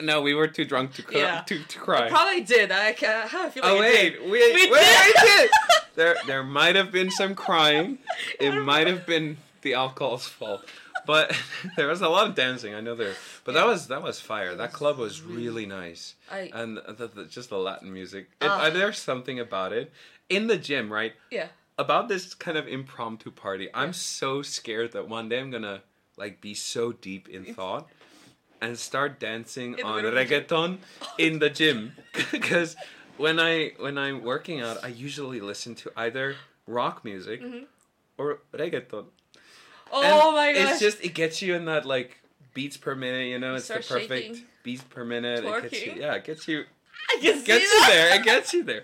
No, 0.00 0.20
we 0.20 0.34
were 0.34 0.46
too 0.48 0.64
drunk 0.66 0.92
to 0.94 1.02
cry. 1.02 1.20
Yeah. 1.20 1.40
To, 1.46 1.58
to 1.62 1.78
cry. 1.78 2.06
I 2.06 2.10
probably 2.10 2.42
did. 2.42 2.70
I, 2.70 2.92
ca- 2.92 3.22
I 3.24 3.26
have 3.28 3.48
a 3.48 3.50
feeling 3.50 3.70
Oh 3.70 3.80
wait, 3.80 4.10
did. 4.12 4.30
wait, 4.30 4.54
We 4.54 4.70
wait, 4.70 4.80
did. 4.80 5.16
I 5.16 5.22
did. 5.38 5.50
There, 5.94 6.16
there 6.26 6.42
might 6.42 6.76
have 6.76 6.92
been 6.92 7.10
some 7.10 7.34
crying. 7.34 7.98
It 8.40 8.52
might 8.52 8.86
have 8.86 9.06
been 9.06 9.38
the 9.62 9.72
alcohol's 9.74 10.26
fault, 10.26 10.62
but 11.06 11.34
there 11.76 11.88
was 11.88 12.02
a 12.02 12.08
lot 12.10 12.28
of 12.28 12.34
dancing. 12.34 12.74
I 12.74 12.80
know 12.82 12.94
there, 12.94 13.14
but 13.44 13.54
that 13.54 13.66
was 13.66 13.88
that 13.88 14.02
was 14.02 14.20
fire. 14.20 14.54
That 14.54 14.72
club 14.74 14.98
was 14.98 15.22
really 15.22 15.64
nice, 15.66 16.14
I 16.30 16.50
and 16.54 16.76
the, 16.76 17.08
the, 17.14 17.24
just 17.24 17.48
the 17.48 17.56
Latin 17.58 17.90
music. 17.92 18.28
It, 18.42 18.48
Ah. 18.48 18.64
uh, 18.64 18.70
there's 18.70 18.98
something 18.98 19.40
about 19.40 19.72
it 19.72 19.90
in 20.28 20.46
the 20.48 20.58
gym, 20.58 20.92
right? 20.92 21.14
yeah. 21.30 21.48
About 21.78 22.08
this 22.08 22.32
kind 22.34 22.56
of 22.56 22.66
impromptu 22.68 23.30
party. 23.30 23.68
I'm 23.74 23.92
so 23.92 24.40
scared 24.42 24.92
that 24.92 25.08
one 25.08 25.28
day 25.28 25.38
I'm 25.40 25.50
gonna 25.50 25.82
like 26.16 26.40
be 26.40 26.54
so 26.54 26.92
deep 26.92 27.28
in 27.28 27.54
thought. 27.54 27.88
And 28.66 28.78
start 28.78 29.20
dancing 29.20 29.78
In 29.78 29.84
on 29.86 29.96
middle 29.96 30.10
of 30.10 30.16
the 30.16 30.24
gym. 30.24 30.44
reggaeton 30.46 30.78
in 31.18 31.38
the 31.38 31.50
gym 31.50 31.92
because 32.32 32.74
when 33.16 33.38
I 33.38 33.72
when 33.78 33.96
I'm 33.98 34.22
working 34.22 34.60
out, 34.60 34.76
I 34.82 34.88
usually 34.88 35.40
listen 35.40 35.74
to 35.82 35.92
either 35.96 36.34
rock 36.66 37.04
music 37.04 37.40
or 38.18 38.38
reggaeton. 38.52 39.06
Mm-hmm. 39.06 39.92
Oh 39.92 40.02
And 40.02 40.34
my 40.34 40.52
gosh. 40.52 40.72
It's 40.72 40.80
just 40.80 40.98
it 41.04 41.14
gets 41.14 41.40
you 41.42 41.54
in 41.54 41.64
that 41.66 41.84
like 41.86 42.18
beats 42.54 42.76
per 42.76 42.94
minute. 42.94 43.26
You 43.28 43.38
know, 43.38 43.54
it's 43.54 43.68
the 43.68 43.74
perfect 43.74 44.08
shaking. 44.08 44.42
beats 44.64 44.82
per 44.82 45.04
minute. 45.04 45.44
It 45.44 45.62
gets 45.70 45.86
you, 45.86 45.92
yeah, 45.96 46.14
it 46.14 46.24
gets 46.24 46.48
you 46.48 46.64
I 47.10 47.18
can 47.22 47.38
see 47.38 47.46
gets 47.46 47.64
you 47.72 47.86
there. 47.86 48.14
It 48.16 48.24
gets 48.24 48.52
you 48.52 48.62
there. 48.64 48.82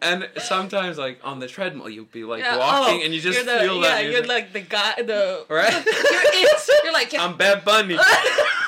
And 0.00 0.28
sometimes, 0.38 0.98
like 0.98 1.18
on 1.24 1.38
the 1.40 1.46
treadmill, 1.46 1.88
you'll 1.88 2.04
be 2.20 2.24
like 2.24 2.42
Yeah, 2.42 2.58
walking, 2.58 3.00
oh, 3.00 3.04
and 3.04 3.14
you 3.14 3.20
just 3.20 3.38
the, 3.44 3.58
feel 3.60 3.76
yeah, 3.80 3.88
that. 3.88 4.04
you're 4.10 4.26
like 4.26 4.52
the 4.52 4.60
guy, 4.60 4.94
the 5.00 5.44
right. 5.48 5.72
you're 5.72 5.84
it. 5.84 6.84
You're 6.84 6.92
like 6.92 7.12
yeah, 7.12 7.24
I'm 7.24 7.36
Bad 7.36 7.64
Bunny. 7.64 7.96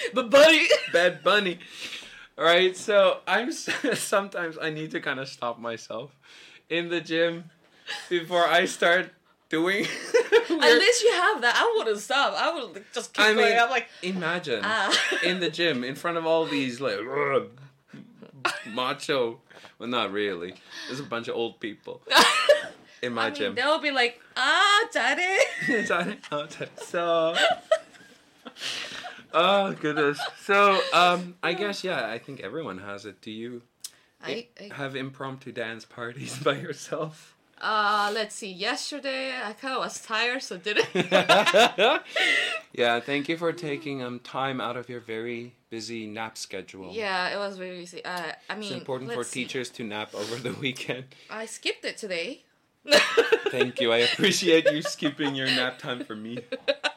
but 0.14 0.30
Bunny. 0.30 0.66
Bad 0.92 1.22
Bunny. 1.22 1.58
Right. 2.36 2.76
So 2.76 3.18
I'm 3.26 3.52
sometimes 3.94 4.56
I 4.60 4.70
need 4.70 4.90
to 4.92 5.00
kind 5.00 5.20
of 5.20 5.28
stop 5.28 5.58
myself 5.58 6.16
in 6.68 6.88
the 6.88 7.00
gym 7.00 7.44
before 8.08 8.46
I 8.46 8.64
start 8.66 9.10
doing. 9.48 9.84
At 9.84 10.78
least 10.78 11.02
you 11.02 11.12
have 11.12 11.40
that. 11.42 11.54
I 11.56 11.74
wouldn't 11.76 11.98
stop. 12.00 12.34
I 12.36 12.54
would 12.54 12.84
just 12.92 13.12
keep 13.12 13.24
I 13.24 13.34
going. 13.34 13.50
mean, 13.50 13.58
I'm 13.58 13.70
like, 13.70 13.88
Imagine 14.02 14.60
ah. 14.64 14.96
in 15.24 15.40
the 15.40 15.50
gym 15.50 15.84
in 15.84 15.94
front 15.94 16.16
of 16.16 16.26
all 16.26 16.46
these 16.46 16.80
like 16.80 16.98
macho. 18.72 19.40
Well, 19.78 19.88
not 19.88 20.12
really. 20.12 20.54
There's 20.86 21.00
a 21.00 21.04
bunch 21.04 21.28
of 21.28 21.34
old 21.34 21.60
people 21.60 22.02
in 23.02 23.14
my 23.14 23.26
I 23.26 23.30
mean, 23.30 23.34
gym. 23.34 23.54
they'll 23.54 23.80
be 23.80 23.90
like, 23.90 24.20
ah, 24.36 24.88
daddy, 24.92 25.84
daddy. 25.86 26.18
so. 26.84 27.34
Oh 29.32 29.72
goodness. 29.72 30.20
So, 30.44 30.80
um, 30.92 31.34
I 31.42 31.52
guess 31.52 31.84
yeah. 31.84 32.08
I 32.08 32.18
think 32.18 32.40
everyone 32.40 32.78
has 32.78 33.06
it. 33.06 33.20
Do 33.20 33.30
you 33.30 33.62
I, 34.22 34.46
I, 34.60 34.74
have 34.74 34.96
impromptu 34.96 35.52
dance 35.52 35.84
parties 35.84 36.38
by 36.38 36.56
yourself? 36.56 37.36
uh, 37.60 38.10
let's 38.14 38.34
see. 38.34 38.50
Yesterday, 38.50 39.32
I 39.42 39.52
kind 39.52 39.74
of 39.74 39.80
was 39.80 40.00
tired, 40.00 40.42
so 40.42 40.56
didn't. 40.56 40.88
yeah. 42.72 43.00
Thank 43.00 43.28
you 43.28 43.36
for 43.36 43.52
taking 43.52 44.02
um 44.02 44.18
time 44.20 44.60
out 44.60 44.76
of 44.76 44.88
your 44.88 45.00
very 45.00 45.54
busy 45.70 46.06
nap 46.06 46.36
schedule. 46.36 46.92
yeah, 46.92 47.28
it 47.28 47.38
was 47.38 47.56
very 47.56 47.80
easy. 47.80 48.04
Uh, 48.04 48.32
I 48.48 48.54
mean, 48.56 48.72
It's 48.72 48.72
important 48.72 49.12
for 49.12 49.22
see. 49.24 49.44
teachers 49.44 49.70
to 49.70 49.84
nap 49.84 50.14
over 50.14 50.36
the 50.36 50.52
weekend. 50.60 51.04
I 51.30 51.46
skipped 51.46 51.84
it 51.84 51.96
today. 51.96 52.42
Thank 53.50 53.80
you. 53.80 53.92
I 53.92 53.98
appreciate 53.98 54.70
you 54.72 54.82
skipping 54.82 55.34
your 55.34 55.46
nap 55.46 55.78
time 55.78 56.04
for 56.04 56.16
me. 56.16 56.38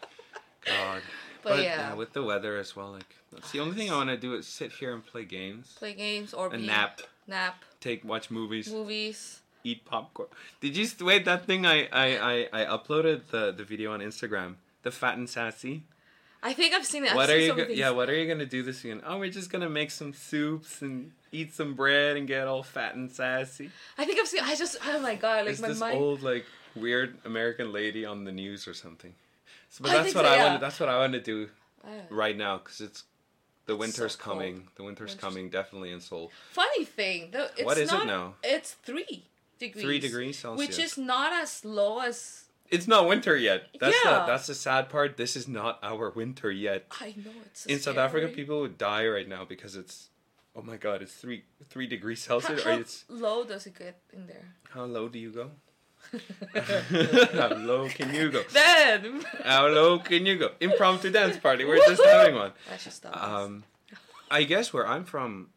God. 0.66 1.02
But, 1.44 1.64
yeah, 1.64 1.94
with 1.94 2.14
the 2.14 2.24
weather 2.24 2.58
as 2.58 2.76
well, 2.76 2.92
like 2.92 3.16
that's 3.32 3.52
the 3.52 3.60
only 3.60 3.76
thing 3.76 3.92
I 3.92 3.96
want 3.96 4.10
to 4.10 4.18
do 4.18 4.34
is 4.36 4.48
sit 4.48 4.72
here 4.72 4.94
and 4.94 5.06
play 5.06 5.26
games, 5.26 5.76
play 5.78 5.94
games 5.94 6.34
or 6.34 6.48
and 6.48 6.62
be, 6.62 6.68
nap, 6.68 7.02
nap, 7.28 7.64
take 7.82 8.04
watch 8.06 8.32
movies, 8.32 8.72
movies. 8.72 9.42
eat 9.64 9.84
popcorn. 9.86 10.30
Did 10.62 10.78
you 10.78 10.88
wait 11.02 11.26
that 11.26 11.46
thing? 11.46 11.66
I 11.66 11.88
I 11.92 12.08
I, 12.34 12.62
I 12.62 12.66
uploaded 12.78 13.28
the 13.32 13.52
the 13.52 13.64
video 13.64 13.92
on 13.94 14.00
Instagram. 14.00 14.56
The 14.84 14.92
fat 14.92 15.18
and 15.18 15.30
sassy. 15.30 15.84
I 16.46 16.52
think 16.52 16.74
I've 16.74 16.86
seen 16.86 17.06
it. 17.06 17.12
I've 17.12 17.16
what 17.16 17.30
seen 17.30 17.38
are 17.38 17.40
you? 17.40 17.56
Go- 17.56 17.72
yeah. 17.72 17.90
What 17.92 18.10
are 18.10 18.16
you 18.16 18.28
gonna 18.28 18.46
do 18.46 18.64
this 18.64 18.84
weekend? 18.84 19.04
Oh, 19.06 19.18
we're 19.18 19.32
just 19.32 19.50
gonna 19.50 19.70
make 19.70 19.92
some 19.92 20.14
soups 20.14 20.82
and 20.82 21.12
eat 21.32 21.54
some 21.54 21.74
bread 21.74 22.18
and 22.18 22.28
get 22.28 22.48
all 22.48 22.64
fat 22.64 22.96
and 22.96 23.10
sassy. 23.10 23.72
I 23.98 24.04
think 24.06 24.20
I've 24.20 24.28
seen. 24.28 24.42
I 24.44 24.56
just. 24.56 24.76
Oh 24.86 25.00
my 25.00 25.16
god! 25.16 25.46
Like 25.46 25.54
Is 25.54 25.62
my 25.62 25.70
this 25.70 25.80
mind. 25.80 25.98
old 25.98 26.22
like 26.22 26.46
weird 26.76 27.18
American 27.24 27.72
lady 27.72 28.04
on 28.06 28.26
the 28.26 28.32
news 28.34 28.68
or 28.68 28.74
something? 28.74 29.14
So, 29.70 29.84
but 29.84 29.92
I 29.92 30.04
that's 30.04 30.16
what 30.16 30.26
so, 30.26 30.32
I 30.32 30.36
yeah. 30.36 30.46
want. 30.50 30.62
That's 30.62 30.80
what 30.80 30.90
I 30.90 30.98
want 31.00 31.14
to 31.14 31.22
do 31.22 31.50
Uh, 31.84 31.88
right 32.10 32.38
now 32.38 32.58
because 32.60 32.80
it's 32.82 33.04
the 33.66 33.76
winter's 33.76 34.16
cold. 34.16 34.38
coming. 34.40 34.68
The 34.76 34.84
winter's 34.84 35.12
Winter's- 35.12 35.22
coming 35.22 35.50
definitely 35.50 35.92
in 35.92 36.00
Seoul. 36.02 36.32
funny 36.52 36.86
thing, 36.86 37.32
though, 37.32 37.48
it's 37.58 37.64
What 37.64 37.78
is 37.78 37.90
it 37.92 37.96
not, 37.96 38.06
now? 38.08 38.36
It's 38.44 38.74
three 38.74 39.26
degrees. 39.60 39.84
Three 39.84 40.00
degrees 40.00 40.38
Celsius. 40.40 40.68
which 40.68 40.80
is 40.80 40.98
not 40.98 41.32
as 41.34 41.64
low 41.66 42.00
as 42.00 42.46
It's 42.70 42.88
not 42.88 43.08
winter 43.08 43.36
yet. 43.38 43.68
That's 43.80 43.96
Yeah. 44.04 44.20
the 44.20 44.26
that's 44.26 44.48
the 44.48 44.56
sad 44.56 44.90
part. 44.90 45.16
This 45.18 45.36
is 45.36 45.48
not 45.48 45.80
our 45.84 46.10
winter 46.10 46.52
yet. 46.52 46.86
I 47.00 47.14
know 47.18 47.32
it's. 47.46 47.66
in 47.66 47.80
South. 47.80 47.98
Africa, 47.98 48.28
people 48.30 48.62
would 48.62 48.78
die 48.78 49.08
right 49.08 49.28
now 49.28 49.46
because 49.46 49.76
it's. 49.76 50.10
Oh 50.56 50.62
my 50.62 50.78
God! 50.78 51.02
It's 51.02 51.14
three 51.14 51.46
three 51.70 51.88
degrees 51.88 52.22
Celsius. 52.22 52.64
how 52.64 52.78
it's 52.78 53.06
low 53.10 53.44
does 53.44 53.66
it 53.66 53.76
get 53.78 54.00
in 54.12 54.28
there? 54.28 54.54
how 54.70 54.86
low 54.86 55.08
do 55.10 55.18
you 55.18 55.32
go? 55.32 55.50
how 57.34 57.54
low 57.56 57.88
can 57.90 58.14
you 58.14 58.30
go? 58.32 58.44
then 58.52 59.24
How 59.44 59.68
low 59.68 60.00
can 60.00 60.26
you 60.26 60.38
go? 60.38 60.52
Impromptu 60.60 61.10
dance 61.12 61.38
party. 61.38 61.66
We're 61.66 61.78
just 61.78 62.04
having 62.04 62.36
one. 62.36 62.52
I 62.72 62.78
should 62.78 62.94
stop. 62.94 63.22
Um, 63.22 63.64
I 64.30 64.44
guess 64.44 64.74
where 64.74 64.88
I'm 64.88 65.06
from, 65.06 65.50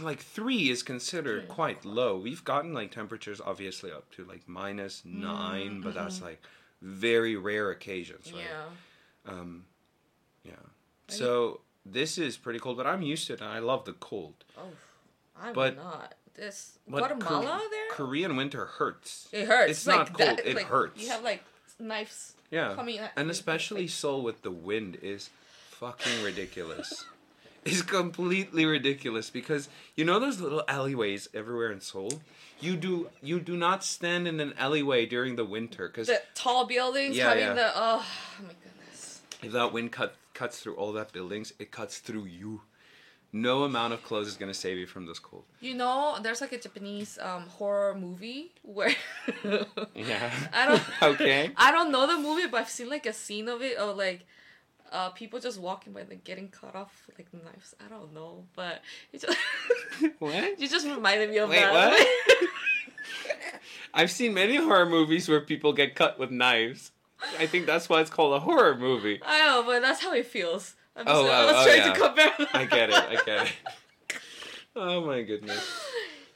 like 0.00 0.20
three 0.20 0.70
is 0.70 0.82
considered 0.82 1.48
quite 1.48 1.84
low. 1.84 2.16
We've 2.18 2.44
gotten 2.44 2.72
like 2.72 2.90
temperatures 2.92 3.40
obviously 3.44 3.90
up 3.90 4.10
to 4.12 4.24
like 4.24 4.48
minus 4.48 5.02
nine, 5.04 5.80
but 5.80 5.94
that's 5.94 6.22
like 6.22 6.42
very 6.82 7.36
rare 7.36 7.70
occasions, 7.70 8.32
right? 8.32 8.42
Yeah. 9.26 9.32
Um, 9.32 9.64
yeah. 10.44 10.52
So 11.08 11.60
this 11.84 12.18
is 12.18 12.36
pretty 12.36 12.58
cold, 12.58 12.76
but 12.76 12.86
I'm 12.86 13.02
used 13.02 13.26
to 13.28 13.32
it. 13.34 13.40
and 13.40 13.48
I 13.50 13.58
love 13.58 13.84
the 13.84 13.92
cold. 13.94 14.44
Oh, 14.56 14.62
I'm 15.40 15.52
But- 15.54 15.76
not. 15.76 16.14
This 16.34 16.78
But 16.88 16.98
Guatemala 16.98 17.60
there. 17.70 17.88
Korean 17.90 18.36
winter 18.36 18.64
hurts. 18.66 19.28
it 19.32 19.46
hurts. 19.46 19.70
It's 19.72 19.86
like 19.86 19.98
not 19.98 20.06
cold. 20.14 20.38
that- 20.38 20.46
it 20.46 20.56
like, 20.56 20.66
hurts. 20.66 21.02
You 21.02 21.08
have 21.10 21.22
like 21.22 21.44
knives 21.78 22.34
yeah. 22.50 22.74
coming 22.74 22.98
at 22.98 23.12
And 23.16 23.30
especially 23.30 23.82
Like, 23.82 23.90
Seoul 23.90 24.22
with 24.22 24.42
the 24.42 24.50
wind 24.50 24.98
is 25.02 25.30
fucking 25.70 26.22
ridiculous. 26.22 27.04
it's 27.64 27.82
completely 27.82 28.64
ridiculous 28.64 29.28
because 29.30 29.68
you 29.96 30.04
know 30.04 30.18
those 30.18 30.40
little 30.40 30.62
alleyways 30.68 31.28
everywhere 31.34 31.70
in 31.72 31.80
Seoul. 31.80 32.22
You 32.60 32.76
do 32.76 33.08
you 33.22 33.40
do 33.40 33.56
not 33.56 33.82
stand 33.84 34.28
in 34.28 34.38
an 34.40 34.52
alleyway 34.58 35.06
during 35.06 35.36
the 35.36 35.44
winter 35.44 35.88
because 35.88 36.08
the 36.08 36.20
tall 36.34 36.66
buildings 36.66 37.16
Yeah, 37.16 37.28
having 37.30 37.44
yeah. 37.44 37.54
the 37.54 37.72
oh 37.74 38.06
my 38.42 38.52
goodness. 38.62 39.20
if 39.42 39.52
that 39.52 39.72
wind 39.72 39.92
cut 39.92 40.14
cuts 40.34 40.60
through 40.60 40.76
all 40.76 40.92
that 40.92 41.12
buildings, 41.12 41.52
it 41.58 41.70
cuts 41.70 41.98
through 41.98 42.24
you. 42.24 42.62
No 43.32 43.62
amount 43.62 43.92
of 43.92 44.02
clothes 44.02 44.26
is 44.26 44.36
gonna 44.36 44.54
save 44.54 44.76
you 44.78 44.86
from 44.86 45.06
this 45.06 45.18
cold. 45.20 45.44
You 45.60 45.74
know, 45.74 46.18
there's 46.22 46.40
like 46.40 46.52
a 46.52 46.58
Japanese 46.58 47.16
um, 47.20 47.42
horror 47.42 47.94
movie 47.94 48.52
where 48.62 48.92
Yeah. 49.94 50.30
I 50.52 50.66
don't 50.66 50.82
okay. 51.14 51.50
I 51.56 51.70
don't 51.70 51.92
know 51.92 52.06
the 52.06 52.18
movie, 52.18 52.48
but 52.48 52.62
I've 52.62 52.68
seen 52.70 52.88
like 52.88 53.06
a 53.06 53.12
scene 53.12 53.48
of 53.48 53.62
it 53.62 53.76
of 53.76 53.96
like 53.96 54.26
uh, 54.90 55.10
people 55.10 55.38
just 55.38 55.60
walking 55.60 55.92
by 55.92 56.00
and 56.00 56.24
getting 56.24 56.48
cut 56.48 56.74
off 56.74 57.04
with 57.06 57.18
like 57.18 57.32
knives. 57.32 57.74
I 57.84 57.88
don't 57.88 58.12
know, 58.12 58.46
but 58.56 58.82
it 59.12 59.20
just 59.22 59.38
What? 60.18 60.58
you 60.60 60.68
just 60.68 60.84
reminded 60.86 61.30
me 61.30 61.38
of 61.38 61.48
Wait, 61.50 61.60
that. 61.60 61.72
what? 61.92 62.48
I've 63.94 64.10
seen 64.10 64.34
many 64.34 64.56
horror 64.56 64.86
movies 64.86 65.28
where 65.28 65.40
people 65.40 65.72
get 65.72 65.94
cut 65.94 66.18
with 66.18 66.30
knives. 66.30 66.90
I 67.38 67.46
think 67.46 67.66
that's 67.66 67.88
why 67.88 68.00
it's 68.00 68.10
called 68.10 68.34
a 68.34 68.40
horror 68.40 68.76
movie. 68.76 69.20
I 69.24 69.46
know, 69.46 69.62
but 69.64 69.82
that's 69.82 70.02
how 70.02 70.12
it 70.14 70.26
feels. 70.26 70.74
I'm 71.00 71.06
just, 71.06 71.16
Oh, 71.16 71.26
I 71.26 71.42
oh, 71.42 71.46
was 71.46 71.56
oh, 71.56 71.64
trying 71.64 71.78
yeah. 71.78 71.92
to 71.92 72.00
compare. 72.00 72.48
I 72.54 72.64
get 72.66 72.90
it. 72.90 72.94
I 72.94 73.14
get 73.24 73.46
it. 73.46 73.52
Oh 74.76 75.04
my 75.04 75.22
goodness. 75.22 75.80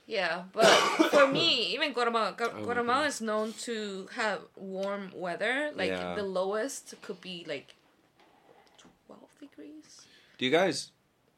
Yeah, 0.07 0.43
but 0.53 0.67
for 0.67 1.27
me, 1.29 1.67
even 1.75 1.93
Guatemala, 1.93 2.35
Gu- 2.37 2.51
Oh 2.53 2.65
Guatemala 2.65 3.07
is 3.07 3.21
known 3.21 3.53
to 3.63 4.09
have 4.17 4.41
warm 4.57 5.13
weather. 5.15 5.71
Like 5.75 5.91
Yeah. 5.91 6.17
the 6.17 6.25
lowest 6.25 6.95
could 7.01 7.21
be 7.21 7.45
like 7.47 7.75
twelve 9.07 9.31
degrees. 9.39 10.03
Do 10.37 10.45
you 10.45 10.51
guys? 10.51 10.91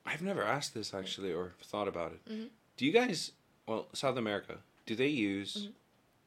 I've 0.07 0.23
never 0.23 0.43
asked 0.43 0.73
this 0.73 0.95
actually 0.95 1.33
or 1.35 1.53
thought 1.63 1.87
about 1.87 2.13
it. 2.13 2.25
Mhm. 2.33 2.49
Do 2.79 2.87
you 2.87 2.93
guys? 2.93 3.33
Well, 3.69 3.89
South 3.93 4.17
America. 4.17 4.59
Do 4.87 4.95
they 4.97 5.09
use 5.09 5.55
Mm-hmm. 5.57 5.73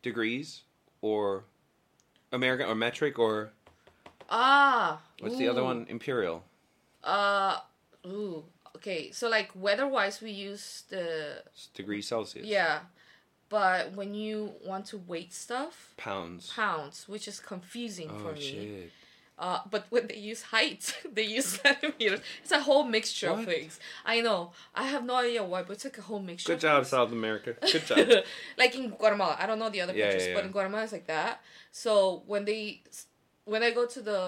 degrees 0.03 0.61
or 1.01 1.45
American 2.31 2.67
or 2.69 2.75
metric 2.75 3.17
or 3.17 3.51
Ah. 4.29 5.01
what's 5.19 5.37
the 5.37 5.47
other 5.47 5.63
one? 5.63 5.87
Imperial. 5.89 6.43
Uh. 7.03 7.57
Ooh. 8.05 8.43
Okay. 8.75 9.11
So 9.11 9.29
like 9.29 9.49
weather-wise, 9.55 10.21
we 10.21 10.31
use 10.31 10.83
the 10.89 11.43
It's 11.53 11.67
degrees 11.67 12.07
Celsius. 12.07 12.45
yeah, 12.45 12.79
but 13.49 13.93
when 13.93 14.13
you 14.13 14.53
want 14.65 14.85
to 14.87 14.97
weight 14.97 15.33
stuff, 15.33 15.93
Pounds. 15.97 16.51
pounds, 16.55 17.07
which 17.09 17.27
is 17.27 17.39
confusing 17.39 18.09
for 18.09 18.29
Oh 18.29 18.33
me. 18.33 18.39
shit. 18.41 18.91
Uh, 19.37 19.59
but 19.71 19.85
when 19.89 20.05
they 20.07 20.17
use 20.17 20.41
height, 20.43 20.93
they 21.13 21.23
use 21.23 21.45
centimeters. 21.45 22.19
It's 22.43 22.51
a 22.51 22.59
whole 22.59 22.83
mixture 22.83 23.29
of 23.29 23.45
things. 23.45 23.79
I 24.05 24.19
know. 24.19 24.51
I 24.75 24.83
have 24.83 25.05
no 25.05 25.15
idea 25.15 25.43
why, 25.43 25.63
but 25.63 25.73
it's 25.73 25.85
like 25.85 25.97
a 25.97 26.01
whole 26.01 26.19
mixture. 26.19 26.53
Good 26.53 26.59
job. 26.61 26.85
South 26.85 27.11
America. 27.13 27.55
Good 27.71 27.85
job. 27.85 28.07
like 28.57 28.75
in 28.75 28.89
Guatemala, 28.89 29.37
I 29.39 29.45
don't 29.47 29.57
know 29.57 29.69
the 29.69 29.79
other 29.81 29.93
Yeah, 29.95 30.03
countries, 30.09 30.27
yeah, 30.27 30.33
but 30.35 30.43
in 30.45 30.51
Guatemala 30.51 30.83
it's 30.83 30.91
like 30.91 31.07
that. 31.07 31.41
So 31.71 32.23
when 32.27 32.43
they, 32.45 32.81
when 33.51 33.61
I 33.63 33.71
go 33.79 33.85
to 33.95 34.01
the 34.01 34.19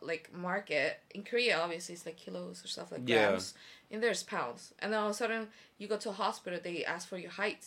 like 0.00 0.24
market 0.48 0.90
in 1.14 1.22
Korea, 1.30 1.54
obviously 1.64 1.94
it's 1.94 2.06
like 2.06 2.16
kilos 2.24 2.64
or 2.64 2.68
stuff 2.68 2.88
like 2.92 3.02
Yeah. 3.06 3.28
grams, 3.28 3.54
and 3.90 4.02
there's 4.02 4.22
pounds. 4.22 4.62
And 4.80 4.92
then 4.92 4.98
all 5.00 5.08
of 5.10 5.14
a 5.16 5.18
sudden 5.22 5.48
you 5.78 5.86
go 5.88 5.98
to 6.04 6.08
a 6.10 6.16
hospital, 6.24 6.58
they 6.62 6.84
ask 6.94 7.08
for 7.08 7.18
your 7.18 7.30
height, 7.42 7.62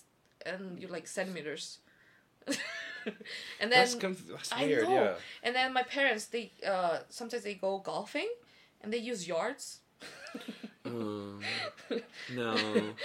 and 0.46 0.80
you're 0.80 0.92
like 0.98 1.08
centimeters. 1.08 1.66
and 2.48 2.56
then 3.60 3.70
that's 3.70 3.96
conf- 3.96 4.28
that's 4.28 4.52
I 4.52 4.66
weird. 4.66 4.84
know. 4.88 4.94
Yeah. 4.94 5.14
and 5.44 5.56
then 5.56 5.74
my 5.74 5.84
parents, 5.84 6.26
they 6.34 6.52
uh 6.74 6.98
sometimes 7.10 7.44
they 7.44 7.56
go 7.56 7.72
golfing, 7.92 8.30
and 8.82 8.92
they 8.94 8.98
use 9.12 9.28
yards. 9.28 9.80
Um, 10.86 11.42
no, 12.42 12.56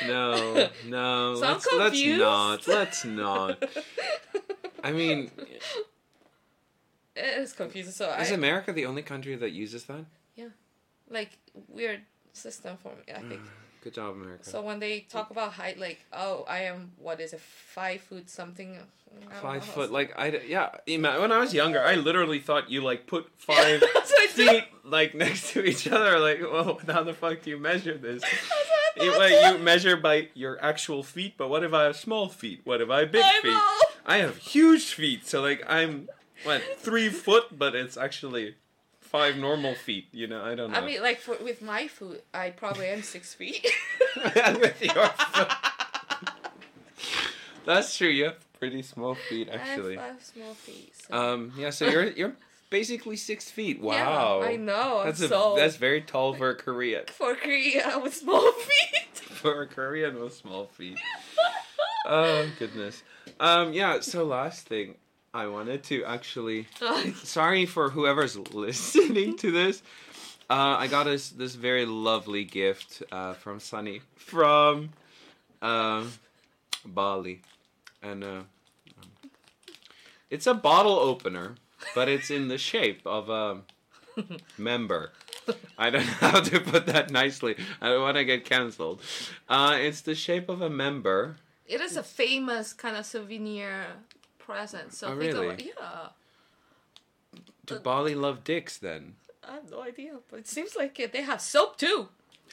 no, 0.06 0.68
no. 0.86 1.34
So 1.34 1.40
let's, 1.40 1.66
let's 1.82 2.04
not. 2.04 2.68
Let's 2.68 3.04
not. 3.04 3.62
I 4.84 4.90
mean, 4.92 5.30
It 7.20 7.38
is 7.38 7.52
confusing. 7.52 7.92
So 7.92 8.10
is 8.14 8.30
I 8.30 8.34
America 8.34 8.72
the 8.72 8.86
only 8.86 9.02
country 9.02 9.36
that 9.36 9.50
uses 9.50 9.84
that? 9.84 10.04
Yeah, 10.36 10.48
like 11.08 11.38
weird 11.68 12.00
system 12.32 12.76
for 12.82 12.88
me. 12.88 13.02
I 13.08 13.18
ah, 13.18 13.28
think. 13.28 13.40
Good 13.82 13.94
job, 13.94 14.14
America. 14.14 14.44
So 14.44 14.60
when 14.60 14.78
they 14.78 15.00
talk 15.00 15.30
about 15.30 15.52
height, 15.52 15.78
like, 15.78 16.00
oh, 16.12 16.44
I 16.46 16.60
am 16.64 16.92
what 16.98 17.20
is 17.20 17.32
it, 17.32 17.40
five 17.40 18.00
foot 18.02 18.28
something? 18.28 18.78
Five 19.42 19.64
foot, 19.64 19.90
like 19.90 20.12
I 20.18 20.40
yeah. 20.46 20.70
When 20.86 21.32
I 21.32 21.38
was 21.38 21.52
younger, 21.52 21.82
I 21.82 21.96
literally 21.96 22.40
thought 22.40 22.70
you 22.70 22.82
like 22.82 23.06
put 23.06 23.30
five 23.36 23.80
That's 23.80 24.10
what 24.10 24.20
I 24.20 24.26
did. 24.34 24.48
feet 24.48 24.64
like 24.84 25.14
next 25.14 25.52
to 25.52 25.64
each 25.64 25.88
other. 25.88 26.18
Like, 26.18 26.40
well, 26.52 26.80
how 26.86 27.02
the 27.02 27.12
fuck 27.12 27.42
do 27.42 27.50
you 27.50 27.58
measure 27.58 27.96
this? 27.98 28.22
That's 28.22 29.08
what 29.08 29.32
I 29.32 29.50
You, 29.50 29.56
you 29.56 29.58
measure 29.58 29.96
by 29.96 30.28
your 30.34 30.62
actual 30.62 31.02
feet, 31.02 31.34
but 31.36 31.48
what 31.48 31.64
if 31.64 31.72
I 31.72 31.84
have 31.84 31.96
small 31.96 32.28
feet? 32.28 32.60
What 32.64 32.80
if 32.80 32.90
I 32.90 33.00
have 33.00 33.12
big 33.12 33.24
I 33.24 33.40
feet? 33.42 33.52
know. 33.52 33.78
I 34.06 34.16
have 34.18 34.36
huge 34.36 34.92
feet, 34.94 35.26
so 35.26 35.42
like 35.42 35.62
I'm 35.68 36.08
what 36.44 36.62
three 36.78 37.08
foot, 37.08 37.58
but 37.58 37.74
it's 37.74 37.96
actually 37.96 38.54
five 39.00 39.36
normal 39.36 39.74
feet. 39.74 40.06
You 40.12 40.26
know, 40.26 40.44
I 40.44 40.54
don't 40.54 40.70
know. 40.72 40.78
I 40.78 40.84
mean, 40.84 41.02
like 41.02 41.18
for 41.18 41.36
with 41.42 41.62
my 41.62 41.88
foot, 41.88 42.24
I 42.32 42.50
probably 42.50 42.88
am 42.88 43.02
six 43.02 43.34
feet. 43.34 43.66
with 44.16 44.82
your 44.82 45.06
foot. 45.08 45.48
That's 47.66 47.96
true. 47.96 48.08
You 48.08 48.24
have 48.24 48.58
pretty 48.58 48.82
small 48.82 49.14
feet, 49.14 49.48
actually. 49.50 49.98
I 49.98 50.02
have 50.06 50.16
five 50.18 50.24
small 50.24 50.54
feet. 50.54 50.92
So. 51.08 51.14
Um, 51.14 51.52
yeah. 51.56 51.70
So 51.70 51.86
you're 51.88 52.10
you're 52.10 52.32
basically 52.70 53.16
six 53.16 53.50
feet. 53.50 53.80
Yeah, 53.82 54.06
Wow. 54.08 54.42
I 54.42 54.56
know. 54.56 55.02
That's 55.04 55.20
I'm 55.20 55.26
a, 55.26 55.28
so 55.28 55.54
that's 55.56 55.76
very 55.76 56.00
tall 56.00 56.34
for 56.34 56.50
a 56.50 56.54
Korean. 56.54 57.04
for 57.08 57.34
Korea 57.34 57.98
with 58.02 58.14
small 58.14 58.52
feet. 58.52 59.16
For 59.16 59.62
a 59.62 59.66
Korean 59.66 60.20
with 60.20 60.34
small 60.34 60.66
feet. 60.66 60.98
Oh 62.06 62.46
goodness. 62.58 63.02
Um, 63.38 63.72
yeah. 63.72 64.00
So 64.00 64.24
last 64.24 64.66
thing, 64.66 64.96
I 65.32 65.46
wanted 65.46 65.84
to 65.84 66.04
actually. 66.04 66.66
Sorry 67.22 67.66
for 67.66 67.90
whoever's 67.90 68.36
listening 68.52 69.36
to 69.38 69.50
this. 69.50 69.82
Uh, 70.48 70.76
I 70.78 70.88
got 70.88 71.06
us 71.06 71.28
this 71.30 71.54
very 71.54 71.86
lovely 71.86 72.44
gift 72.44 73.02
uh, 73.12 73.34
from 73.34 73.60
Sunny 73.60 74.00
from 74.16 74.90
uh, 75.62 76.04
Bali, 76.84 77.42
and 78.02 78.24
uh, 78.24 78.40
it's 80.28 80.48
a 80.48 80.54
bottle 80.54 80.98
opener, 80.98 81.54
but 81.94 82.08
it's 82.08 82.30
in 82.30 82.48
the 82.48 82.58
shape 82.58 83.02
of 83.06 83.28
a 83.30 83.60
member. 84.58 85.12
I 85.78 85.90
don't 85.90 86.04
know 86.04 86.12
how 86.12 86.40
to 86.40 86.58
put 86.60 86.86
that 86.86 87.10
nicely. 87.10 87.54
I 87.80 87.88
don't 87.90 88.02
want 88.02 88.16
to 88.16 88.24
get 88.24 88.44
canceled. 88.44 89.00
Uh, 89.48 89.76
it's 89.80 90.00
the 90.00 90.16
shape 90.16 90.48
of 90.48 90.60
a 90.60 90.70
member. 90.70 91.36
it 91.66 91.80
is 91.80 91.96
a 91.96 92.02
famous 92.02 92.72
kind 92.72 92.96
of 92.96 93.06
souvenir 93.06 93.86
present. 94.50 94.92
So 94.92 95.06
Oh, 95.08 95.10
think 95.18 95.34
really? 95.34 95.48
of, 95.48 95.60
yeah. 95.60 96.08
Do 97.66 97.76
Uh, 97.76 97.78
Bali 97.78 98.14
love 98.14 98.42
dicks 98.44 98.78
then? 98.78 99.14
I 99.46 99.54
have 99.54 99.70
no 99.70 99.82
idea, 99.82 100.12
but 100.30 100.40
it 100.40 100.48
seems 100.48 100.76
like 100.76 100.98
it, 101.00 101.12
they 101.12 101.22
have 101.22 101.40
soap 101.40 101.76
too. 101.78 102.08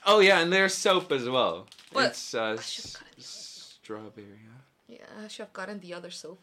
Oh 0.05 0.19
yeah, 0.19 0.39
and 0.39 0.51
there's 0.53 0.73
soap 0.75 1.11
as 1.11 1.27
well. 1.27 1.67
But 1.93 2.11
it's 2.11 2.33
uh, 2.33 2.55
s- 2.59 2.93
gotten 2.93 3.09
the 3.15 3.19
other 3.19 3.23
strawberry. 3.23 4.39
Huh? 4.45 4.61
Yeah, 4.87 5.23
I 5.23 5.27
should 5.27 5.45
have 5.45 5.53
gotten 5.53 5.79
the 5.79 5.93
other 5.93 6.11
soap. 6.11 6.39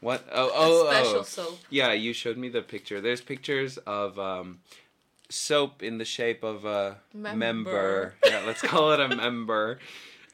What? 0.00 0.26
Oh, 0.32 0.48
A 0.48 0.52
oh, 0.54 0.90
special 0.90 1.20
oh. 1.20 1.22
soap. 1.22 1.58
Yeah, 1.70 1.92
you 1.92 2.12
showed 2.12 2.36
me 2.38 2.48
the 2.48 2.62
picture. 2.62 3.00
There's 3.00 3.20
pictures 3.20 3.76
of 3.86 4.18
um, 4.18 4.60
soap 5.28 5.82
in 5.82 5.98
the 5.98 6.04
shape 6.04 6.42
of 6.42 6.64
a 6.64 6.98
member. 7.12 7.36
Member. 7.38 8.14
Yeah, 8.24 8.42
let's 8.46 8.62
call 8.62 8.92
it 8.92 9.00
a 9.00 9.08
member. 9.14 9.78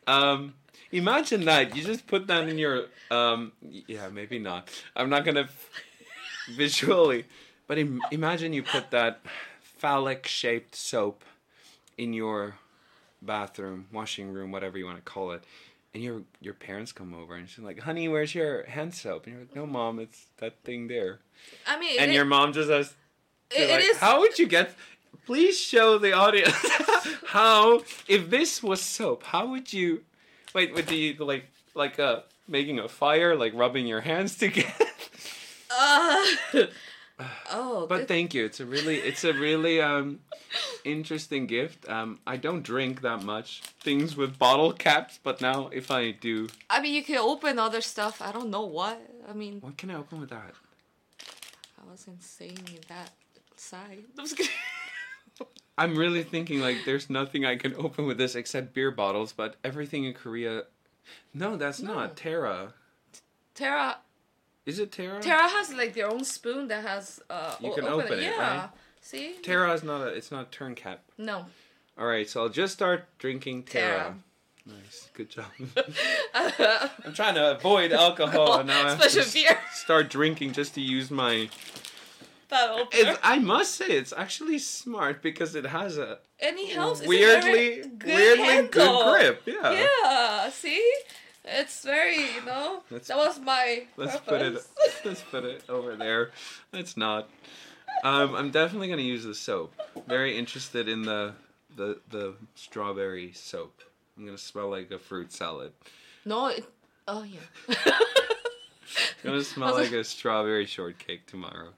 Um, 0.05 0.55
imagine 0.93 1.45
that. 1.47 1.75
You 1.77 1.83
just 1.83 2.07
put 2.07 2.27
that 2.29 2.49
in 2.49 2.59
your. 2.59 2.87
Um, 3.11 3.53
yeah, 3.63 4.09
maybe 4.09 4.39
not. 4.39 4.69
I'm 4.95 5.11
not 5.11 5.25
gonna 5.25 5.49
visually, 6.51 7.25
but 7.67 7.79
Im- 7.79 8.03
imagine 8.11 8.53
you 8.53 8.63
put 8.63 8.91
that 8.91 9.21
phallic 9.61 10.27
shaped 10.27 10.75
soap 10.75 11.25
in 11.99 12.13
your 12.13 12.57
bathroom, 13.21 13.87
washing 13.93 14.33
room, 14.33 14.53
whatever 14.53 14.79
you 14.79 14.87
want 14.87 14.99
to 14.99 15.03
call 15.03 15.33
it. 15.33 15.43
And 15.95 16.03
your 16.03 16.23
your 16.41 16.55
parents 16.55 16.93
come 16.93 17.13
over 17.15 17.35
and 17.35 17.49
she's 17.49 17.65
like, 17.65 17.81
"Honey, 17.81 18.09
where's 18.09 18.35
your 18.35 18.65
hand 18.65 18.95
soap?" 18.95 19.27
And 19.27 19.35
you're 19.35 19.43
like, 19.43 19.55
"No, 19.55 19.67
mom, 19.67 19.99
it's 19.99 20.27
that 20.39 20.63
thing 20.65 20.89
there." 20.89 21.21
I 21.67 21.79
mean, 21.79 22.01
and 22.01 22.11
it, 22.11 22.15
your 22.15 22.25
mom 22.25 22.53
just 22.53 22.71
has 22.71 22.95
it, 23.51 23.71
like, 23.71 23.85
is. 23.85 23.99
how 23.99 24.21
would 24.21 24.39
you 24.39 24.47
get 24.47 24.75
please 25.27 25.59
show 25.59 25.99
the 25.99 26.13
audience 26.13 26.55
how 27.27 27.83
if 28.09 28.31
this 28.31 28.63
was 28.63 28.81
soap 28.81 29.23
how 29.25 29.47
would 29.47 29.73
you 29.73 30.03
Wait, 30.55 30.75
what 30.75 30.87
do 30.87 30.95
you 30.97 31.15
like? 31.25 31.47
Like 31.75 31.99
uh, 31.99 32.21
making 32.47 32.79
a 32.79 32.89
fire, 32.89 33.35
like 33.35 33.53
rubbing 33.55 33.87
your 33.87 34.01
hands 34.03 34.37
together. 34.45 34.87
Uh, 35.71 36.25
oh, 37.51 37.87
But 37.89 37.99
good. 37.99 38.09
thank 38.09 38.35
you. 38.35 38.45
It's 38.45 38.61
a 38.61 38.67
really, 38.67 38.97
it's 38.99 39.25
a 39.25 39.33
really 39.33 39.81
um, 39.81 40.21
interesting 40.85 41.47
gift. 41.47 41.89
Um, 41.89 42.19
I 42.27 42.37
don't 42.37 42.63
drink 42.63 43.01
that 43.03 43.23
much 43.23 43.63
things 43.81 44.17
with 44.17 44.39
bottle 44.39 44.73
caps, 44.73 45.19
but 45.23 45.41
now 45.41 45.69
if 45.73 45.91
I 45.91 46.11
do, 46.11 46.49
I 46.69 46.81
mean, 46.83 46.95
you 46.95 47.03
can 47.03 47.17
open 47.19 47.59
other 47.59 47.81
stuff. 47.81 48.21
I 48.21 48.33
don't 48.33 48.51
know 48.51 48.67
what. 48.67 49.01
I 49.29 49.33
mean, 49.33 49.61
what 49.61 49.77
can 49.79 49.91
I 49.91 49.95
open 49.95 50.21
with 50.21 50.31
that? 50.31 50.53
I 51.81 51.89
wasn't 51.91 52.23
saying 52.23 52.59
that 52.89 53.11
side. 53.57 54.05
I'm 54.19 54.25
just 54.25 54.37
kidding. 54.37 54.53
I'm 55.79 55.97
really 55.97 56.23
thinking 56.23 56.61
like 56.61 56.85
there's 56.85 57.09
nothing 57.09 57.45
I 57.45 57.57
can 57.57 57.75
open 57.77 58.07
with 58.07 58.19
this 58.19 58.35
except 58.35 58.75
beer 58.75 58.91
bottles, 58.91 59.33
but 59.33 59.57
everything 59.65 60.05
in 60.05 60.13
Korea. 60.15 60.65
No, 61.35 61.57
that's 61.57 61.81
No. 61.81 61.95
not 61.95 62.17
Terra. 62.17 62.75
Terra, 63.55 63.99
Is 64.65 64.79
it 64.79 64.93
Terra? 64.93 65.21
Terra 65.21 65.49
has 65.49 65.73
like 65.75 65.95
their 65.95 66.09
own 66.11 66.25
spoon 66.25 66.69
that 66.69 66.85
has. 66.87 67.21
Uh, 67.29 67.57
You 67.61 67.73
can 67.75 67.85
open 67.85 68.13
it, 68.19 68.23
Yeah. 68.23 68.39
right? 68.61 68.71
See? 69.01 69.35
Terra 69.43 69.73
is 69.73 69.83
not 69.83 70.01
a. 70.03 70.07
It's 70.09 70.31
not 70.31 70.47
a 70.49 70.51
turn 70.51 70.75
cap. 70.75 71.01
No. 71.19 71.47
All 71.99 72.07
right, 72.07 72.29
so 72.29 72.43
I'll 72.43 72.49
just 72.49 72.73
start 72.75 73.05
drinking 73.19 73.65
Terra. 73.65 73.97
Terra. 73.99 74.15
Nice, 74.65 75.09
good 75.15 75.29
job. 75.29 75.47
I'm 76.35 77.13
trying 77.13 77.35
to 77.35 77.57
avoid 77.57 77.93
alcohol, 77.93 78.55
and 78.61 78.69
now 78.69 78.87
I 78.87 78.91
have 78.95 79.11
to 79.11 79.33
beer. 79.33 79.59
start 79.73 80.09
drinking 80.09 80.53
just 80.53 80.75
to 80.75 80.81
use 80.81 81.11
my. 81.11 81.49
That. 82.53 82.89
It's, 82.93 83.19
I 83.23 83.39
must 83.39 83.75
say, 83.75 83.87
it's 83.87 84.13
actually 84.13 84.59
smart 84.59 85.23
because 85.23 85.55
it 85.55 85.67
has 85.67 85.99
a 85.99 86.19
helps. 86.75 87.01
it's 87.01 87.09
weirdly, 87.09 87.83
good 87.99 88.05
weirdly 88.05 88.45
handle. 88.45 88.69
good 88.71 89.11
grip. 89.11 89.43
Yeah. 89.47 89.87
Yeah. 90.05 90.51
See? 90.51 90.93
It's 91.45 91.83
very, 91.85 92.17
you 92.35 92.45
know. 92.47 92.83
Let's- 92.91 93.09
that 93.09 93.17
was 93.17 93.41
my 93.41 93.85
Let's 93.97 94.17
purpose. 94.21 94.69
put 94.77 94.87
it. 94.87 94.93
Let's 95.05 95.23
put 95.23 95.45
it 95.45 95.65
over 95.69 95.97
there. 95.97 96.31
Let's 96.73 96.97
not. 96.97 97.29
Um, 98.05 98.35
I'm 98.35 98.51
definitely 98.51 98.89
gonna 98.89 99.03
use 99.03 99.25
the 99.25 99.35
soap. 99.35 99.75
Very 100.07 100.39
interested 100.39 100.89
in 100.89 101.03
the 101.03 101.35
the 101.77 102.01
the 102.11 102.35
strawberry 102.55 103.33
soap. 103.33 103.81
I'm 104.17 104.25
gonna 104.25 104.39
smell 104.39 104.71
like 104.71 104.91
a 104.91 104.99
fruit 104.99 105.33
salad. 105.33 105.73
no. 106.25 106.47
It, 106.49 106.65
oh 107.09 107.23
yeah. 107.25 107.41
It's 107.69 109.15
gonna 109.25 109.43
smell 109.43 109.75
like 109.79 109.93
a 109.93 110.05
strawberry 110.05 110.67
shortcake 110.67 111.27
tomorrow. 111.27 111.71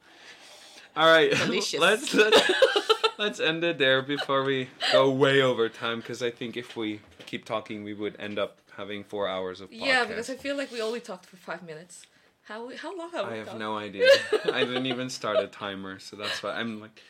All 0.97 1.07
right, 1.11 1.31
Delicious. 1.31 1.81
let's 1.89 2.15
let's 2.15 2.51
let's 3.19 3.41
end 3.41 3.65
it 3.65 3.79
there 3.79 4.03
before 4.03 4.45
we 4.45 4.69
go 4.93 5.11
way 5.11 5.43
over 5.43 5.69
time 5.69 5.99
because 6.01 6.23
I 6.23 6.31
think 6.31 6.57
if 6.57 6.77
we 6.77 7.01
keep 7.27 7.45
talking, 7.45 7.83
we 7.85 7.95
would 7.95 8.17
end 8.19 8.39
up 8.39 8.59
having 8.77 9.05
four 9.05 9.29
hours 9.29 9.61
of 9.61 9.71
podcast. 9.71 9.87
yeah, 9.87 10.05
because 10.05 10.31
I 10.31 10.35
feel 10.37 10.57
like 10.57 10.71
we 10.71 10.81
only 10.81 11.01
talked 11.01 11.27
for 11.27 11.37
five 11.37 11.63
minutes. 11.63 12.07
How 12.45 12.71
how 12.77 12.97
long 12.97 13.11
have 13.13 13.27
we 13.27 13.35
I 13.35 13.37
have 13.39 13.47
talked? 13.49 13.59
no 13.59 13.77
idea. 13.77 14.07
I 14.53 14.65
didn't 14.65 14.87
even 14.87 15.11
start 15.11 15.39
a 15.39 15.47
timer, 15.47 15.99
so 15.99 16.17
that's 16.17 16.43
why 16.43 16.51
I'm 16.53 16.81
like 16.81 17.03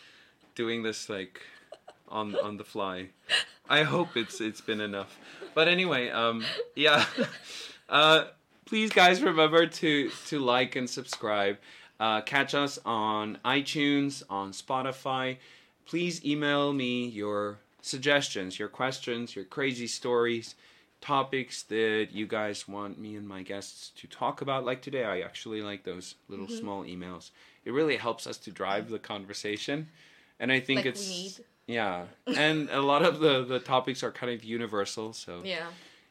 doing 0.54 0.82
this 0.82 1.08
like 1.08 1.42
on 2.08 2.36
on 2.36 2.56
the 2.56 2.64
fly. 2.64 3.08
I 3.68 3.82
hope 3.82 4.16
it's 4.16 4.40
it's 4.40 4.60
been 4.60 4.80
enough. 4.80 5.18
But 5.54 5.68
anyway, 5.68 6.08
um 6.10 6.44
yeah. 6.74 7.04
Uh 7.88 8.26
please 8.64 8.90
guys 8.90 9.22
remember 9.22 9.66
to 9.66 10.10
to 10.28 10.38
like 10.38 10.76
and 10.76 10.88
subscribe. 10.88 11.58
Uh 12.04 12.20
catch 12.34 12.52
us 12.64 12.78
on 12.84 13.38
iTunes, 13.58 14.22
on 14.28 14.52
Spotify. 14.52 15.26
Please 15.90 16.14
email 16.32 16.72
me 16.82 16.92
your 17.06 17.38
suggestions, 17.80 18.58
your 18.58 18.68
questions, 18.80 19.34
your 19.36 19.46
crazy 19.56 19.86
stories 19.86 20.54
topics 21.00 21.62
that 21.64 22.08
you 22.18 22.26
guys 22.26 22.58
want 22.66 22.98
me 22.98 23.10
and 23.16 23.26
my 23.28 23.42
guests 23.42 23.90
to 24.00 24.06
talk 24.06 24.40
about 24.40 24.64
like 24.64 24.80
today 24.80 25.04
i 25.04 25.20
actually 25.20 25.60
like 25.70 25.82
those 25.84 26.06
little 26.30 26.46
Mm-hmm. 26.46 26.60
small 26.62 26.80
emails 26.94 27.24
it 27.66 27.72
really 27.78 27.98
helps 28.06 28.26
us 28.26 28.38
to 28.38 28.50
drive 28.50 28.88
the 28.88 28.98
conversation 28.98 29.78
and 30.40 30.50
i 30.50 30.60
think 30.60 30.78
Like 30.78 30.86
it's 30.94 31.40
yeah 31.66 31.96
and 32.44 32.70
a 32.70 32.80
lot 32.80 33.02
of 33.04 33.14
the 33.20 33.44
the 33.44 33.60
topics 33.74 34.02
are 34.02 34.12
kind 34.20 34.32
of 34.32 34.40
universal 34.56 35.12
so 35.12 35.32
Yeah. 35.44 35.66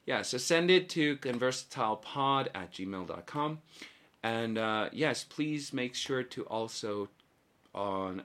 yeah 0.05 0.21
so 0.29 0.37
send 0.37 0.69
it 0.69 0.89
to 0.89 1.17
conversatilepod 1.17 2.43
at 2.61 2.67
gmail.com 2.75 3.51
and 4.23 4.57
uh, 4.57 4.89
yes 4.91 5.23
please 5.23 5.73
make 5.73 5.93
sure 5.95 6.23
to 6.23 6.43
also 6.45 7.09
on 7.75 8.23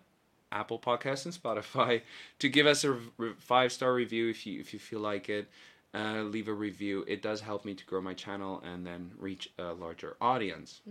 apple 0.53 0.79
podcasts 0.79 1.25
and 1.25 1.35
spotify 1.35 2.01
to 2.39 2.49
give 2.49 2.67
us 2.67 2.85
a 2.85 2.93
re- 3.19 3.33
five 3.39 3.73
star 3.73 3.93
review 3.93 4.29
if 4.31 4.47
you 4.47 4.61
if 4.61 4.73
you 4.73 4.79
feel 4.79 5.01
like 5.01 5.29
it. 5.29 5.49
Uh, 5.95 6.21
leave 6.23 6.49
a 6.49 6.53
review. 6.53 7.03
It 7.09 7.23
does 7.23 7.41
help 7.41 7.65
me 7.65 7.75
to 7.75 7.85
grow 7.87 8.03
my 8.03 8.13
channel 8.13 8.63
and 8.63 8.87
then 8.87 9.11
reach 9.19 9.51
a 9.59 9.73
larger 9.73 10.17
audience. 10.21 10.83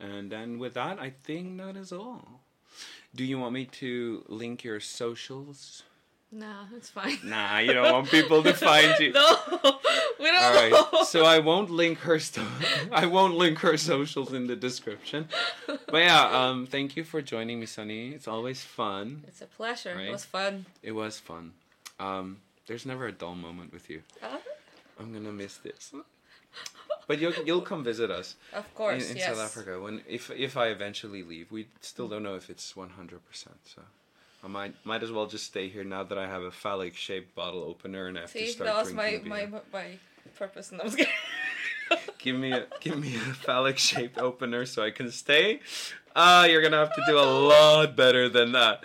And 0.00 0.32
then 0.32 0.58
with 0.58 0.74
that 0.74 0.98
i 0.98 1.10
think 1.10 1.58
that 1.58 1.76
is 1.76 1.92
all. 1.92 2.40
Do 3.14 3.24
you 3.24 3.38
want 3.38 3.52
me 3.52 3.66
to 3.66 4.24
link 4.28 4.64
your 4.64 4.80
socials 4.80 5.82
Nah, 6.30 6.66
it's 6.76 6.90
fine. 6.90 7.18
nah 7.24 7.58
you 7.58 7.72
don't 7.72 7.90
want 7.90 8.10
people 8.10 8.42
to 8.42 8.52
find 8.52 8.94
you 9.00 9.12
no, 9.14 9.36
we 10.20 10.26
don't 10.26 10.72
all 10.74 10.92
know. 10.92 11.02
so 11.04 11.24
I 11.24 11.38
won't 11.38 11.70
link 11.70 11.98
her 12.00 12.18
sto- 12.18 12.44
I 12.92 13.06
won't 13.06 13.34
link 13.34 13.58
her 13.60 13.78
socials 13.78 14.34
in 14.34 14.46
the 14.46 14.56
description. 14.56 15.28
But 15.90 15.98
yeah, 15.98 16.24
um, 16.40 16.66
thank 16.66 16.96
you 16.96 17.04
for 17.04 17.22
joining 17.22 17.60
me, 17.60 17.66
Sunny. 17.66 18.10
It's 18.10 18.28
always 18.28 18.62
fun. 18.62 19.24
It's 19.26 19.40
a 19.40 19.46
pleasure. 19.46 19.94
Right? 19.96 20.08
It 20.08 20.12
was 20.12 20.24
fun. 20.26 20.66
It 20.82 20.92
was 20.92 21.18
fun. 21.18 21.52
Um, 21.98 22.40
there's 22.66 22.84
never 22.84 23.06
a 23.06 23.12
dull 23.12 23.34
moment 23.34 23.72
with 23.72 23.88
you. 23.88 24.02
Uh, 24.22 24.36
I'm 25.00 25.14
gonna 25.14 25.32
miss 25.32 25.56
this. 25.56 25.94
But 27.06 27.20
you'll 27.20 27.32
you'll 27.46 27.62
come 27.62 27.82
visit 27.82 28.10
us 28.10 28.36
of 28.52 28.66
in, 28.66 28.70
course, 28.74 29.10
in 29.10 29.16
yes. 29.16 29.28
South 29.28 29.38
Africa 29.38 29.80
when 29.80 30.02
if 30.06 30.30
if 30.30 30.58
I 30.58 30.66
eventually 30.68 31.22
leave. 31.22 31.50
We 31.50 31.68
still 31.80 32.06
don't 32.06 32.22
know 32.22 32.34
if 32.36 32.50
it's 32.50 32.76
100. 32.76 33.24
percent 33.26 33.56
So. 33.64 33.82
I 34.42 34.46
might 34.46 34.74
might 34.84 35.02
as 35.02 35.10
well 35.10 35.26
just 35.26 35.46
stay 35.46 35.68
here 35.68 35.84
now 35.84 36.04
that 36.04 36.16
I 36.18 36.26
have 36.26 36.42
a 36.42 36.50
phallic 36.50 36.94
shaped 36.96 37.34
bottle 37.34 37.62
opener 37.62 38.06
and 38.06 38.16
I 38.16 38.22
have 38.22 38.32
to 38.32 38.38
See, 38.38 38.46
start 38.52 38.68
that 38.68 38.84
was 38.84 38.94
my, 38.94 39.20
my 39.24 39.46
my 39.72 39.98
purpose, 40.36 40.70
and 40.70 40.80
I 40.80 40.84
was 40.84 40.96
give 42.18 42.36
me 42.36 42.52
a 42.54 42.66
give 42.80 42.98
me 42.98 43.14
a 43.16 43.18
phallic 43.18 43.78
shaped 43.78 44.18
opener 44.18 44.64
so 44.66 44.82
I 44.84 44.90
can 44.90 45.10
stay. 45.10 45.60
Ah, 46.14 46.44
you're 46.44 46.62
gonna 46.62 46.78
have 46.78 46.94
to 46.94 47.02
do 47.06 47.18
a 47.18 47.22
lot 47.22 47.96
better 47.96 48.28
than 48.28 48.52
that. 48.52 48.84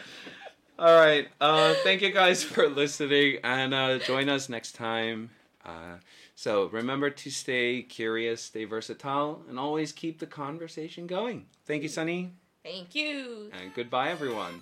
All 0.79 0.97
right. 0.97 1.27
Uh, 1.39 1.75
thank 1.83 2.01
you 2.01 2.11
guys 2.11 2.43
for 2.43 2.67
listening, 2.67 3.37
and 3.43 3.73
uh, 3.73 3.99
join 3.99 4.29
us 4.29 4.49
next 4.49 4.73
time. 4.73 5.29
Uh, 5.63 5.97
so 6.35 6.65
remember 6.69 7.09
to 7.09 7.29
stay 7.29 7.83
curious, 7.83 8.41
stay 8.41 8.65
versatile, 8.65 9.43
and 9.47 9.59
always 9.59 9.91
keep 9.91 10.19
the 10.19 10.25
conversation 10.25 11.05
going. 11.05 11.45
Thank 11.65 11.83
you, 11.83 11.89
Sunny, 11.89 12.31
Thank 12.63 12.95
you. 12.95 13.51
and 13.53 13.73
goodbye, 13.73 14.09
everyone. 14.09 14.61